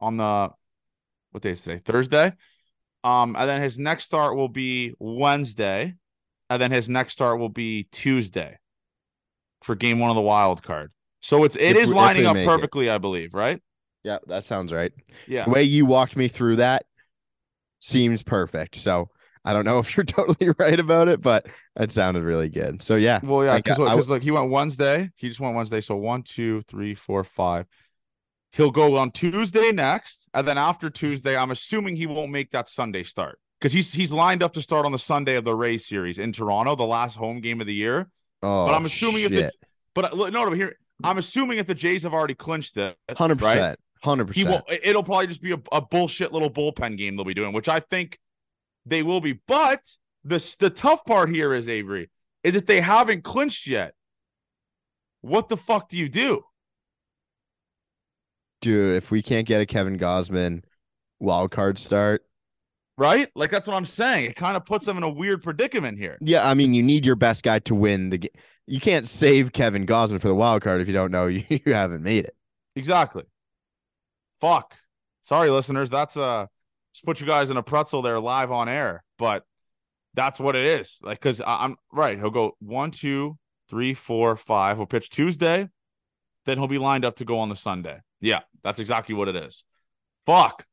On 0.00 0.16
the 0.16 0.50
what 1.32 1.42
day 1.42 1.50
is 1.50 1.60
today? 1.60 1.78
Thursday. 1.78 2.32
Um, 3.04 3.36
and 3.38 3.48
then 3.48 3.62
his 3.62 3.78
next 3.78 4.04
start 4.04 4.36
will 4.36 4.48
be 4.48 4.94
Wednesday, 4.98 5.94
and 6.48 6.60
then 6.60 6.70
his 6.70 6.88
next 6.88 7.12
start 7.12 7.38
will 7.38 7.48
be 7.48 7.88
Tuesday 7.92 8.58
for 9.62 9.74
game 9.74 9.98
one 9.98 10.10
of 10.10 10.16
the 10.16 10.22
wild 10.22 10.62
card. 10.62 10.92
So 11.20 11.44
it's 11.44 11.56
it 11.56 11.76
if, 11.76 11.84
is 11.84 11.94
lining 11.94 12.26
up 12.26 12.36
perfectly, 12.36 12.88
it. 12.88 12.94
I 12.94 12.98
believe, 12.98 13.34
right? 13.34 13.60
Yeah, 14.02 14.18
that 14.26 14.44
sounds 14.44 14.72
right. 14.72 14.92
Yeah. 15.26 15.44
The 15.44 15.50
way 15.50 15.62
you 15.62 15.84
walked 15.84 16.16
me 16.16 16.28
through 16.28 16.56
that 16.56 16.86
seems 17.80 18.22
perfect. 18.22 18.76
So 18.76 19.10
I 19.44 19.52
don't 19.52 19.64
know 19.64 19.78
if 19.80 19.96
you're 19.96 20.04
totally 20.04 20.52
right 20.58 20.78
about 20.78 21.08
it, 21.08 21.20
but 21.20 21.46
it 21.76 21.92
sounded 21.92 22.22
really 22.22 22.48
good. 22.48 22.82
So 22.82 22.96
yeah. 22.96 23.20
Well, 23.22 23.44
yeah, 23.44 23.56
because 23.56 24.08
like 24.08 24.22
he 24.22 24.30
went 24.30 24.50
Wednesday. 24.50 25.10
He 25.16 25.28
just 25.28 25.40
went 25.40 25.56
Wednesday. 25.56 25.80
So 25.80 25.96
one, 25.96 26.22
two, 26.22 26.62
three, 26.62 26.94
four, 26.94 27.24
five. 27.24 27.66
He'll 28.52 28.72
go 28.72 28.96
on 28.96 29.12
Tuesday 29.12 29.70
next, 29.70 30.28
and 30.34 30.46
then 30.46 30.58
after 30.58 30.90
Tuesday, 30.90 31.36
I'm 31.36 31.52
assuming 31.52 31.94
he 31.94 32.06
won't 32.06 32.32
make 32.32 32.50
that 32.50 32.68
Sunday 32.68 33.04
start 33.04 33.38
because 33.60 33.72
he's 33.72 33.92
he's 33.92 34.10
lined 34.10 34.42
up 34.42 34.52
to 34.54 34.62
start 34.62 34.86
on 34.86 34.92
the 34.92 34.98
Sunday 34.98 35.36
of 35.36 35.44
the 35.44 35.54
Rays 35.54 35.86
series 35.86 36.18
in 36.18 36.32
Toronto, 36.32 36.74
the 36.74 36.84
last 36.84 37.16
home 37.16 37.40
game 37.40 37.60
of 37.60 37.66
the 37.66 37.74
year. 37.74 38.10
Oh, 38.42 38.66
but 38.66 38.74
I'm 38.74 38.86
assuming 38.86 39.22
shit. 39.22 39.32
if 39.32 39.38
the 39.38 39.52
but 39.94 40.12
uh, 40.12 40.30
no, 40.30 40.44
no, 40.46 40.52
here 40.52 40.76
I'm 41.04 41.18
assuming 41.18 41.58
if 41.58 41.66
the 41.66 41.74
Jays 41.74 42.02
have 42.02 42.12
already 42.12 42.34
clinched 42.34 42.76
it, 42.76 42.96
hundred 43.16 43.38
percent, 43.38 43.78
hundred 44.02 44.26
percent, 44.26 44.48
he 44.48 44.52
will. 44.52 44.62
It'll 44.82 45.04
probably 45.04 45.28
just 45.28 45.42
be 45.42 45.52
a, 45.52 45.60
a 45.70 45.80
bullshit 45.80 46.32
little 46.32 46.50
bullpen 46.50 46.96
game 46.96 47.16
they'll 47.16 47.24
be 47.24 47.34
doing, 47.34 47.52
which 47.52 47.68
I 47.68 47.78
think 47.78 48.18
they 48.86 49.02
will 49.02 49.20
be. 49.20 49.40
But 49.46 49.84
the 50.24 50.56
the 50.58 50.70
tough 50.70 51.04
part 51.04 51.30
here 51.30 51.52
is 51.52 51.68
Avery 51.68 52.10
is 52.42 52.54
that 52.54 52.66
they 52.66 52.80
haven't 52.80 53.24
clinched 53.24 53.66
yet. 53.66 53.94
What 55.20 55.48
the 55.48 55.56
fuck 55.56 55.88
do 55.88 55.98
you 55.98 56.08
do? 56.08 56.44
Dude, 58.60 58.96
if 58.96 59.10
we 59.10 59.22
can't 59.22 59.46
get 59.46 59.60
a 59.60 59.66
Kevin 59.66 59.98
Gausman 59.98 60.62
wild 61.18 61.50
card 61.50 61.78
start, 61.78 62.22
right? 62.98 63.28
Like 63.34 63.50
that's 63.50 63.66
what 63.66 63.74
I'm 63.74 63.86
saying. 63.86 64.30
It 64.30 64.36
kind 64.36 64.56
of 64.56 64.64
puts 64.64 64.86
them 64.86 64.96
in 64.96 65.02
a 65.02 65.08
weird 65.08 65.42
predicament 65.42 65.98
here. 65.98 66.18
Yeah, 66.20 66.48
I 66.48 66.54
mean, 66.54 66.74
you 66.74 66.82
need 66.82 67.06
your 67.06 67.16
best 67.16 67.42
guy 67.42 67.58
to 67.60 67.74
win 67.74 68.10
the 68.10 68.18
game. 68.18 68.30
You 68.66 68.80
can't 68.80 69.08
save 69.08 69.52
Kevin 69.52 69.86
Gausman 69.86 70.20
for 70.20 70.28
the 70.28 70.34
wild 70.34 70.62
card 70.62 70.80
if 70.80 70.86
you 70.86 70.94
don't 70.94 71.10
know 71.10 71.26
you, 71.26 71.44
you 71.48 71.74
haven't 71.74 72.02
made 72.02 72.24
it. 72.24 72.36
Exactly. 72.76 73.24
Fuck. 74.34 74.74
Sorry, 75.24 75.50
listeners. 75.50 75.90
That's 75.90 76.16
uh 76.16 76.46
just 76.92 77.04
put 77.04 77.20
you 77.20 77.26
guys 77.26 77.50
in 77.50 77.56
a 77.56 77.62
pretzel 77.62 78.02
there 78.02 78.20
live 78.20 78.50
on 78.50 78.68
air, 78.68 79.04
but 79.18 79.44
that's 80.14 80.40
what 80.40 80.56
it 80.56 80.64
is. 80.64 80.98
Like, 81.02 81.20
cause 81.20 81.40
I'm 81.46 81.76
right. 81.92 82.18
He'll 82.18 82.30
go 82.30 82.56
one, 82.60 82.90
two, 82.90 83.38
three, 83.68 83.94
four, 83.94 84.36
five. 84.36 84.76
He'll 84.76 84.86
pitch 84.86 85.10
Tuesday, 85.10 85.68
then 86.44 86.58
he'll 86.58 86.66
be 86.66 86.78
lined 86.78 87.04
up 87.04 87.16
to 87.16 87.24
go 87.24 87.38
on 87.38 87.48
the 87.48 87.56
Sunday. 87.56 88.00
Yeah, 88.20 88.40
that's 88.62 88.80
exactly 88.80 89.14
what 89.14 89.28
it 89.28 89.36
is. 89.36 89.64
Fuck. 90.26 90.66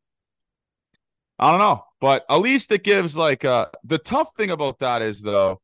I 1.40 1.52
don't 1.52 1.60
know, 1.60 1.84
but 2.02 2.26
at 2.30 2.38
least 2.38 2.72
it 2.72 2.84
gives 2.84 3.16
like 3.16 3.46
uh 3.46 3.68
the 3.84 4.00
tough 4.00 4.36
thing 4.36 4.50
about 4.50 4.80
that 4.80 5.04
is 5.04 5.22
though, 5.22 5.62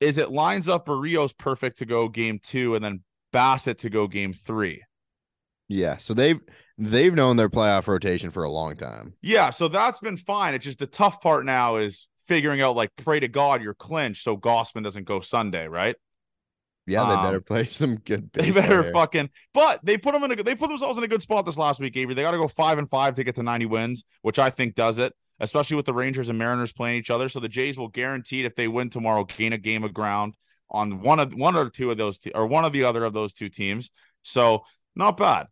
is 0.00 0.18
it 0.18 0.30
lines 0.30 0.68
up 0.68 0.86
Berrios 0.86 1.36
perfect 1.36 1.78
to 1.78 1.86
go 1.86 2.08
game 2.08 2.38
two 2.42 2.74
and 2.74 2.84
then 2.84 3.02
Bassitt 3.32 3.78
to 3.78 3.90
go 3.90 4.06
game 4.06 4.34
three. 4.34 4.82
Yeah, 5.66 5.96
so 5.96 6.12
they've 6.14 6.40
they've 6.78 7.14
known 7.14 7.36
their 7.36 7.48
playoff 7.48 7.86
rotation 7.88 8.30
for 8.30 8.44
a 8.44 8.50
long 8.50 8.76
time. 8.76 9.14
Yeah, 9.20 9.50
so 9.50 9.68
that's 9.68 9.98
been 9.98 10.16
fine. 10.16 10.54
It's 10.54 10.64
just 10.64 10.78
the 10.78 10.86
tough 10.86 11.20
part 11.20 11.44
now 11.44 11.76
is 11.76 12.08
figuring 12.26 12.60
out 12.60 12.76
like 12.76 12.90
pray 12.96 13.20
to 13.20 13.28
God 13.28 13.62
you're 13.62 13.74
clinched 13.74 14.22
so 14.22 14.36
Gausman 14.36 14.84
doesn't 14.84 15.04
go 15.04 15.20
Sunday, 15.20 15.66
right? 15.66 15.96
Yeah, 16.86 17.04
they 17.04 17.14
um, 17.14 17.24
better 17.24 17.40
play 17.40 17.66
some 17.70 17.96
good. 17.96 18.32
They 18.32 18.50
better 18.50 18.92
fucking. 18.92 19.28
But 19.52 19.84
they 19.84 19.98
put 19.98 20.14
them 20.14 20.24
in 20.24 20.32
a. 20.32 20.42
They 20.42 20.54
put 20.54 20.68
themselves 20.68 20.96
in 20.96 21.04
a 21.04 21.08
good 21.08 21.20
spot 21.20 21.44
this 21.44 21.58
last 21.58 21.80
week, 21.80 21.96
Avery. 21.96 22.14
They 22.14 22.22
got 22.22 22.30
to 22.30 22.38
go 22.38 22.48
five 22.48 22.78
and 22.78 22.88
five 22.88 23.14
to 23.16 23.24
get 23.24 23.34
to 23.34 23.42
ninety 23.42 23.66
wins, 23.66 24.04
which 24.22 24.38
I 24.38 24.50
think 24.50 24.74
does 24.74 24.98
it. 24.98 25.12
Especially 25.40 25.76
with 25.76 25.86
the 25.86 25.94
Rangers 25.94 26.28
and 26.28 26.36
Mariners 26.36 26.72
playing 26.72 26.98
each 26.98 27.10
other, 27.10 27.28
so 27.28 27.38
the 27.38 27.48
Jays 27.48 27.78
will 27.78 27.86
guaranteed 27.86 28.44
if 28.44 28.56
they 28.56 28.66
win 28.66 28.90
tomorrow 28.90 29.24
gain 29.24 29.52
a 29.52 29.58
game 29.58 29.84
of 29.84 29.94
ground 29.94 30.34
on 30.68 31.00
one 31.00 31.20
of 31.20 31.32
one 31.32 31.54
or 31.54 31.70
two 31.70 31.92
of 31.92 31.96
those 31.96 32.18
te- 32.18 32.32
or 32.32 32.46
one 32.46 32.64
of 32.64 32.72
the 32.72 32.82
other 32.82 33.04
of 33.04 33.12
those 33.12 33.34
two 33.34 33.48
teams. 33.48 33.90
So 34.22 34.64
not 34.96 35.16
bad, 35.16 35.46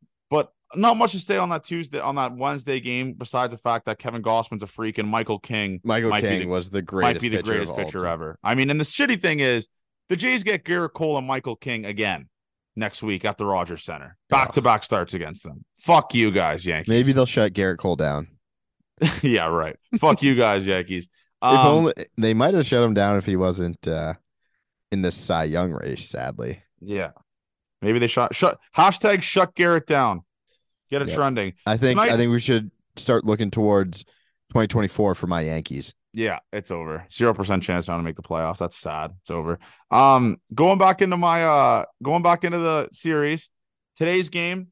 not 0.74 0.96
much 0.96 1.12
to 1.12 1.18
say 1.18 1.37
on 1.37 1.48
that 1.50 1.64
Tuesday 1.64 2.00
on 2.00 2.16
that 2.16 2.37
Wednesday 2.37 2.81
game 2.81 3.12
besides 3.12 3.52
the 3.52 3.59
fact 3.59 3.87
that 3.87 3.98
Kevin 3.98 4.22
Gausman's 4.22 4.62
a 4.62 4.66
freak 4.66 4.98
and 4.98 5.09
Michael 5.09 5.38
King. 5.38 5.81
Michael 5.85 6.11
King 6.12 6.40
the, 6.40 6.46
was 6.46 6.70
the 6.70 6.83
greatest. 6.83 7.22
Might 7.22 7.31
be 7.31 7.37
the 7.37 7.42
greatest 7.42 7.76
pitcher 7.76 8.07
ever. 8.07 8.38
I 8.42 8.55
mean, 8.55 8.70
and 8.70 8.81
the 8.81 8.85
shitty 8.85 9.20
thing 9.20 9.40
is 9.40 9.68
the 10.09 10.16
Jays 10.16 10.42
get 10.42 10.64
Gerrit 10.64 10.92
Cole 10.92 11.18
and 11.18 11.26
Michael 11.26 11.57
King 11.57 11.85
again 11.87 12.29
next 12.74 13.02
week 13.02 13.24
at 13.24 13.38
the 13.38 13.46
Rogers 13.46 13.85
Center. 13.85 14.16
Back 14.29 14.52
to 14.52 14.62
back 14.62 14.83
starts 14.83 15.14
against 15.14 15.44
them. 15.44 15.64
Fuck 15.79 16.14
you 16.14 16.31
guys, 16.31 16.66
Yankees. 16.66 16.88
Maybe 16.88 17.12
they'll 17.12 17.26
shut 17.26 17.52
Gerrit 17.52 17.79
Cole 17.79 17.96
down. 17.96 18.29
yeah, 19.22 19.46
right. 19.46 19.76
Fuck 19.98 20.22
you 20.22 20.35
guys, 20.35 20.66
Yankees. 20.66 21.09
Um, 21.42 21.55
if 21.55 21.66
only 21.66 21.92
they 22.16 22.33
might 22.33 22.55
have 22.55 22.64
shut 22.64 22.83
him 22.83 22.94
down 22.94 23.18
if 23.18 23.26
he 23.26 23.37
wasn't 23.37 23.87
uh, 23.87 24.14
in 24.90 25.02
the 25.02 25.12
Cy 25.12 25.44
Young 25.44 25.70
race. 25.70 26.09
Sadly, 26.09 26.62
yeah. 26.81 27.11
Maybe 27.83 27.98
they 27.98 28.07
shut 28.07 28.35
shut 28.35 28.59
hashtag 28.74 29.20
shut 29.22 29.55
Gerrit 29.55 29.85
down. 29.85 30.22
Get 30.90 31.03
it 31.03 31.12
trending. 31.12 31.55
I 31.66 31.77
think 31.77 31.99
Tonight, 31.99 32.12
I 32.12 32.16
think 32.16 32.31
we 32.31 32.40
should 32.40 32.70
start 32.96 33.25
looking 33.25 33.51
towards 33.51 34.05
2024 34.51 35.14
for 35.14 35.27
my 35.27 35.42
Yankees. 35.42 35.94
Yeah, 36.12 36.38
it's 36.53 36.70
over. 36.70 37.05
Zero 37.12 37.35
percent 37.35 37.62
chance 37.62 37.88
now 37.88 37.96
to 37.99 38.03
make 38.03 38.16
the 38.16 38.22
playoffs. 38.22 38.59
That's 38.59 38.79
sad. 38.79 39.12
It's 39.20 39.31
over. 39.31 39.59
Um, 39.90 40.38
going 40.55 40.79
back 40.79 41.02
into 41.02 41.17
my 41.17 41.44
uh, 41.44 41.85
going 42.02 42.23
back 42.23 42.44
into 42.44 42.58
the 42.58 42.88
series. 42.92 43.50
Today's 43.96 44.29
game. 44.29 44.69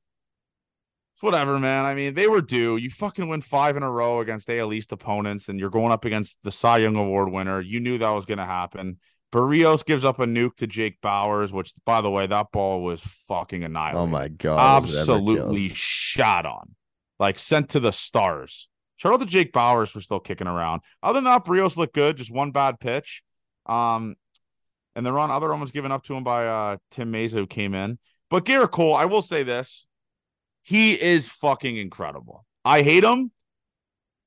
It's 1.14 1.22
whatever, 1.22 1.58
man. 1.58 1.84
I 1.84 1.94
mean, 1.94 2.14
they 2.14 2.28
were 2.28 2.40
due. 2.40 2.76
You 2.76 2.90
fucking 2.90 3.28
win 3.28 3.40
five 3.40 3.76
in 3.76 3.82
a 3.82 3.90
row 3.90 4.20
against 4.20 4.48
AL 4.48 4.72
East 4.72 4.92
opponents, 4.92 5.48
and 5.48 5.60
you're 5.60 5.70
going 5.70 5.92
up 5.92 6.04
against 6.04 6.38
the 6.42 6.50
Cy 6.50 6.78
Young 6.78 6.96
Award 6.96 7.30
winner. 7.30 7.60
You 7.60 7.78
knew 7.78 7.98
that 7.98 8.10
was 8.10 8.26
going 8.26 8.38
to 8.38 8.44
happen. 8.44 8.98
Berrios 9.34 9.84
gives 9.84 10.04
up 10.04 10.20
a 10.20 10.26
nuke 10.26 10.54
to 10.58 10.68
Jake 10.68 11.00
Bauers, 11.02 11.52
which, 11.52 11.72
by 11.84 12.00
the 12.00 12.10
way, 12.10 12.24
that 12.24 12.52
ball 12.52 12.82
was 12.82 13.00
fucking 13.00 13.64
annihilated. 13.64 14.00
Oh 14.00 14.06
my 14.06 14.28
god, 14.28 14.84
absolutely 14.84 15.70
shot 15.70 16.46
on, 16.46 16.76
like 17.18 17.40
sent 17.40 17.70
to 17.70 17.80
the 17.80 17.90
stars. 17.90 18.68
Shout 18.94 19.12
out 19.12 19.20
to 19.20 19.26
Jake 19.26 19.52
Bauers 19.52 19.90
for 19.90 20.00
still 20.00 20.20
kicking 20.20 20.46
around. 20.46 20.82
Other 21.02 21.16
than 21.16 21.24
that, 21.24 21.44
Berrios 21.44 21.76
looked 21.76 21.94
good. 21.94 22.16
Just 22.16 22.32
one 22.32 22.52
bad 22.52 22.78
pitch. 22.78 23.24
Um, 23.66 24.14
and 24.94 25.04
the 25.04 25.12
run, 25.12 25.32
other 25.32 25.48
one 25.48 25.60
was 25.60 25.72
given 25.72 25.90
up 25.90 26.04
to 26.04 26.14
him 26.14 26.22
by 26.22 26.46
uh 26.46 26.76
Tim 26.92 27.12
Mayza, 27.12 27.32
who 27.32 27.48
came 27.48 27.74
in. 27.74 27.98
But 28.30 28.44
Gerrit 28.44 28.70
Cole, 28.70 28.94
I 28.94 29.06
will 29.06 29.22
say 29.22 29.42
this: 29.42 29.84
he 30.62 30.92
is 30.92 31.26
fucking 31.26 31.76
incredible. 31.76 32.46
I 32.64 32.82
hate 32.82 33.02
him, 33.02 33.32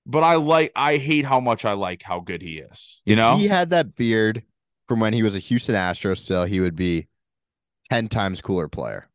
but 0.06 0.26
I 0.26 0.36
like. 0.36 0.74
I 0.76 0.98
hate 0.98 1.24
how 1.24 1.40
much 1.40 1.64
I 1.64 1.74
like 1.74 2.04
how 2.04 2.20
good 2.20 2.42
he 2.42 2.58
is. 2.60 3.02
You 3.06 3.16
know, 3.16 3.38
he 3.38 3.48
had 3.48 3.70
that 3.70 3.96
beard 3.96 4.44
from 4.88 5.00
when 5.00 5.14
he 5.14 5.24
was 5.24 5.36
a 5.36 5.40
Houston 5.40 5.76
Astro. 5.76 6.14
Still, 6.14 6.46
he 6.46 6.60
would 6.60 6.76
be 6.76 7.08
ten 7.90 8.08
times 8.08 8.42
cooler 8.42 8.68
player. 8.68 9.10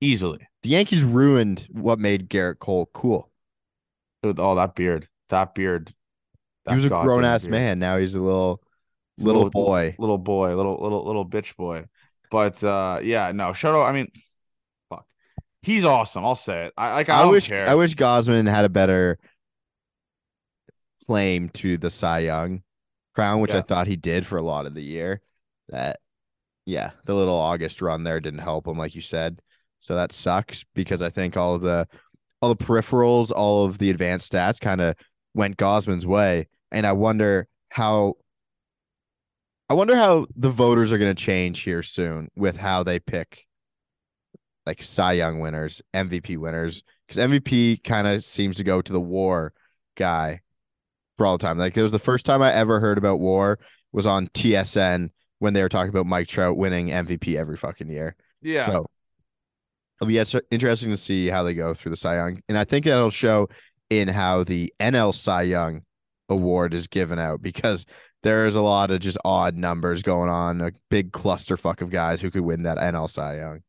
Easily, 0.00 0.46
the 0.62 0.70
Yankees 0.70 1.02
ruined 1.02 1.66
what 1.70 1.98
made 1.98 2.28
Gerrit 2.30 2.58
Cole 2.58 2.88
cool. 2.92 3.30
With 4.22 4.38
all 4.38 4.56
that 4.56 4.74
beard. 4.74 5.08
That 5.28 5.54
beard. 5.54 5.92
he 6.68 6.74
was 6.74 6.84
a 6.84 6.88
grown 6.88 7.24
ass 7.24 7.42
beard. 7.42 7.52
man. 7.52 7.78
Now 7.78 7.98
he's 7.98 8.14
a 8.14 8.20
little 8.20 8.62
little, 9.18 9.42
Little- 9.44 9.50
boy. 9.50 9.96
little 9.98 10.18
boy, 10.18 10.54
little 10.54 10.78
little 10.80 11.04
little 11.04 11.28
bitch 11.28 11.56
boy. 11.56 11.84
But 12.30 12.62
uh 12.62 13.00
yeah, 13.02 13.32
no, 13.32 13.52
shout 13.52 13.74
out. 13.74 13.84
I 13.84 13.92
mean, 13.92 14.10
fuck, 14.90 15.04
he's 15.62 15.84
awesome. 15.84 16.24
I'll 16.24 16.34
say 16.34 16.66
it. 16.66 16.74
I 16.76 16.94
like. 16.94 17.08
I, 17.08 17.18
I, 17.20 17.22
don't 17.22 17.32
wish 17.32 17.48
care. 17.48 17.68
I 17.68 17.74
wish 17.74 17.94
Gausman 17.94 18.48
had 18.48 18.64
a 18.64 18.68
better 18.68 19.18
claim 21.06 21.48
to 21.50 21.76
the 21.78 21.90
Cy 21.90 22.20
Young 22.20 22.62
crown, 23.18 23.40
which 23.40 23.52
I 23.52 23.62
thought 23.62 23.88
he 23.88 23.96
did 23.96 24.24
for 24.24 24.38
a 24.38 24.42
lot 24.42 24.64
of 24.64 24.74
the 24.74 24.82
year. 24.82 25.20
That 25.70 25.98
yeah, 26.66 26.92
the 27.04 27.16
little 27.16 27.34
August 27.34 27.82
run 27.82 28.04
there 28.04 28.20
didn't 28.20 28.38
help 28.38 28.68
him, 28.68 28.78
like 28.78 28.94
you 28.94 29.00
said. 29.00 29.42
So 29.80 29.96
that 29.96 30.12
sucks 30.12 30.64
because 30.72 31.02
I 31.02 31.10
think 31.10 31.36
all 31.36 31.56
of 31.56 31.62
the 31.62 31.88
all 32.40 32.48
the 32.48 32.64
peripherals, 32.64 33.32
all 33.34 33.64
of 33.64 33.78
the 33.78 33.90
advanced 33.90 34.32
stats 34.32 34.60
kind 34.60 34.80
of 34.80 34.94
went 35.34 35.56
Gausman's 35.56 36.06
way. 36.06 36.46
And 36.70 36.86
I 36.86 36.92
wonder 36.92 37.48
how 37.70 38.14
I 39.68 39.74
wonder 39.74 39.96
how 39.96 40.28
the 40.36 40.50
voters 40.50 40.92
are 40.92 40.98
gonna 40.98 41.12
change 41.14 41.62
here 41.62 41.82
soon 41.82 42.28
with 42.36 42.56
how 42.56 42.84
they 42.84 43.00
pick 43.00 43.46
like 44.64 44.80
Cy 44.80 45.14
Young 45.14 45.40
winners, 45.40 45.82
MVP 45.92 46.36
winners, 46.36 46.84
because 47.08 47.20
MVP 47.20 47.82
kind 47.82 48.06
of 48.06 48.22
seems 48.22 48.58
to 48.58 48.64
go 48.64 48.80
to 48.80 48.92
the 48.92 49.00
war 49.00 49.54
guy 49.96 50.42
for 51.18 51.26
all 51.26 51.36
the 51.36 51.42
time. 51.46 51.58
Like 51.58 51.76
it 51.76 51.82
was 51.82 51.92
the 51.92 51.98
first 51.98 52.24
time 52.24 52.40
I 52.40 52.52
ever 52.54 52.80
heard 52.80 52.96
about 52.96 53.20
war 53.20 53.58
was 53.92 54.06
on 54.06 54.28
TSN 54.28 55.10
when 55.40 55.52
they 55.52 55.60
were 55.60 55.68
talking 55.68 55.90
about 55.90 56.06
Mike 56.06 56.28
Trout 56.28 56.56
winning 56.56 56.88
MVP 56.88 57.36
every 57.36 57.56
fucking 57.56 57.90
year. 57.90 58.16
yeah, 58.40 58.64
So 58.64 58.86
it'll 60.00 60.08
be 60.08 60.18
interesting 60.50 60.90
to 60.90 60.96
see 60.96 61.26
how 61.28 61.42
they 61.42 61.54
go 61.54 61.74
through 61.74 61.90
the 61.90 61.96
Cy 61.96 62.16
Young, 62.16 62.40
and 62.48 62.56
I 62.56 62.64
think 62.64 62.86
that'll 62.86 63.10
show 63.10 63.48
in 63.90 64.08
how 64.08 64.44
the 64.44 64.72
NL 64.80 65.14
Cy 65.14 65.42
Young 65.42 65.82
award 66.28 66.72
is 66.74 66.86
given 66.88 67.18
out 67.18 67.42
because 67.42 67.84
there 68.22 68.46
is 68.46 68.54
a 68.54 68.60
lot 68.60 68.90
of 68.90 69.00
just 69.00 69.18
odd 69.24 69.56
numbers 69.56 70.02
going 70.02 70.28
on, 70.28 70.60
a 70.60 70.72
big 70.90 71.12
clusterfuck 71.12 71.80
of 71.80 71.90
guys 71.90 72.20
who 72.20 72.30
could 72.30 72.42
win 72.42 72.64
that 72.64 72.78
NL 72.78 73.08
Cy 73.08 73.38
Young. 73.38 73.60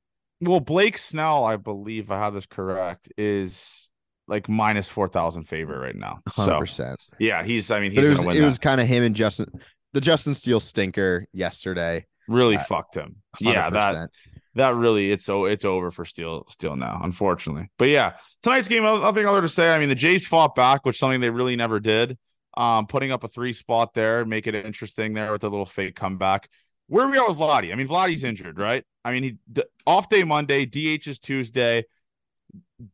Well, 0.41 0.59
Blake 0.59 0.97
Snell, 0.97 1.43
I 1.43 1.57
believe 1.57 2.05
if 2.05 2.11
I 2.11 2.19
have 2.19 2.33
this 2.33 2.45
correct, 2.45 3.11
is 3.17 3.88
like 4.29 4.47
minus 4.47 4.87
four 4.87 5.07
thousand 5.07 5.45
favorite 5.45 5.79
right 5.79 5.95
now. 5.95 6.19
Hundred 6.27 6.45
So 6.53 6.59
percent. 6.59 6.99
yeah, 7.19 7.43
he's. 7.43 7.71
I 7.71 7.79
mean, 7.79 7.93
But 7.93 8.03
he's 8.05 8.19
it 8.19 8.25
was 8.25 8.35
it 8.37 8.41
was 8.41 8.57
kind 8.57 8.79
of 8.79 8.87
him 8.87 9.03
and 9.03 9.15
Justin, 9.15 9.47
the 9.93 10.01
Justin 10.01 10.33
Steele 10.35 10.59
stinker 10.59 11.25
yesterday. 11.33 12.05
really 12.27 12.57
uh, 12.57 12.63
fucked 12.63 12.95
him. 12.95 13.17
Yeah, 13.39 13.69
100%. 13.69 13.71
that 13.73 14.09
that 14.55 14.75
really 14.75 15.11
it's 15.11 15.29
oh 15.29 15.45
it's 15.45 15.65
over 15.65 15.91
for 15.91 16.05
Steele 16.05 16.45
Steele 16.49 16.75
now, 16.75 17.01
unfortunately. 17.03 17.69
But 17.77 17.89
yeah, 17.89 18.13
tonight's 18.43 18.67
game, 18.67 18.83
nothing 18.83 19.25
other 19.25 19.41
to 19.41 19.49
say. 19.49 19.73
I 19.73 19.79
mean, 19.79 19.89
the 19.89 19.95
Jays 19.95 20.25
fought 20.27 20.55
back, 20.55 20.85
which 20.85 20.95
is 20.95 20.99
something 20.99 21.21
they 21.21 21.29
really 21.29 21.55
never 21.55 21.79
did. 21.79 22.17
Um, 22.57 22.87
putting 22.87 23.11
up 23.11 23.23
a 23.23 23.27
three 23.27 23.53
spot 23.53 23.93
there, 23.93 24.25
make 24.25 24.47
it 24.47 24.55
interesting 24.55 25.13
there 25.13 25.31
with 25.31 25.43
a 25.43 25.49
little 25.49 25.65
fake 25.67 25.95
comeback. 25.95 26.49
Where 26.87 27.05
are 27.05 27.11
we 27.11 27.17
at 27.19 27.29
with 27.29 27.37
Vladdy? 27.37 27.71
I 27.71 27.75
mean, 27.75 27.87
Vladdy's 27.87 28.23
injured, 28.23 28.57
right? 28.57 28.83
I 29.05 29.11
mean, 29.11 29.23
he 29.23 29.37
d- 29.51 29.63
off 29.85 30.09
day 30.09 30.23
Monday, 30.23 30.65
DH 30.65 31.07
is 31.07 31.19
Tuesday, 31.19 31.85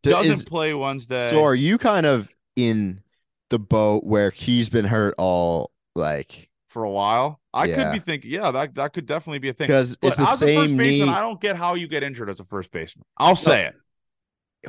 doesn't 0.04 0.32
is- 0.32 0.46
play 0.46 0.74
Wednesday. 0.74 1.30
so 1.30 1.44
are 1.44 1.56
you 1.56 1.78
kind 1.78 2.06
of 2.06 2.34
in 2.56 3.02
the 3.50 3.60
boat 3.60 4.04
where 4.04 4.32
he's 4.32 4.70
been 4.70 4.86
hurt 4.86 5.16
all 5.18 5.72
like 5.96 6.50
for 6.76 6.84
a 6.84 6.92
while. 6.92 7.40
I 7.54 7.72
could 7.72 7.94
be 7.94 8.00
thinking, 8.00 8.32
yeah, 8.32 8.52
that 8.52 8.76
that 8.76 8.92
could 8.92 9.06
definitely 9.06 9.40
be 9.40 9.48
a 9.48 9.54
thing. 9.54 9.68
because 9.68 9.98
it's 10.02 10.18
the 10.18 10.24
as 10.24 10.42
a 10.42 10.46
first 10.46 10.68
same 10.70 10.78
baseman, 10.78 11.08
knee. 11.08 11.14
I 11.14 11.22
don't 11.22 11.40
get 11.40 11.56
how 11.56 11.76
you 11.76 11.88
get 11.88 12.04
injured 12.04 12.30
as 12.30 12.42
a 12.42 12.44
first 12.44 12.70
baseman. 12.70 13.06
I'll 13.18 13.38
say 13.38 13.68
it. 13.68 13.76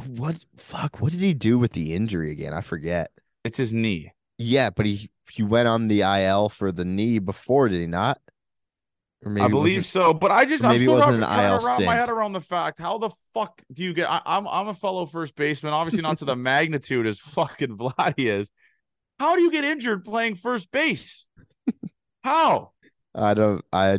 What 0.06 0.36
fuck? 0.56 1.00
What 1.00 1.10
did 1.10 1.20
he 1.20 1.34
do 1.34 1.58
with 1.58 1.72
the 1.72 1.94
injury 1.94 2.30
again? 2.30 2.52
I 2.52 2.60
forget. 2.60 3.10
It's 3.44 3.58
his 3.58 3.72
knee. 3.72 4.12
Yeah, 4.38 4.70
but 4.70 4.86
he 4.86 5.10
he 5.30 5.42
went 5.42 5.66
on 5.66 5.88
the 5.88 6.02
IL 6.02 6.48
for 6.48 6.70
the 6.70 6.84
knee 6.84 7.18
before, 7.18 7.68
did 7.68 7.80
he 7.80 7.88
not? 7.88 8.20
I 9.26 9.48
believe 9.48 9.84
so, 9.84 10.14
but 10.14 10.30
I 10.30 10.44
just 10.44 10.62
I'm 10.64 10.70
maybe 10.70 10.84
it 10.84 10.86
still 10.86 10.94
wasn't 10.98 11.20
not 11.20 11.38
an 11.38 11.44
IL 11.44 11.76
to 11.78 11.84
my 11.84 11.94
head 11.94 12.08
around 12.08 12.32
the 12.32 12.40
fact 12.40 12.78
how 12.78 12.98
the 12.98 13.10
fuck 13.34 13.60
do 13.72 13.82
you 13.84 13.92
get? 13.92 14.10
I, 14.10 14.20
I'm 14.24 14.46
I'm 14.46 14.68
a 14.68 14.74
fellow 14.74 15.06
first 15.06 15.34
baseman, 15.36 15.72
obviously 15.72 16.02
not 16.02 16.18
to 16.18 16.24
the 16.24 16.36
magnitude 16.36 17.06
as 17.06 17.18
fucking 17.18 17.76
Vladdy 17.76 18.30
is. 18.40 18.50
How 19.18 19.34
do 19.34 19.42
you 19.42 19.50
get 19.50 19.64
injured 19.64 20.04
playing 20.04 20.36
first 20.36 20.70
base? 20.70 21.26
How? 22.22 22.72
I 23.14 23.34
don't. 23.34 23.64
I 23.72 23.98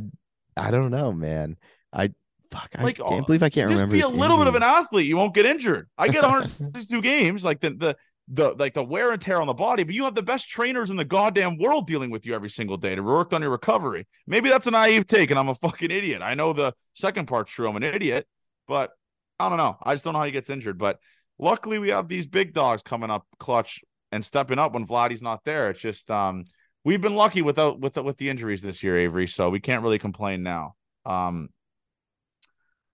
I 0.56 0.72
don't 0.72 0.92
know, 0.92 1.12
man. 1.12 1.58
I 1.92 2.12
fuck. 2.52 2.70
I 2.78 2.84
Like, 2.84 2.98
can't 2.98 3.26
believe 3.26 3.44
I 3.44 3.50
can't 3.50 3.70
Just 3.70 3.82
remember. 3.82 3.98
Just 3.98 4.12
be 4.12 4.16
a 4.16 4.20
little 4.20 4.38
bit 4.38 4.48
of 4.48 4.56
an 4.56 4.64
athlete. 4.64 5.06
You 5.08 5.18
won't 5.18 5.34
get 5.34 5.46
injured. 5.46 5.90
I 5.98 6.08
get 6.08 6.22
162 6.24 7.02
games, 7.02 7.44
like 7.44 7.60
the 7.60 7.72
the 7.72 7.98
the 8.30 8.52
like 8.60 8.74
the 8.74 8.84
wear 8.84 9.12
and 9.12 9.22
tear 9.22 9.40
on 9.40 9.48
the 9.48 9.54
body, 9.54 9.84
but 9.84 9.96
you 9.96 10.04
have 10.04 10.16
the 10.16 10.22
best 10.24 10.50
trainers 10.50 10.90
in 10.90 10.98
the 10.98 11.06
goddamn 11.06 11.58
world 11.58 11.88
dealing 11.88 12.10
with 12.10 12.26
you 12.26 12.36
every 12.36 12.50
single 12.50 12.76
day 12.78 12.94
to 12.94 13.02
work 13.02 13.32
on 13.34 13.42
your 13.42 13.52
recovery. 13.52 14.06
Maybe 14.26 14.50
that's 14.50 14.68
a 14.68 14.72
naive 14.72 15.08
take, 15.08 15.30
and 15.30 15.40
I'm 15.40 15.48
a 15.50 15.56
fucking 15.56 15.92
idiot. 15.92 16.22
I 16.22 16.34
know 16.34 16.52
the 16.54 16.74
second 16.94 17.28
part's 17.28 17.52
true. 17.52 17.70
I'm 17.70 17.76
an 17.78 17.84
idiot, 17.84 18.28
but 18.68 18.92
I 19.40 19.48
don't 19.48 19.58
know. 19.58 19.78
I 19.82 19.94
just 19.94 20.04
don't 20.04 20.14
know 20.14 20.20
how 20.20 20.26
he 20.26 20.32
gets 20.32 20.50
injured. 20.50 20.78
But 20.78 21.00
luckily, 21.40 21.80
we 21.80 21.90
have 21.90 22.10
these 22.10 22.28
big 22.28 22.54
dogs 22.54 22.82
coming 22.82 23.10
up 23.10 23.26
clutch 23.40 23.82
and 24.12 24.26
stepping 24.26 24.60
up 24.60 24.74
when 24.74 24.86
Vladdy's 24.86 25.22
not 25.22 25.44
there. 25.46 25.70
It's 25.70 25.80
just 25.80 26.12
um 26.12 26.46
we've 26.84 27.02
been 27.02 27.16
lucky 27.16 27.42
without 27.42 27.80
with 27.80 27.94
the, 27.94 28.04
with 28.04 28.18
the 28.18 28.30
injuries 28.30 28.62
this 28.62 28.84
year, 28.84 28.98
Avery. 28.98 29.28
So 29.28 29.50
we 29.50 29.60
can't 29.62 29.84
really 29.84 30.00
complain 30.00 30.44
now. 30.44 30.76
Um, 31.06 31.50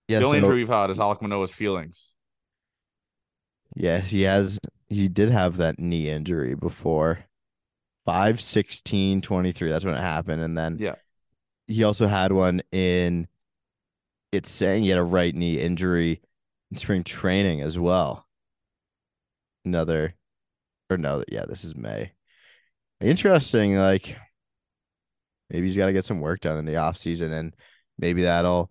Yeah, 0.06 0.20
the 0.20 0.26
only 0.26 0.38
so- 0.38 0.44
injury 0.44 0.58
we've 0.58 0.68
had 0.68 0.90
is 0.90 0.98
Alek 0.98 1.22
Manoah's 1.22 1.52
feelings. 1.52 2.13
Yeah, 3.74 4.00
he 4.00 4.22
has. 4.22 4.58
He 4.88 5.08
did 5.08 5.30
have 5.30 5.56
that 5.58 5.78
knee 5.78 6.08
injury 6.10 6.54
before. 6.54 7.24
5 8.04 8.38
16 8.40 9.22
23 9.22 9.70
that's 9.70 9.82
when 9.82 9.94
it 9.94 10.00
happened 10.00 10.42
and 10.42 10.58
then 10.58 10.76
Yeah. 10.78 10.96
he 11.66 11.84
also 11.84 12.06
had 12.06 12.32
one 12.32 12.60
in 12.70 13.28
it's 14.30 14.50
saying 14.50 14.82
he 14.82 14.90
had 14.90 14.98
a 14.98 15.02
right 15.02 15.34
knee 15.34 15.58
injury 15.58 16.20
in 16.70 16.76
spring 16.76 17.02
training 17.02 17.62
as 17.62 17.78
well 17.78 18.26
another 19.64 20.14
or 20.90 20.98
no 20.98 21.24
yeah 21.28 21.46
this 21.46 21.64
is 21.64 21.74
may 21.74 22.12
interesting 23.00 23.76
like 23.76 24.18
maybe 25.50 25.66
he's 25.66 25.76
got 25.76 25.86
to 25.86 25.92
get 25.94 26.04
some 26.04 26.20
work 26.20 26.40
done 26.40 26.58
in 26.58 26.64
the 26.66 26.76
off 26.76 26.96
season 26.98 27.32
and 27.32 27.54
maybe 27.98 28.22
that'll 28.22 28.70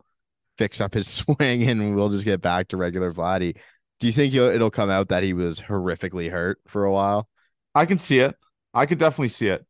fix 0.57 0.79
up 0.81 0.93
his 0.93 1.07
swing 1.37 1.63
and 1.63 1.95
we'll 1.95 2.09
just 2.09 2.25
get 2.25 2.41
back 2.41 2.67
to 2.67 2.77
regular 2.77 3.11
Vladdy. 3.11 3.57
Do 3.99 4.07
you 4.07 4.13
think 4.13 4.33
it'll 4.33 4.71
come 4.71 4.89
out 4.89 5.09
that 5.09 5.23
he 5.23 5.33
was 5.33 5.59
horrifically 5.61 6.29
hurt 6.29 6.59
for 6.67 6.83
a 6.83 6.91
while? 6.91 7.29
I 7.73 7.85
can 7.85 7.97
see 7.99 8.19
it. 8.19 8.35
I 8.73 8.85
could 8.85 8.97
definitely 8.99 9.29
see 9.29 9.47
it. 9.47 9.65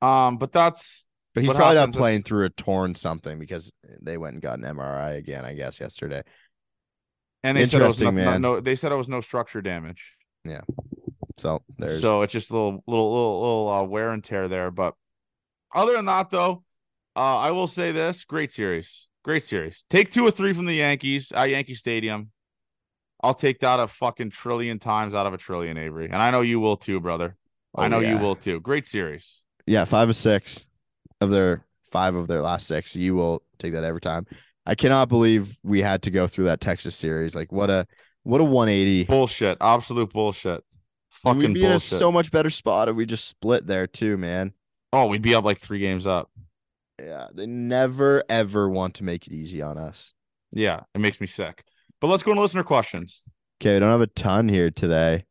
Um, 0.00 0.38
but 0.38 0.52
that's 0.52 1.04
But 1.34 1.42
he's 1.44 1.52
probably 1.52 1.74
not 1.74 1.80
happens 1.80 1.96
if- 1.96 2.00
playing 2.00 2.22
through 2.22 2.44
a 2.46 2.50
torn 2.50 2.94
something 2.94 3.38
because 3.38 3.70
they 4.00 4.16
went 4.16 4.34
and 4.34 4.42
got 4.42 4.58
an 4.58 4.64
MRI 4.64 5.16
again, 5.16 5.44
I 5.44 5.54
guess, 5.54 5.80
yesterday. 5.80 6.22
and 7.42 7.56
they 7.56 7.66
said 7.66 7.82
it 7.82 7.86
was 7.86 8.00
no, 8.00 8.10
no, 8.10 8.12
man. 8.12 8.40
no 8.40 8.60
they 8.60 8.74
said 8.76 8.92
it 8.92 8.96
was 8.96 9.08
no 9.08 9.20
structure 9.20 9.60
damage. 9.60 10.14
Yeah. 10.44 10.62
So 11.36 11.62
there's 11.78 12.00
So 12.00 12.22
it's 12.22 12.32
just 12.32 12.50
a 12.50 12.54
little 12.54 12.82
little 12.86 13.10
little 13.12 13.40
little 13.40 13.68
uh, 13.70 13.82
wear 13.82 14.12
and 14.12 14.22
tear 14.22 14.46
there. 14.48 14.70
But 14.70 14.94
other 15.74 15.94
than 15.94 16.06
that, 16.06 16.30
though, 16.30 16.62
uh, 17.16 17.38
I 17.38 17.50
will 17.50 17.66
say 17.66 17.92
this: 17.92 18.24
great 18.24 18.52
series, 18.52 19.08
great 19.24 19.42
series. 19.42 19.84
Take 19.90 20.12
two 20.12 20.24
or 20.24 20.30
three 20.30 20.52
from 20.52 20.66
the 20.66 20.74
Yankees 20.74 21.32
at 21.32 21.50
Yankee 21.50 21.74
Stadium. 21.74 22.30
I'll 23.24 23.34
take 23.34 23.60
that 23.60 23.80
a 23.80 23.86
fucking 23.88 24.30
trillion 24.30 24.78
times 24.78 25.14
out 25.14 25.26
of 25.26 25.32
a 25.32 25.38
trillion, 25.38 25.76
Avery, 25.78 26.04
and 26.06 26.16
I 26.16 26.30
know 26.30 26.42
you 26.42 26.60
will 26.60 26.76
too, 26.76 27.00
brother. 27.00 27.36
Oh, 27.74 27.82
I 27.82 27.86
Oh, 27.86 27.88
know 27.88 28.00
you 28.00 28.18
will 28.18 28.36
too. 28.36 28.60
Great 28.60 28.86
series. 28.86 29.42
yeah, 29.66 29.84
five 29.84 30.08
of 30.10 30.16
six 30.16 30.66
of 31.20 31.30
their 31.30 31.64
five 31.90 32.14
of 32.14 32.26
their 32.26 32.42
last 32.42 32.66
six. 32.66 32.94
You 32.94 33.14
will 33.14 33.42
take 33.58 33.72
that 33.72 33.82
every 33.84 34.00
time. 34.00 34.26
I 34.66 34.74
cannot 34.74 35.08
believe 35.08 35.58
we 35.62 35.80
had 35.82 36.02
to 36.02 36.10
go 36.10 36.26
through 36.26 36.44
that 36.46 36.60
Texas 36.60 36.94
series. 36.94 37.34
Like 37.34 37.50
what 37.50 37.70
a 37.70 37.86
what 38.24 38.40
a 38.40 38.44
180. 38.44 39.04
Bullshit. 39.04 39.58
Absolute 39.60 40.12
bullshit. 40.12 40.62
Fucking 41.10 41.38
we'd 41.38 41.54
be 41.54 41.60
in 41.60 41.66
a 41.66 41.74
bullshit. 41.74 41.98
so 41.98 42.10
much 42.12 42.30
better 42.30 42.50
spot 42.50 42.88
if 42.88 42.96
we 42.96 43.06
just 43.06 43.26
split 43.28 43.66
there 43.66 43.86
too, 43.86 44.16
man. 44.16 44.52
oh, 44.92 45.06
we'd 45.06 45.22
be 45.22 45.34
up 45.34 45.44
like 45.44 45.58
three 45.58 45.78
games 45.78 46.06
up. 46.06 46.30
Yeah, 46.98 47.28
they 47.34 47.46
never 47.46 48.22
ever 48.28 48.68
want 48.68 48.94
to 48.96 49.04
make 49.04 49.26
it 49.26 49.32
easy 49.32 49.62
on 49.62 49.78
us. 49.78 50.12
Yeah, 50.52 50.80
it 50.94 51.00
makes 51.00 51.20
me 51.20 51.26
sick. 51.26 51.64
But 52.00 52.08
let's 52.08 52.22
go 52.22 52.32
into 52.32 52.42
listener 52.42 52.64
questions. 52.64 53.22
Okay, 53.60 53.74
we 53.74 53.80
don't 53.80 53.90
have 53.90 54.00
a 54.00 54.06
ton 54.08 54.48
here 54.48 54.70
today. 54.70 55.24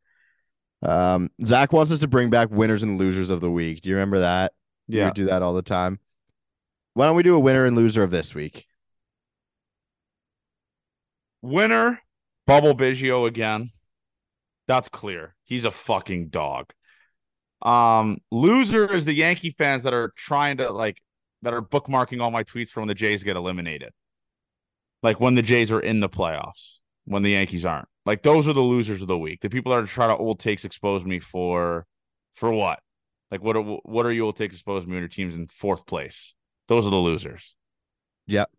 Um, 0.81 1.29
Zach 1.45 1.71
wants 1.71 1.91
us 1.91 1.99
to 1.99 2.07
bring 2.07 2.29
back 2.29 2.49
winners 2.51 2.83
and 2.83 2.97
losers 2.97 3.29
of 3.29 3.41
the 3.41 3.51
week. 3.51 3.81
Do 3.81 3.89
you 3.89 3.95
remember 3.95 4.19
that? 4.19 4.53
Yeah. 4.87 5.05
would 5.05 5.13
do 5.13 5.25
that 5.27 5.41
all 5.41 5.53
the 5.53 5.61
time. 5.61 5.99
Why 6.93 7.05
don't 7.05 7.15
we 7.15 7.23
do 7.23 7.35
a 7.35 7.39
winner 7.39 7.65
and 7.65 7.75
loser 7.75 8.03
of 8.03 8.11
this 8.11 8.35
week? 8.35 8.65
Winner, 11.41 12.01
Bubble 12.45 12.75
Biggio 12.75 13.27
again. 13.27 13.69
That's 14.67 14.89
clear. 14.89 15.35
He's 15.43 15.65
a 15.65 15.71
fucking 15.71 16.29
dog. 16.29 16.71
Um, 17.61 18.17
loser 18.31 18.93
is 18.93 19.05
the 19.05 19.13
Yankee 19.13 19.51
fans 19.57 19.83
that 19.83 19.93
are 19.93 20.11
trying 20.15 20.57
to 20.57 20.71
like 20.71 21.01
that 21.41 21.53
are 21.53 21.61
bookmarking 21.61 22.21
all 22.21 22.31
my 22.31 22.43
tweets 22.43 22.69
from 22.69 22.81
when 22.81 22.87
the 22.89 22.93
Jays 22.93 23.23
get 23.23 23.35
eliminated. 23.35 23.91
Like 25.03 25.19
when 25.19 25.35
the 25.35 25.41
Jays 25.41 25.71
are 25.71 25.79
in 25.79 25.99
the 25.99 26.09
playoffs, 26.09 26.77
when 27.05 27.21
the 27.23 27.31
Yankees 27.31 27.65
aren't. 27.65 27.87
Like 28.05 28.23
those 28.23 28.47
are 28.47 28.53
the 28.53 28.61
losers 28.61 29.01
of 29.01 29.07
the 29.07 29.17
week. 29.17 29.41
The 29.41 29.49
people 29.49 29.71
that 29.73 29.83
are 29.83 29.87
trying 29.87 30.09
to 30.09 30.17
old 30.17 30.39
takes 30.39 30.65
expose 30.65 31.05
me 31.05 31.19
for 31.19 31.85
for 32.33 32.51
what? 32.51 32.79
Like 33.31 33.43
what 33.43 33.55
are 33.55 33.61
what 33.61 34.05
are 34.05 34.11
you 34.11 34.23
will 34.23 34.33
takes 34.33 34.55
expose 34.55 34.85
me 34.85 34.93
when 34.93 35.01
your 35.01 35.09
team's 35.09 35.35
in 35.35 35.47
fourth 35.47 35.85
place? 35.85 36.33
Those 36.67 36.85
are 36.85 36.89
the 36.91 36.95
losers. 36.97 37.55
Yep. 38.27 38.49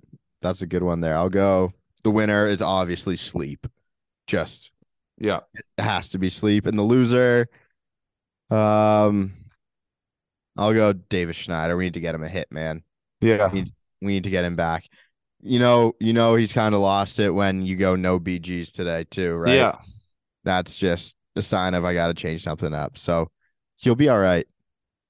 That's 0.42 0.62
a 0.62 0.66
good 0.66 0.82
one 0.82 1.00
there. 1.00 1.16
I'll 1.16 1.30
go. 1.30 1.72
The 2.02 2.10
winner 2.10 2.46
is 2.46 2.60
obviously 2.60 3.16
sleep. 3.16 3.66
Just 4.26 4.70
Yeah. 5.18 5.40
it 5.54 5.82
has 5.82 6.10
to 6.10 6.18
be 6.18 6.30
sleep. 6.30 6.66
And 6.66 6.78
the 6.78 6.82
loser, 6.82 7.48
um 8.50 9.32
I'll 10.56 10.72
go 10.72 10.92
Davis 10.92 11.36
Schneider. 11.36 11.76
We 11.76 11.84
need 11.84 11.94
to 11.94 12.00
get 12.00 12.14
him 12.14 12.22
a 12.22 12.28
hit, 12.28 12.50
man. 12.50 12.82
Yeah. 13.20 13.50
We 13.52 13.72
need 14.00 14.24
to 14.24 14.30
get 14.30 14.44
him 14.44 14.56
back. 14.56 14.86
You 15.46 15.58
know, 15.58 15.94
you 16.00 16.14
know 16.14 16.36
he's 16.36 16.54
kind 16.54 16.74
of 16.74 16.80
lost 16.80 17.18
it 17.20 17.28
when 17.30 17.66
you 17.66 17.76
go 17.76 17.96
no 17.96 18.18
BGs 18.18 18.72
today 18.72 19.04
too, 19.10 19.34
right? 19.34 19.54
Yeah. 19.56 19.78
That's 20.42 20.74
just 20.78 21.16
a 21.36 21.42
sign 21.42 21.74
of 21.74 21.84
I 21.84 21.92
got 21.92 22.06
to 22.06 22.14
change 22.14 22.42
something 22.42 22.72
up. 22.72 22.96
So 22.96 23.30
he'll 23.76 23.94
be 23.94 24.08
all 24.08 24.18
right. 24.18 24.46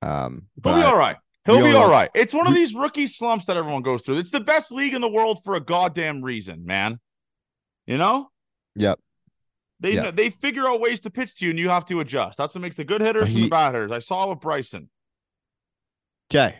Um, 0.02 0.46
He'll 0.62 0.74
be 0.74 0.82
all 0.82 0.96
right. 0.98 1.16
He'll 1.46 1.62
be 1.62 1.72
all- 1.72 1.88
right. 1.90 2.10
It's 2.14 2.34
one 2.34 2.46
of 2.48 2.54
these 2.54 2.74
rookie 2.74 3.06
slumps 3.06 3.46
that 3.46 3.56
everyone 3.56 3.82
goes 3.82 4.02
through. 4.02 4.18
It's 4.18 4.30
the 4.30 4.40
best 4.40 4.72
league 4.72 4.92
in 4.94 5.00
the 5.02 5.08
world 5.08 5.38
for 5.44 5.54
a 5.54 5.60
goddamn 5.60 6.20
reason, 6.22 6.66
man. 6.66 6.98
You 7.86 7.96
know? 7.98 8.28
Yep. 8.74 8.98
They 9.80 9.94
Yeah. 9.94 10.10
they 10.10 10.30
figure 10.30 10.66
out 10.66 10.80
ways 10.80 11.00
to 11.00 11.10
pitch 11.10 11.36
to 11.36 11.44
you 11.44 11.50
and 11.50 11.58
you 11.60 11.68
have 11.68 11.84
to 11.86 12.00
adjust. 12.00 12.38
That's 12.38 12.54
what 12.54 12.62
makes 12.62 12.76
the 12.76 12.84
good 12.84 13.02
hitters 13.02 13.28
from 13.28 13.36
He- 13.36 13.42
the 13.44 13.50
bad 13.50 13.74
hitters. 13.74 13.92
I 13.92 13.98
saw 14.00 14.24
it 14.24 14.30
with 14.30 14.40
Bryson. 14.40 14.90
Okay. 16.30 16.56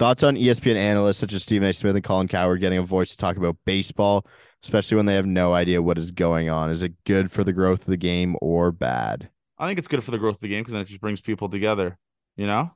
Thoughts 0.00 0.22
on 0.22 0.34
ESPN 0.34 0.76
analysts 0.76 1.18
such 1.18 1.34
as 1.34 1.42
Stephen 1.42 1.68
A. 1.68 1.74
Smith 1.74 1.94
and 1.94 2.02
Colin 2.02 2.26
Cowherd 2.26 2.58
getting 2.58 2.78
a 2.78 2.82
voice 2.82 3.10
to 3.10 3.18
talk 3.18 3.36
about 3.36 3.58
baseball, 3.66 4.26
especially 4.64 4.96
when 4.96 5.04
they 5.04 5.12
have 5.12 5.26
no 5.26 5.52
idea 5.52 5.82
what 5.82 5.98
is 5.98 6.10
going 6.10 6.48
on? 6.48 6.70
Is 6.70 6.82
it 6.82 6.94
good 7.04 7.30
for 7.30 7.44
the 7.44 7.52
growth 7.52 7.80
of 7.80 7.88
the 7.88 7.98
game 7.98 8.34
or 8.40 8.72
bad? 8.72 9.28
I 9.58 9.66
think 9.66 9.78
it's 9.78 9.88
good 9.88 10.02
for 10.02 10.10
the 10.10 10.16
growth 10.16 10.36
of 10.36 10.40
the 10.40 10.48
game 10.48 10.62
because 10.62 10.72
then 10.72 10.80
it 10.80 10.86
just 10.86 11.02
brings 11.02 11.20
people 11.20 11.50
together. 11.50 11.98
You 12.38 12.46
know? 12.46 12.70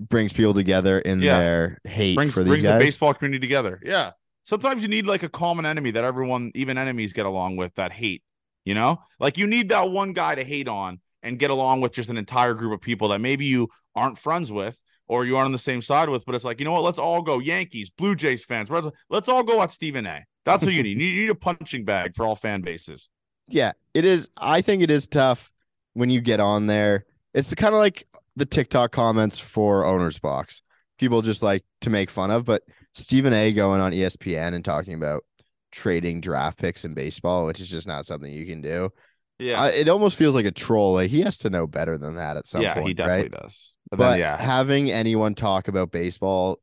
Brings 0.00 0.32
people 0.32 0.54
together 0.54 0.98
in 0.98 1.20
Yeah. 1.20 1.38
their 1.38 1.78
hate 1.84 2.14
brings 2.14 2.32
for 2.32 2.42
these 2.42 2.48
brings 2.48 2.62
the 2.62 2.78
baseball 2.78 3.12
community 3.12 3.46
together. 3.46 3.78
Yeah. 3.84 4.12
Sometimes 4.44 4.80
you 4.80 4.88
need 4.88 5.06
like 5.06 5.22
a 5.22 5.28
common 5.28 5.66
enemy 5.66 5.90
that 5.90 6.04
everyone, 6.04 6.52
even 6.54 6.78
enemies, 6.78 7.12
get 7.12 7.26
along 7.26 7.56
with 7.56 7.74
that 7.74 7.92
hate. 7.92 8.22
You 8.64 8.72
know, 8.72 9.02
like 9.20 9.36
you 9.36 9.46
need 9.46 9.68
that 9.68 9.90
one 9.90 10.14
guy 10.14 10.34
to 10.34 10.42
hate 10.42 10.68
on 10.68 11.02
and 11.22 11.38
get 11.38 11.50
along 11.50 11.82
with 11.82 11.92
just 11.92 12.08
an 12.08 12.16
entire 12.16 12.54
group 12.54 12.72
of 12.72 12.80
people 12.80 13.08
that 13.08 13.20
maybe 13.20 13.44
you 13.44 13.68
aren't 13.94 14.16
friends 14.16 14.50
with 14.50 14.80
or 15.08 15.24
you 15.24 15.36
aren't 15.36 15.46
on 15.46 15.52
the 15.52 15.58
same 15.58 15.82
side 15.82 16.08
with. 16.08 16.24
But 16.26 16.34
it's 16.34 16.44
like 16.44 16.58
you 16.58 16.64
know 16.64 16.72
what? 16.72 16.82
Let's 16.82 16.98
all 16.98 17.22
go 17.22 17.38
Yankees, 17.38 17.90
Blue 17.90 18.14
Jays 18.14 18.44
fans. 18.44 18.70
Let's 19.10 19.28
all 19.28 19.42
go 19.42 19.62
at 19.62 19.72
Stephen 19.72 20.06
A. 20.06 20.24
That's 20.44 20.64
what 20.64 20.74
you 20.74 20.82
need. 20.82 21.00
You 21.00 21.22
need 21.22 21.30
a 21.30 21.34
punching 21.34 21.84
bag 21.84 22.14
for 22.14 22.24
all 22.24 22.36
fan 22.36 22.60
bases. 22.60 23.08
yeah, 23.48 23.72
it 23.94 24.04
is. 24.04 24.28
I 24.36 24.60
think 24.62 24.82
it 24.82 24.90
is 24.90 25.06
tough 25.06 25.50
when 25.94 26.10
you 26.10 26.20
get 26.20 26.40
on 26.40 26.66
there. 26.66 27.04
It's 27.34 27.52
kind 27.54 27.74
of 27.74 27.78
like 27.78 28.06
the 28.36 28.46
TikTok 28.46 28.92
comments 28.92 29.38
for 29.38 29.84
Owner's 29.84 30.18
Box. 30.18 30.62
People 30.98 31.20
just 31.22 31.42
like 31.42 31.64
to 31.82 31.90
make 31.90 32.10
fun 32.10 32.30
of, 32.30 32.44
but 32.44 32.62
Stephen 32.94 33.32
A. 33.32 33.52
going 33.52 33.80
on 33.80 33.92
ESPN 33.92 34.54
and 34.54 34.64
talking 34.64 34.94
about 34.94 35.24
trading 35.70 36.20
draft 36.20 36.58
picks 36.58 36.84
in 36.84 36.94
baseball, 36.94 37.44
which 37.44 37.60
is 37.60 37.68
just 37.68 37.86
not 37.86 38.06
something 38.06 38.32
you 38.32 38.46
can 38.46 38.62
do. 38.62 38.90
Yeah, 39.38 39.66
it 39.66 39.88
almost 39.88 40.16
feels 40.16 40.34
like 40.34 40.46
a 40.46 40.50
troll. 40.50 40.94
Like 40.94 41.10
he 41.10 41.20
has 41.20 41.36
to 41.38 41.50
know 41.50 41.66
better 41.66 41.98
than 41.98 42.14
that 42.14 42.38
at 42.38 42.46
some 42.46 42.62
yeah, 42.62 42.72
point. 42.72 42.86
Yeah, 42.86 42.88
he 42.88 42.94
definitely 42.94 43.22
right? 43.24 43.42
does. 43.42 43.74
But, 43.90 43.96
But 43.98 44.10
then, 44.10 44.18
yeah, 44.18 44.40
having 44.42 44.90
anyone 44.90 45.34
talk 45.34 45.68
about 45.68 45.90
baseball, 45.92 46.60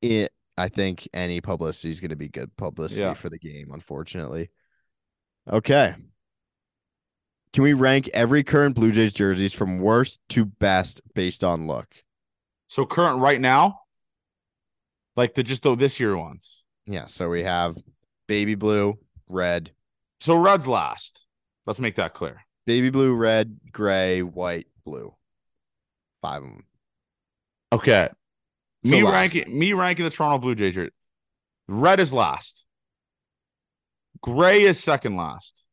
it 0.00 0.32
I 0.56 0.68
think 0.68 1.08
any 1.14 1.40
publicity 1.40 1.90
is 1.90 2.00
going 2.00 2.10
to 2.10 2.16
be 2.16 2.28
good 2.28 2.54
publicity 2.56 3.02
Yeah. 3.02 3.14
for 3.14 3.28
the 3.30 3.38
game. 3.38 3.70
Unfortunately. 3.72 4.50
Okay. 5.50 5.94
Can 7.52 7.64
we 7.64 7.72
rank 7.72 8.08
every 8.14 8.44
current 8.44 8.74
Blue 8.76 8.92
Jays 8.92 9.12
jerseys 9.12 9.52
from 9.52 9.78
worst 9.80 10.20
to 10.30 10.44
best 10.44 11.00
based 11.14 11.42
on 11.44 11.66
look? 11.66 11.88
so 12.68 12.86
current 12.86 13.18
right 13.20 13.38
now, 13.40 13.80
like 15.14 15.34
the 15.34 15.42
just 15.42 15.62
the 15.62 15.74
this 15.74 16.00
year 16.00 16.16
ones. 16.16 16.64
Yeah. 16.86 17.04
So 17.06 17.28
we 17.28 17.42
have 17.42 17.76
baby 18.28 18.54
blue, 18.54 18.98
red, 19.28 19.72
So 20.20 20.34
Reds 20.36 20.66
last. 20.66 21.26
Let's 21.66 21.80
make 21.80 21.96
that 21.96 22.14
clear. 22.14 22.40
baby 22.66 22.88
blue, 22.90 23.12
red, 23.12 23.58
gray, 23.72 24.22
white, 24.22 24.68
blue. 24.84 25.14
Five 26.22 26.42
of 26.42 26.48
them. 26.48 26.64
Okay. 27.72 28.08
Me 28.84 29.02
last. 29.02 29.12
ranking 29.12 29.58
me 29.58 29.72
ranking 29.74 30.04
the 30.04 30.10
Toronto 30.10 30.38
Blue 30.38 30.54
Jays. 30.54 30.74
here. 30.74 30.90
Red 31.68 32.00
is 32.00 32.12
last. 32.12 32.64
Gray 34.22 34.62
is 34.62 34.82
second 34.82 35.16
last. 35.16 35.64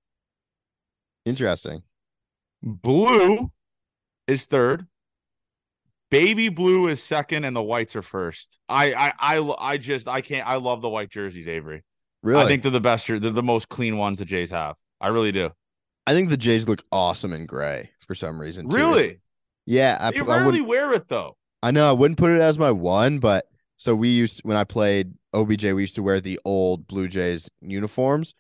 Interesting. 1.26 1.84
Blue 2.64 3.52
is 4.28 4.46
third. 4.46 4.86
Baby 6.12 6.50
blue 6.50 6.88
is 6.88 7.04
second, 7.04 7.44
and 7.46 7.56
the 7.56 7.62
whites 7.62 7.96
are 7.96 8.02
first. 8.02 8.60
I 8.68 8.94
I 8.94 9.14
I 9.38 9.56
I 9.60 9.78
just 9.78 10.08
I 10.08 10.22
can't. 10.22 10.48
I 10.48 10.56
love 10.56 10.82
the 10.82 10.90
white 10.90 11.10
jerseys, 11.10 11.48
Avery. 11.48 11.84
Really? 12.24 12.44
I 12.44 12.48
think 12.48 12.64
they're 12.64 12.72
the 12.72 12.80
best. 12.82 13.08
They're 13.08 13.20
the 13.20 13.44
most 13.44 13.70
clean 13.70 13.98
ones 13.98 14.18
the 14.18 14.26
Jays 14.26 14.52
have. 14.52 14.76
I 15.00 15.10
really 15.10 15.32
do. 15.32 15.52
I 16.08 16.14
think 16.14 16.30
the 16.30 16.38
Jays 16.38 16.68
look 16.68 16.84
awesome 16.92 17.32
in 17.34 17.46
gray 17.46 17.92
for 18.08 18.16
some 18.16 18.42
reason. 18.42 18.68
too. 18.70 18.76
It's- 18.76 18.88
Really, 18.88 19.20
Yeah. 19.70 19.98
I, 20.00 20.12
they 20.12 20.20
pu- 20.22 20.32
I 20.32 20.62
wear 20.62 20.94
it 20.94 21.08
though. 21.08 21.38
I 21.62 21.72
know 21.72 21.88
I 21.88 21.94
wouldn't 21.94 22.18
put 22.18 22.32
it 22.32 22.42
as 22.42 22.58
my 22.58 22.72
one, 22.72 23.20
but 23.20 23.46
so 23.78 23.94
we 23.96 24.10
used 24.10 24.42
when 24.44 24.58
I 24.58 24.64
played 24.64 25.14
OBJ, 25.34 25.64
we 25.66 25.82
used 25.84 25.96
to 25.96 26.04
wear 26.04 26.20
the 26.20 26.40
old 26.44 26.88
Blue 26.88 27.08
Jays 27.08 27.50
uniforms 27.62 28.34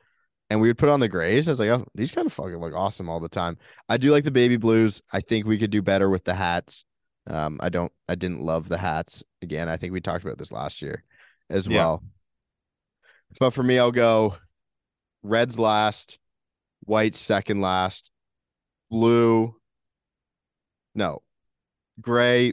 and 0.50 0.60
we 0.60 0.68
would 0.68 0.78
put 0.78 0.90
on 0.90 1.00
the 1.00 1.08
grays. 1.08 1.48
I 1.48 1.52
was 1.52 1.60
like, 1.60 1.70
oh, 1.70 1.86
these 1.94 2.12
kind 2.12 2.26
of 2.26 2.34
fucking 2.34 2.58
look 2.58 2.74
awesome 2.74 3.08
all 3.10 3.20
the 3.20 3.30
time. 3.30 3.58
I 3.88 3.98
do 3.98 4.10
like 4.12 4.24
the 4.24 4.32
baby 4.32 4.58
blues. 4.58 5.02
I 5.14 5.20
think 5.20 5.46
we 5.46 5.60
could 5.60 5.70
do 5.70 5.82
better 5.82 6.10
with 6.10 6.24
the 6.24 6.34
hats. 6.34 6.84
Um, 7.28 7.60
I 7.62 7.70
don't 7.70 7.92
I 8.08 8.16
didn't 8.16 8.42
love 8.42 8.68
the 8.68 8.78
hats. 8.80 9.24
Again, 9.44 9.70
I 9.70 9.78
think 9.78 9.94
we 9.94 10.02
talked 10.02 10.24
about 10.24 10.40
this 10.40 10.52
last 10.52 10.82
year 10.82 11.04
as 11.50 11.68
Yeah. 11.68 11.78
well. 11.78 12.04
But 13.40 13.52
for 13.52 13.62
me, 13.62 13.78
I'll 13.78 13.92
go 13.92 14.36
reds 15.22 15.60
last, 15.60 16.18
white 16.86 17.14
second 17.16 17.62
last, 17.62 18.10
blue. 18.90 19.56
No, 21.00 21.22
gray, 22.02 22.52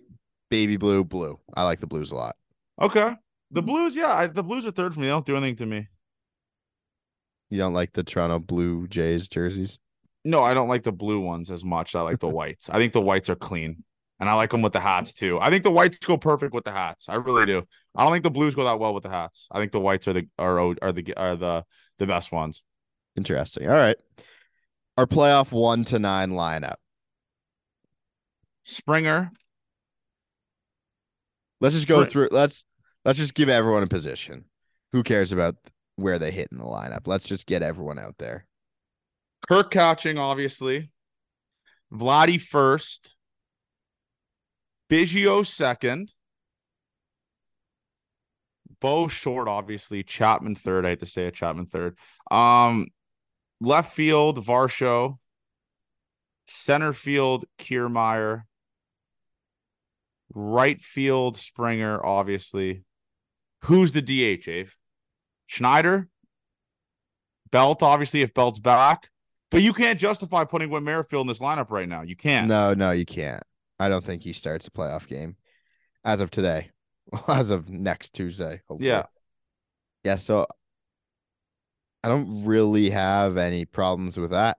baby 0.50 0.76
blue, 0.76 1.02
blue. 1.02 1.40
I 1.52 1.64
like 1.64 1.80
the 1.80 1.88
blues 1.88 2.12
a 2.12 2.14
lot. 2.14 2.36
Okay, 2.80 3.12
the 3.50 3.60
hmm. 3.60 3.66
Blues. 3.66 3.96
Yeah, 3.96 4.14
I, 4.14 4.28
the 4.28 4.44
Blues 4.44 4.68
are 4.68 4.70
third 4.70 4.94
for 4.94 5.00
me. 5.00 5.06
They 5.06 5.12
don't 5.12 5.26
do 5.26 5.36
anything 5.36 5.56
to 5.56 5.66
me. 5.66 5.88
You 7.50 7.58
don't 7.58 7.74
like 7.74 7.92
the 7.92 8.04
Toronto 8.04 8.38
Blue 8.38 8.86
Jays 8.86 9.26
jerseys? 9.26 9.80
No, 10.24 10.44
I 10.44 10.54
don't 10.54 10.68
like 10.68 10.84
the 10.84 10.92
blue 10.92 11.18
ones 11.18 11.50
as 11.50 11.64
much. 11.64 11.96
I 11.96 12.02
like 12.02 12.20
the 12.20 12.28
whites. 12.38 12.70
I 12.70 12.78
think 12.78 12.92
the 12.92 13.00
whites 13.00 13.28
are 13.28 13.34
clean, 13.34 13.82
and 14.20 14.30
I 14.30 14.34
like 14.34 14.50
them 14.50 14.62
with 14.62 14.72
the 14.72 14.80
hats 14.80 15.12
too. 15.12 15.40
I 15.40 15.50
think 15.50 15.64
the 15.64 15.72
whites 15.72 15.98
go 15.98 16.16
perfect 16.16 16.54
with 16.54 16.64
the 16.64 16.70
hats. 16.70 17.08
I 17.08 17.16
really 17.16 17.46
do. 17.46 17.64
I 17.96 18.04
don't 18.04 18.12
think 18.12 18.22
the 18.22 18.30
blues 18.30 18.54
go 18.54 18.62
that 18.62 18.78
well 18.78 18.94
with 18.94 19.02
the 19.02 19.10
hats. 19.10 19.48
I 19.50 19.58
think 19.58 19.72
the 19.72 19.80
whites 19.80 20.06
are 20.06 20.12
the 20.12 20.28
are 20.38 20.60
are 20.60 20.92
the 20.92 21.14
are 21.16 21.34
the 21.34 21.64
the 21.98 22.06
best 22.06 22.30
ones. 22.30 22.62
Interesting. 23.16 23.68
All 23.68 23.74
right. 23.74 23.96
Our 24.96 25.06
playoff 25.06 25.50
one 25.50 25.84
to 25.86 25.98
nine 25.98 26.30
lineup. 26.30 26.76
Springer, 28.68 29.30
Let's 31.60 31.76
just 31.76 31.86
go 31.88 32.00
Right. 32.00 32.10
through. 32.10 32.28
Let's 32.32 32.64
let's 33.04 33.18
just 33.18 33.32
give 33.34 33.48
everyone 33.48 33.82
a 33.82 33.86
position. 33.86 34.44
Who 34.92 35.02
cares 35.02 35.30
about 35.32 35.56
where 35.94 36.18
they 36.18 36.30
hit 36.32 36.48
in 36.52 36.58
the 36.58 36.64
lineup? 36.64 37.06
Let's 37.06 37.26
just 37.26 37.46
get 37.46 37.62
everyone 37.62 37.98
out 37.98 38.16
there. 38.18 38.46
Kirk 39.48 39.70
catching, 39.70 40.18
obviously. 40.18 40.90
Vladdy 41.92 42.40
first. 42.40 43.14
Biggio 44.90 45.46
second. 45.46 46.12
Bo 48.80 49.08
short, 49.08 49.48
obviously. 49.48 50.02
Chapman 50.02 50.56
third. 50.56 50.84
I 50.84 50.90
hate 50.90 51.00
to 51.00 51.06
say 51.06 51.26
it, 51.28 51.34
Chapman 51.34 51.66
third. 51.66 51.96
Um, 52.30 52.88
left 53.60 53.94
field, 53.94 54.44
Varsho. 54.44 55.18
Center 56.48 56.92
field, 56.92 57.44
Kiermaier. 57.58 58.42
Right 60.38 60.82
field, 60.84 61.38
Springer, 61.38 62.04
obviously. 62.04 62.84
Who's 63.62 63.92
the 63.92 64.02
DH, 64.02 64.46
Ave? 64.46 64.68
Schneider? 65.46 66.08
Belt, 67.50 67.82
obviously, 67.82 68.20
if 68.20 68.34
Belt's 68.34 68.58
back. 68.58 69.08
But 69.50 69.62
you 69.62 69.72
can't 69.72 69.98
justify 69.98 70.44
putting 70.44 70.68
Whit 70.68 70.82
Merrifield 70.82 71.22
in 71.22 71.28
this 71.28 71.38
lineup 71.38 71.70
right 71.70 71.88
now. 71.88 72.02
You 72.02 72.16
can't. 72.16 72.48
No, 72.48 72.74
no, 72.74 72.90
you 72.90 73.06
can't. 73.06 73.42
I 73.80 73.88
don't 73.88 74.04
think 74.04 74.20
he 74.20 74.34
starts 74.34 74.66
a 74.66 74.70
playoff 74.70 75.06
game 75.06 75.36
as 76.04 76.20
of 76.20 76.30
today. 76.30 76.70
As 77.28 77.50
of 77.50 77.68
next 77.70 78.10
Tuesday. 78.10 78.60
Hopefully. 78.68 78.88
Yeah. 78.88 79.04
Yeah. 80.02 80.16
So 80.16 80.46
I 82.02 82.08
don't 82.08 82.44
really 82.44 82.90
have 82.90 83.36
any 83.36 83.64
problems 83.64 84.18
with 84.18 84.32
that. 84.32 84.58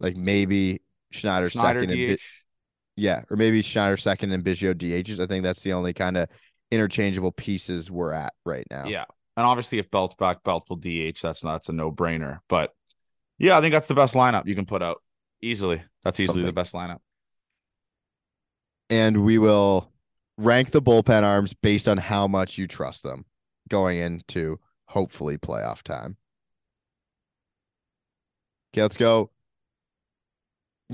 Like 0.00 0.16
maybe 0.16 0.80
Schneider, 1.10 1.50
Schneider 1.50 1.82
second 1.82 1.94
DH. 1.94 2.08
Bi- 2.08 2.16
yeah, 2.98 3.22
or 3.30 3.36
maybe 3.36 3.62
Schneider 3.62 3.96
second 3.96 4.32
and 4.32 4.44
Biggio 4.44 4.74
DHs. 4.74 5.20
I 5.20 5.26
think 5.26 5.44
that's 5.44 5.62
the 5.62 5.72
only 5.72 5.92
kind 5.92 6.16
of 6.16 6.28
interchangeable 6.70 7.32
pieces 7.32 7.90
we're 7.90 8.12
at 8.12 8.34
right 8.44 8.66
now. 8.70 8.86
Yeah. 8.86 9.04
And 9.36 9.46
obviously, 9.46 9.78
if 9.78 9.90
Belt's 9.90 10.16
back, 10.16 10.42
Belt 10.42 10.64
will 10.68 10.76
DH. 10.76 11.20
That's 11.22 11.44
not 11.44 11.52
that's 11.52 11.68
a 11.68 11.72
no 11.72 11.92
brainer. 11.92 12.40
But 12.48 12.72
yeah, 13.38 13.56
I 13.56 13.60
think 13.60 13.72
that's 13.72 13.86
the 13.86 13.94
best 13.94 14.14
lineup 14.14 14.46
you 14.46 14.56
can 14.56 14.66
put 14.66 14.82
out 14.82 15.00
easily. 15.40 15.82
That's 16.02 16.18
easily 16.18 16.42
the 16.42 16.52
best 16.52 16.74
lineup. 16.74 16.98
and 18.90 19.24
we 19.24 19.38
will 19.38 19.92
rank 20.38 20.70
the 20.70 20.82
bullpen 20.82 21.22
arms 21.22 21.54
based 21.54 21.88
on 21.88 21.98
how 21.98 22.26
much 22.26 22.58
you 22.58 22.66
trust 22.66 23.02
them 23.02 23.24
going 23.68 23.98
into 23.98 24.58
hopefully 24.86 25.38
playoff 25.38 25.82
time. 25.82 26.16
Okay, 28.72 28.82
let's 28.82 28.96
go. 28.96 29.30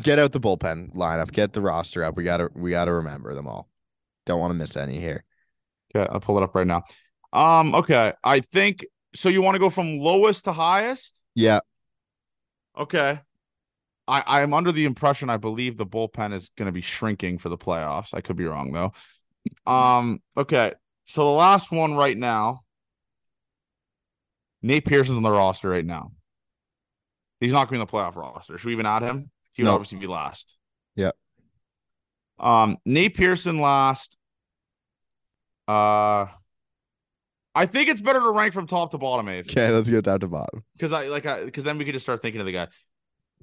Get 0.00 0.18
out 0.18 0.32
the 0.32 0.40
bullpen 0.40 0.94
lineup. 0.94 1.30
Get 1.32 1.52
the 1.52 1.60
roster 1.60 2.04
up. 2.04 2.16
We 2.16 2.24
gotta 2.24 2.50
we 2.54 2.70
gotta 2.70 2.92
remember 2.92 3.34
them 3.34 3.46
all. 3.46 3.68
Don't 4.26 4.40
want 4.40 4.50
to 4.50 4.54
miss 4.54 4.76
any 4.76 4.98
here. 4.98 5.24
Okay, 5.94 6.08
I'll 6.10 6.20
pull 6.20 6.36
it 6.38 6.42
up 6.42 6.54
right 6.54 6.66
now. 6.66 6.82
Um, 7.32 7.74
okay. 7.74 8.12
I 8.22 8.40
think 8.40 8.84
so. 9.14 9.28
You 9.28 9.42
want 9.42 9.54
to 9.54 9.60
go 9.60 9.70
from 9.70 9.98
lowest 9.98 10.44
to 10.44 10.52
highest? 10.52 11.24
Yeah. 11.34 11.60
Okay. 12.76 13.20
I, 14.06 14.22
I'm 14.26 14.52
under 14.52 14.72
the 14.72 14.84
impression 14.84 15.30
I 15.30 15.36
believe 15.36 15.76
the 15.76 15.86
bullpen 15.86 16.34
is 16.34 16.50
going 16.56 16.66
to 16.66 16.72
be 16.72 16.80
shrinking 16.80 17.38
for 17.38 17.48
the 17.48 17.56
playoffs. 17.56 18.12
I 18.12 18.20
could 18.20 18.36
be 18.36 18.44
wrong 18.44 18.72
though. 18.72 18.92
Um, 19.66 20.20
okay. 20.36 20.72
So 21.06 21.22
the 21.22 21.30
last 21.30 21.70
one 21.70 21.94
right 21.94 22.16
now, 22.16 22.60
Nate 24.62 24.84
Pearson's 24.84 25.16
on 25.16 25.22
the 25.22 25.30
roster 25.30 25.68
right 25.68 25.84
now. 25.84 26.12
He's 27.40 27.52
not 27.52 27.68
going 27.68 27.68
to 27.68 27.72
be 27.72 27.80
in 27.80 27.86
the 27.86 27.92
playoff 27.92 28.16
roster. 28.16 28.58
Should 28.58 28.66
we 28.66 28.72
even 28.72 28.86
add 28.86 29.02
him? 29.02 29.30
He 29.54 29.62
would 29.62 29.68
No. 29.68 29.74
obviously 29.74 29.98
be 29.98 30.06
last. 30.06 30.58
Yeah. 30.96 31.12
Um, 32.38 32.76
Nate 32.84 33.14
Pearson 33.16 33.60
last. 33.60 34.18
Uh, 35.66 36.26
I 37.54 37.66
think 37.66 37.88
it's 37.88 38.00
better 38.00 38.20
to 38.20 38.30
rank 38.32 38.52
from 38.52 38.66
top 38.66 38.90
to 38.90 38.98
bottom, 38.98 39.28
Abe 39.28 39.46
Okay, 39.48 39.70
let's 39.70 39.88
go 39.88 40.00
down 40.00 40.20
to 40.20 40.28
bottom. 40.28 40.64
because 40.76 40.92
I 40.92 41.06
like 41.08 41.24
I 41.24 41.44
because 41.44 41.64
then 41.64 41.78
we 41.78 41.84
could 41.84 41.94
just 41.94 42.04
start 42.04 42.20
thinking 42.20 42.40
of 42.40 42.46
the 42.46 42.52
guy. 42.52 42.68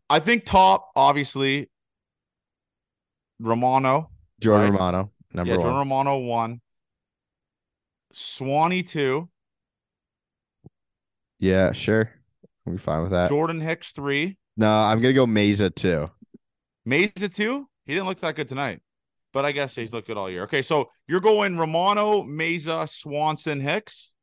I 0.09 0.19
think 0.19 0.43
top, 0.45 0.91
obviously, 0.95 1.69
Romano. 3.39 4.11
Jordan 4.41 4.71
Right. 4.71 4.79
Romano, 4.79 5.11
number 5.33 5.51
yeah, 5.53 5.57
one. 5.57 5.63
Jordan 5.65 5.79
Romano 5.79 6.17
one. 6.19 6.61
Swanee 8.13 8.83
two. 8.83 9.29
Yeah, 11.39 11.71
sure. 11.71 12.11
We'll 12.65 12.75
be 12.75 12.81
fine 12.81 13.01
with 13.03 13.11
that. 13.11 13.29
Jordan 13.29 13.61
Hicks 13.61 13.93
three. 13.93 14.37
No, 14.57 14.69
I'm 14.69 15.01
gonna 15.01 15.13
go 15.13 15.25
Mayza 15.25 15.73
too. 15.73 16.09
Mayza 16.87 17.33
too? 17.33 17.67
He 17.85 17.93
didn't 17.93 18.07
look 18.07 18.19
that 18.19 18.35
good 18.35 18.47
tonight, 18.49 18.81
but 19.33 19.45
I 19.45 19.51
guess 19.51 19.75
he's 19.75 19.93
looked 19.93 20.07
good 20.07 20.17
all 20.17 20.29
year. 20.29 20.43
Okay, 20.43 20.61
so 20.61 20.89
you're 21.07 21.19
going 21.19 21.57
Romano, 21.57 22.23
Mayza, 22.23 22.87
Swanson, 22.89 23.59
Hicks, 23.59 24.13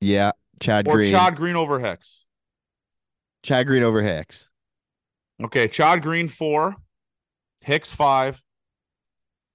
Yeah, 0.00 0.32
Chad 0.60 0.84
Green 0.84 0.94
or 0.94 0.98
Green. 0.98 1.10
Chad 1.10 1.36
Green 1.36 1.56
over 1.56 1.78
Hicks. 1.80 2.24
Chad 3.42 3.66
Green 3.66 3.82
over 3.82 4.02
Hicks. 4.02 4.46
Okay, 5.42 5.68
Chad 5.68 6.02
Green 6.02 6.28
four, 6.28 6.76
Hicks 7.62 7.90
five. 7.92 8.42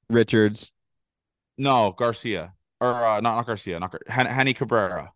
Richards. 0.09 0.71
No, 1.57 1.91
Garcia 1.97 2.53
or 2.81 2.89
uh, 2.93 3.19
not 3.21 3.35
not 3.35 3.45
Garcia, 3.45 3.79
not 3.79 3.91
Gar- 3.91 4.01
Hen- 4.07 4.25
Henny 4.25 4.53
Cabrera. 4.53 5.11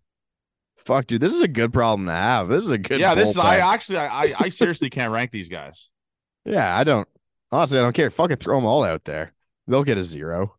Fuck, 0.89 1.05
dude, 1.05 1.21
this 1.21 1.35
is 1.35 1.41
a 1.41 1.47
good 1.47 1.71
problem 1.71 2.07
to 2.07 2.11
have. 2.11 2.49
This 2.49 2.63
is 2.63 2.71
a 2.71 2.77
good. 2.79 2.99
yeah, 2.99 3.13
this 3.13 3.29
is 3.29 3.37
I 3.37 3.57
actually 3.57 3.99
I 3.99 4.33
I, 4.39 4.49
seriously 4.49 4.89
can't 4.89 5.11
rank 5.13 5.29
these 5.29 5.47
guys. 5.47 5.91
Yeah, 6.45 6.75
I 6.75 6.83
don't. 6.83 7.07
Honestly, 7.51 7.77
I 7.77 7.83
don't 7.83 7.93
care. 7.93 8.09
Fucking 8.09 8.37
throw 8.37 8.55
them 8.55 8.65
all 8.65 8.83
out 8.83 9.03
there. 9.03 9.33
They'll 9.67 9.83
get 9.83 9.99
a 9.99 10.03
zero 10.03 10.55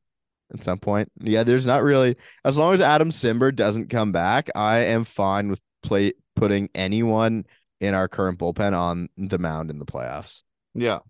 at 0.55 0.63
some 0.63 0.79
point. 0.79 1.11
Yeah, 1.19 1.43
there's 1.43 1.67
not 1.67 1.83
really. 1.83 2.17
As 2.45 2.57
long 2.57 2.75
as 2.75 2.81
Adam 2.81 3.11
Cimber 3.11 3.53
doesn't 3.53 3.89
come 3.91 4.13
back, 4.13 4.51
I 4.55 4.81
am 4.81 5.03
fine 5.03 5.49
with 5.49 5.61
play 5.83 6.13
putting 6.37 6.69
anyone 6.77 7.45
in 7.81 7.95
our 7.95 8.07
current 8.07 8.39
bullpen 8.39 8.73
on 8.73 9.09
the 9.17 9.39
mound 9.39 9.69
in 9.71 9.81
the 9.81 9.87
playoffs. 9.87 10.43
Yeah. 10.75 11.01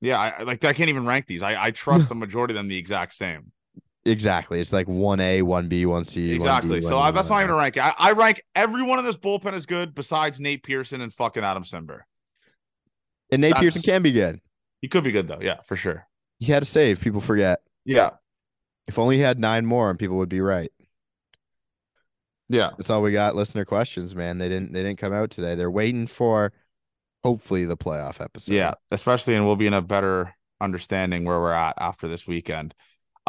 Yeah, 0.00 0.18
I 0.18 0.28
I- 0.30 0.42
like 0.42 0.64
I 0.64 0.72
can't 0.72 0.90
even 0.90 1.06
rank 1.06 1.26
these. 1.26 1.42
I 1.42 1.66
I 1.66 1.70
trust 1.70 2.08
the 2.08 2.16
majority 2.16 2.54
of 2.54 2.56
them 2.56 2.66
the 2.66 2.78
exact 2.78 3.12
same. 3.12 3.52
Exactly. 4.06 4.60
It's 4.60 4.72
like 4.72 4.88
one 4.88 5.20
A, 5.20 5.42
one 5.42 5.68
B, 5.68 5.84
one 5.84 6.04
C. 6.04 6.32
Exactly. 6.32 6.80
So 6.80 6.98
I, 6.98 7.10
that's 7.10 7.28
not 7.28 7.40
even 7.40 7.50
a 7.50 7.54
rank. 7.54 7.76
I, 7.76 7.94
I 7.98 8.12
rank 8.12 8.42
everyone 8.54 8.98
in 8.98 9.04
this 9.04 9.18
bullpen 9.18 9.52
as 9.52 9.66
good 9.66 9.94
besides 9.94 10.40
Nate 10.40 10.62
Pearson 10.62 11.02
and 11.02 11.12
fucking 11.12 11.44
Adam 11.44 11.64
Cimber. 11.64 12.00
And 13.30 13.42
Nate 13.42 13.56
Pearson 13.56 13.82
can 13.82 14.02
be 14.02 14.12
good. 14.12 14.40
He 14.80 14.88
could 14.88 15.04
be 15.04 15.12
good 15.12 15.28
though. 15.28 15.40
Yeah, 15.40 15.60
for 15.66 15.76
sure. 15.76 16.06
He 16.38 16.50
had 16.50 16.62
a 16.62 16.66
save. 16.66 17.00
People 17.00 17.20
forget. 17.20 17.60
Yeah. 17.84 18.10
If 18.86 18.98
only 18.98 19.16
he 19.16 19.22
had 19.22 19.38
nine 19.38 19.66
more, 19.66 19.90
and 19.90 19.98
people 19.98 20.16
would 20.16 20.30
be 20.30 20.40
right. 20.40 20.72
Yeah. 22.48 22.70
That's 22.78 22.88
all 22.88 23.02
we 23.02 23.12
got. 23.12 23.36
Listener 23.36 23.66
questions, 23.66 24.16
man. 24.16 24.38
They 24.38 24.48
didn't. 24.48 24.72
They 24.72 24.82
didn't 24.82 24.98
come 24.98 25.12
out 25.12 25.30
today. 25.30 25.54
They're 25.54 25.70
waiting 25.70 26.06
for, 26.06 26.52
hopefully, 27.22 27.66
the 27.66 27.76
playoff 27.76 28.20
episode. 28.20 28.54
Yeah. 28.54 28.74
Especially 28.90 29.34
and 29.34 29.44
we'll 29.44 29.56
be 29.56 29.66
in 29.66 29.74
a 29.74 29.82
better 29.82 30.34
understanding 30.60 31.24
where 31.24 31.38
we're 31.38 31.52
at 31.52 31.74
after 31.78 32.08
this 32.08 32.26
weekend. 32.26 32.74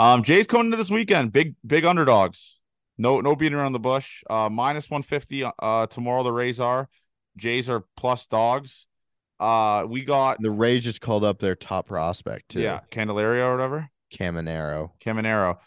Um, 0.01 0.23
Jay's 0.23 0.47
coming 0.47 0.65
into 0.67 0.77
this 0.77 0.89
weekend. 0.89 1.31
Big, 1.31 1.55
big 1.65 1.85
underdogs. 1.85 2.59
No, 2.97 3.19
no 3.21 3.35
beating 3.35 3.57
around 3.57 3.73
the 3.73 3.79
bush. 3.79 4.23
Uh 4.29 4.49
minus 4.49 4.89
150 4.89 5.45
uh 5.59 5.87
tomorrow 5.87 6.23
the 6.23 6.31
Rays 6.33 6.59
are. 6.59 6.89
Jays 7.37 7.69
are 7.69 7.83
plus 7.97 8.27
dogs. 8.27 8.87
Uh 9.39 9.85
we 9.87 10.03
got 10.03 10.37
The 10.39 10.51
Rays 10.51 10.83
just 10.83 11.01
called 11.01 11.23
up 11.23 11.39
their 11.39 11.55
top 11.55 11.87
prospect 11.87 12.49
too. 12.49 12.61
yeah, 12.61 12.81
Candelario 12.91 13.47
or 13.47 13.51
whatever. 13.55 13.89
Caminero. 14.13 14.91
Caminero. 15.03 15.57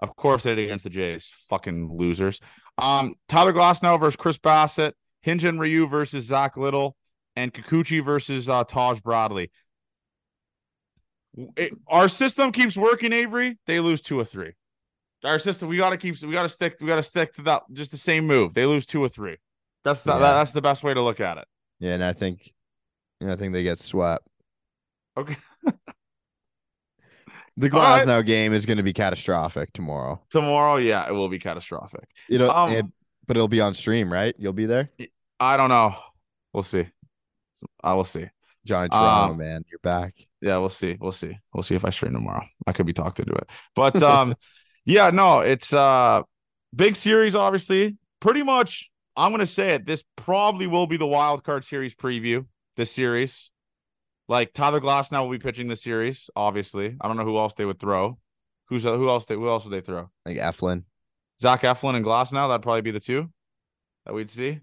Of 0.00 0.16
course, 0.16 0.42
they 0.42 0.54
did 0.54 0.64
against 0.64 0.84
the 0.84 0.90
Jays. 0.90 1.30
Fucking 1.48 1.96
losers. 1.96 2.40
Um, 2.76 3.14
Tyler 3.28 3.52
Glasnow 3.52 3.98
versus 4.00 4.16
Chris 4.16 4.38
Bassitt, 4.38 4.92
Hinge 5.22 5.44
Ryu 5.44 5.86
versus 5.86 6.24
Zack 6.24 6.56
Littell, 6.56 6.96
and 7.36 7.54
Kikuchi 7.54 8.04
versus 8.04 8.48
uh, 8.48 8.64
Taj 8.64 9.00
Bradley. 9.00 9.50
It- 11.56 11.72
our 11.88 12.08
system 12.08 12.52
keeps 12.52 12.76
working, 12.76 13.12
Avery. 13.12 13.58
They 13.66 13.80
lose 13.80 14.00
two 14.00 14.18
or 14.20 14.24
three. 14.24 14.52
Our 15.24 15.38
system, 15.38 15.68
we 15.68 15.76
gotta 15.76 15.96
keep, 15.96 16.20
we 16.22 16.32
gotta 16.32 16.48
stick, 16.48 16.76
we 16.80 16.86
gotta 16.88 17.02
stick 17.02 17.32
to 17.34 17.42
that. 17.42 17.62
Just 17.72 17.90
the 17.92 17.96
same 17.96 18.26
move. 18.26 18.54
They 18.54 18.66
lose 18.66 18.86
two 18.86 19.02
or 19.02 19.08
three. 19.08 19.36
That's 19.84 20.02
the 20.02 20.12
Yeah. 20.12 20.18
that, 20.18 20.32
that's 20.34 20.52
the 20.52 20.62
best 20.62 20.82
way 20.82 20.94
to 20.94 21.00
look 21.00 21.20
at 21.20 21.38
it. 21.38 21.46
Yeah, 21.78 21.94
and 21.94 22.04
I 22.04 22.12
think, 22.12 22.52
and 23.20 23.30
I 23.30 23.36
think 23.36 23.52
they 23.52 23.62
get 23.62 23.78
swept. 23.78 24.26
Okay. 25.16 25.36
The 27.58 27.70
All 27.70 27.80
right. 27.80 28.06
Glasnow 28.06 28.24
game 28.24 28.54
is 28.54 28.64
going 28.64 28.78
to 28.78 28.82
be 28.82 28.94
catastrophic 28.94 29.74
tomorrow. 29.74 30.22
Tomorrow, 30.30 30.76
yeah, 30.76 31.06
it 31.06 31.12
will 31.12 31.28
be 31.28 31.38
catastrophic. 31.38 32.08
You 32.28 32.38
know, 32.38 32.50
Um, 32.50 32.70
and- 32.72 32.92
but 33.26 33.36
it'll 33.36 33.46
be 33.46 33.60
on 33.60 33.74
stream, 33.74 34.10
right? 34.10 34.34
You'll 34.38 34.54
be 34.54 34.64
there, 34.64 34.90
I 35.38 35.58
don't 35.58 35.68
know. 35.68 35.94
We'll 36.54 36.62
see. 36.62 36.88
I 37.84 37.92
will 37.94 38.04
see. 38.04 38.26
Johnny 38.64 38.88
Toronto, 38.88 39.32
Um, 39.32 39.38
man. 39.38 39.64
You're 39.70 39.78
back. 39.80 40.14
Yeah, 40.42 40.58
we'll 40.58 40.68
see. 40.68 40.98
We'll 41.00 41.12
see. 41.12 41.38
We'll 41.54 41.62
see 41.62 41.76
if 41.76 41.84
I 41.84 41.90
stream 41.90 42.12
tomorrow. 42.12 42.44
I 42.66 42.72
could 42.72 42.84
be 42.84 42.92
talked 42.92 43.20
into 43.20 43.32
it. 43.32 43.48
But 43.74 44.02
um 44.02 44.34
yeah, 44.84 45.10
no, 45.10 45.38
it's 45.38 45.72
uh 45.72 46.22
big 46.74 46.96
series, 46.96 47.34
obviously. 47.34 47.96
Pretty 48.20 48.42
much, 48.42 48.90
I'm 49.16 49.30
gonna 49.30 49.46
say 49.46 49.70
it. 49.70 49.86
This 49.86 50.04
probably 50.16 50.66
will 50.66 50.86
be 50.86 50.96
the 50.96 51.06
wild 51.06 51.44
card 51.44 51.64
series 51.64 51.94
preview, 51.94 52.46
this 52.76 52.90
series. 52.90 53.50
Like 54.28 54.52
Tyler 54.52 54.80
Glasnow 54.80 55.22
will 55.22 55.30
be 55.30 55.38
pitching 55.38 55.68
the 55.68 55.76
series, 55.76 56.28
obviously. 56.34 56.96
I 57.00 57.08
don't 57.08 57.16
know 57.16 57.24
who 57.24 57.38
else 57.38 57.54
they 57.54 57.64
would 57.64 57.78
throw. 57.78 58.18
Who's 58.66 58.82
who 58.82 59.08
else 59.08 59.26
they 59.26 59.34
who 59.34 59.48
else 59.48 59.64
would 59.64 59.72
they 59.72 59.80
throw? 59.80 60.10
Like 60.26 60.38
Eflin. 60.38 60.84
Zach 61.40 61.62
Eflin 61.62 61.94
and 61.94 62.04
Glass 62.04 62.32
now, 62.32 62.48
that'd 62.48 62.62
probably 62.62 62.82
be 62.82 62.92
the 62.92 63.00
two 63.00 63.28
that 64.06 64.14
we'd 64.14 64.30
see 64.30 64.60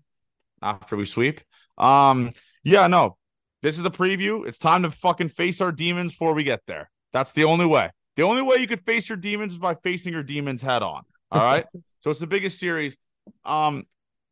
after 0.61 0.95
we 0.97 1.05
sweep. 1.05 1.41
Um, 1.77 2.32
yeah, 2.63 2.88
no, 2.88 3.17
this 3.62 3.78
is 3.78 3.84
the 3.84 3.91
preview. 3.91 4.47
It's 4.47 4.57
time 4.57 4.84
to 4.84 4.91
fucking 4.91 5.30
face 5.30 5.62
our 5.62 5.72
demons 5.72 6.14
before 6.14 6.34
we 6.34 6.43
get 6.43 6.62
there. 6.68 6.89
That's 7.12 7.32
the 7.34 7.43
only 7.43 7.66
way. 7.66 7.91
The 8.16 8.24
only 8.24 8.41
way 8.41 8.57
you 8.57 8.68
could 8.68 8.86
face 8.86 9.10
your 9.10 9.18
demons 9.18 9.53
is 9.53 9.60
by 9.60 9.76
facing 9.76 10.14
your 10.14 10.24
demons 10.24 10.62
head 10.62 10.84
on. 10.84 11.03
All 11.32 11.41
right. 11.41 11.66
so 11.99 12.10
it's 12.10 12.20
the 12.20 12.28
biggest 12.28 12.60
series. 12.60 12.97
Um, 13.45 13.86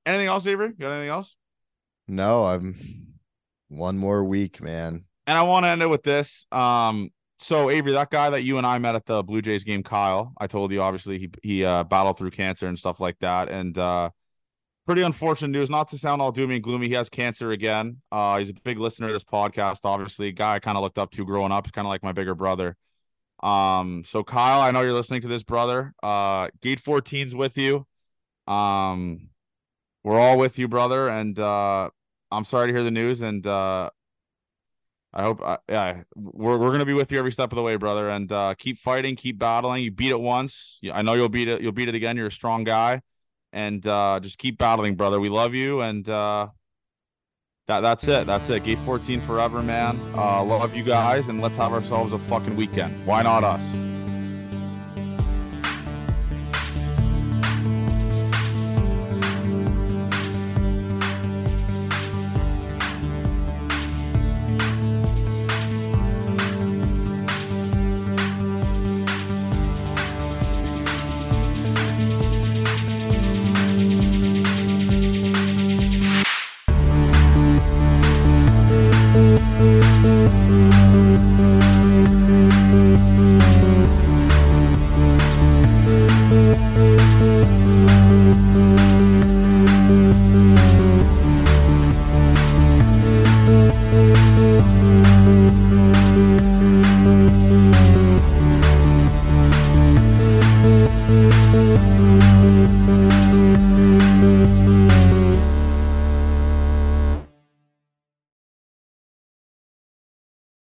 anything 0.05 0.27
else, 0.27 0.45
Avery? 0.47 0.67
You 0.67 0.73
got 0.73 0.91
anything 0.91 1.09
else? 1.09 1.35
No, 2.07 2.45
I'm 2.45 3.15
one 3.69 3.97
more 3.97 4.23
week, 4.23 4.61
man. 4.61 5.05
And 5.25 5.37
I 5.37 5.43
want 5.43 5.65
to 5.65 5.69
end 5.69 5.81
it 5.81 5.87
with 5.87 6.03
this. 6.03 6.45
Um, 6.51 7.09
so 7.39 7.69
Avery, 7.69 7.91
that 7.91 8.09
guy 8.09 8.29
that 8.29 8.43
you 8.43 8.57
and 8.57 8.65
I 8.65 8.77
met 8.79 8.95
at 8.95 9.05
the 9.05 9.23
Blue 9.23 9.41
Jays 9.41 9.63
game, 9.63 9.83
Kyle, 9.83 10.33
I 10.37 10.47
told 10.47 10.71
you 10.71 10.81
obviously 10.81 11.19
he 11.19 11.29
he 11.43 11.65
uh, 11.65 11.83
battled 11.83 12.17
through 12.17 12.31
cancer 12.31 12.67
and 12.67 12.79
stuff 12.79 12.99
like 12.99 13.19
that, 13.19 13.49
and 13.49 13.77
uh, 13.77 14.09
pretty 14.87 15.01
unfortunate 15.01 15.49
news. 15.49 15.69
Not 15.69 15.89
to 15.89 15.97
sound 15.97 16.21
all 16.21 16.31
doomy 16.31 16.55
and 16.55 16.63
gloomy, 16.63 16.87
he 16.87 16.93
has 16.93 17.09
cancer 17.09 17.51
again. 17.51 18.01
Uh, 18.09 18.39
he's 18.39 18.49
a 18.49 18.53
big 18.53 18.79
listener 18.79 19.07
to 19.07 19.13
this 19.13 19.23
podcast. 19.23 19.81
Obviously, 19.83 20.31
guy 20.31 20.55
I 20.55 20.59
kind 20.59 20.77
of 20.77 20.81
looked 20.81 20.97
up 20.97 21.11
to 21.11 21.25
growing 21.25 21.51
up. 21.51 21.67
He's 21.67 21.73
kind 21.73 21.85
of 21.85 21.89
like 21.89 22.03
my 22.03 22.13
bigger 22.13 22.33
brother. 22.33 22.77
Um, 23.43 24.03
so 24.05 24.23
Kyle, 24.23 24.61
I 24.61 24.71
know 24.71 24.81
you're 24.81 24.93
listening 24.93 25.21
to 25.21 25.27
this, 25.27 25.43
brother. 25.43 25.93
Uh, 26.01 26.47
Gate 26.61 26.81
14's 26.81 27.35
with 27.35 27.57
you. 27.57 27.85
Um, 28.47 29.29
we're 30.05 30.17
all 30.17 30.37
with 30.37 30.57
you, 30.57 30.69
brother, 30.69 31.09
and 31.09 31.37
uh, 31.37 31.89
I'm 32.31 32.45
sorry 32.45 32.67
to 32.67 32.73
hear 32.73 32.83
the 32.83 32.91
news, 32.91 33.21
and 33.21 33.45
uh. 33.45 33.91
I 35.13 35.23
hope, 35.23 35.41
uh, 35.41 35.57
yeah, 35.67 36.03
we're 36.15 36.57
we're 36.57 36.71
gonna 36.71 36.85
be 36.85 36.93
with 36.93 37.11
you 37.11 37.17
every 37.17 37.31
step 37.31 37.51
of 37.51 37.55
the 37.55 37.63
way, 37.63 37.75
brother, 37.75 38.09
and 38.09 38.31
uh, 38.31 38.53
keep 38.55 38.77
fighting, 38.77 39.15
keep 39.15 39.39
battling. 39.39 39.83
You 39.83 39.89
beat 39.89 40.11
it 40.11 40.19
once, 40.19 40.79
I 40.93 41.01
know 41.01 41.13
you'll 41.15 41.29
beat 41.29 41.47
it. 41.47 41.61
You'll 41.61 41.71
beat 41.71 41.87
it 41.87 41.95
again. 41.95 42.17
You're 42.17 42.27
a 42.27 42.31
strong 42.31 42.65
guy, 42.65 43.01
and 43.51 43.85
uh, 43.87 44.19
just 44.21 44.37
keep 44.37 44.57
battling, 44.57 44.95
brother. 44.95 45.19
We 45.19 45.29
love 45.29 45.53
you, 45.53 45.81
and 45.81 46.07
uh, 46.07 46.47
that 47.67 47.81
that's 47.81 48.07
it. 48.07 48.27
That's 48.27 48.49
it. 48.49 48.63
Gate 48.63 48.79
14 48.79 49.21
forever, 49.21 49.61
man. 49.61 49.99
Uh, 50.15 50.43
love 50.43 50.75
you 50.75 50.83
guys, 50.83 51.27
and 51.29 51.41
let's 51.41 51.57
have 51.57 51.73
ourselves 51.73 52.13
a 52.13 52.19
fucking 52.19 52.55
weekend. 52.55 53.05
Why 53.05 53.23
not 53.23 53.43
us? 53.43 53.96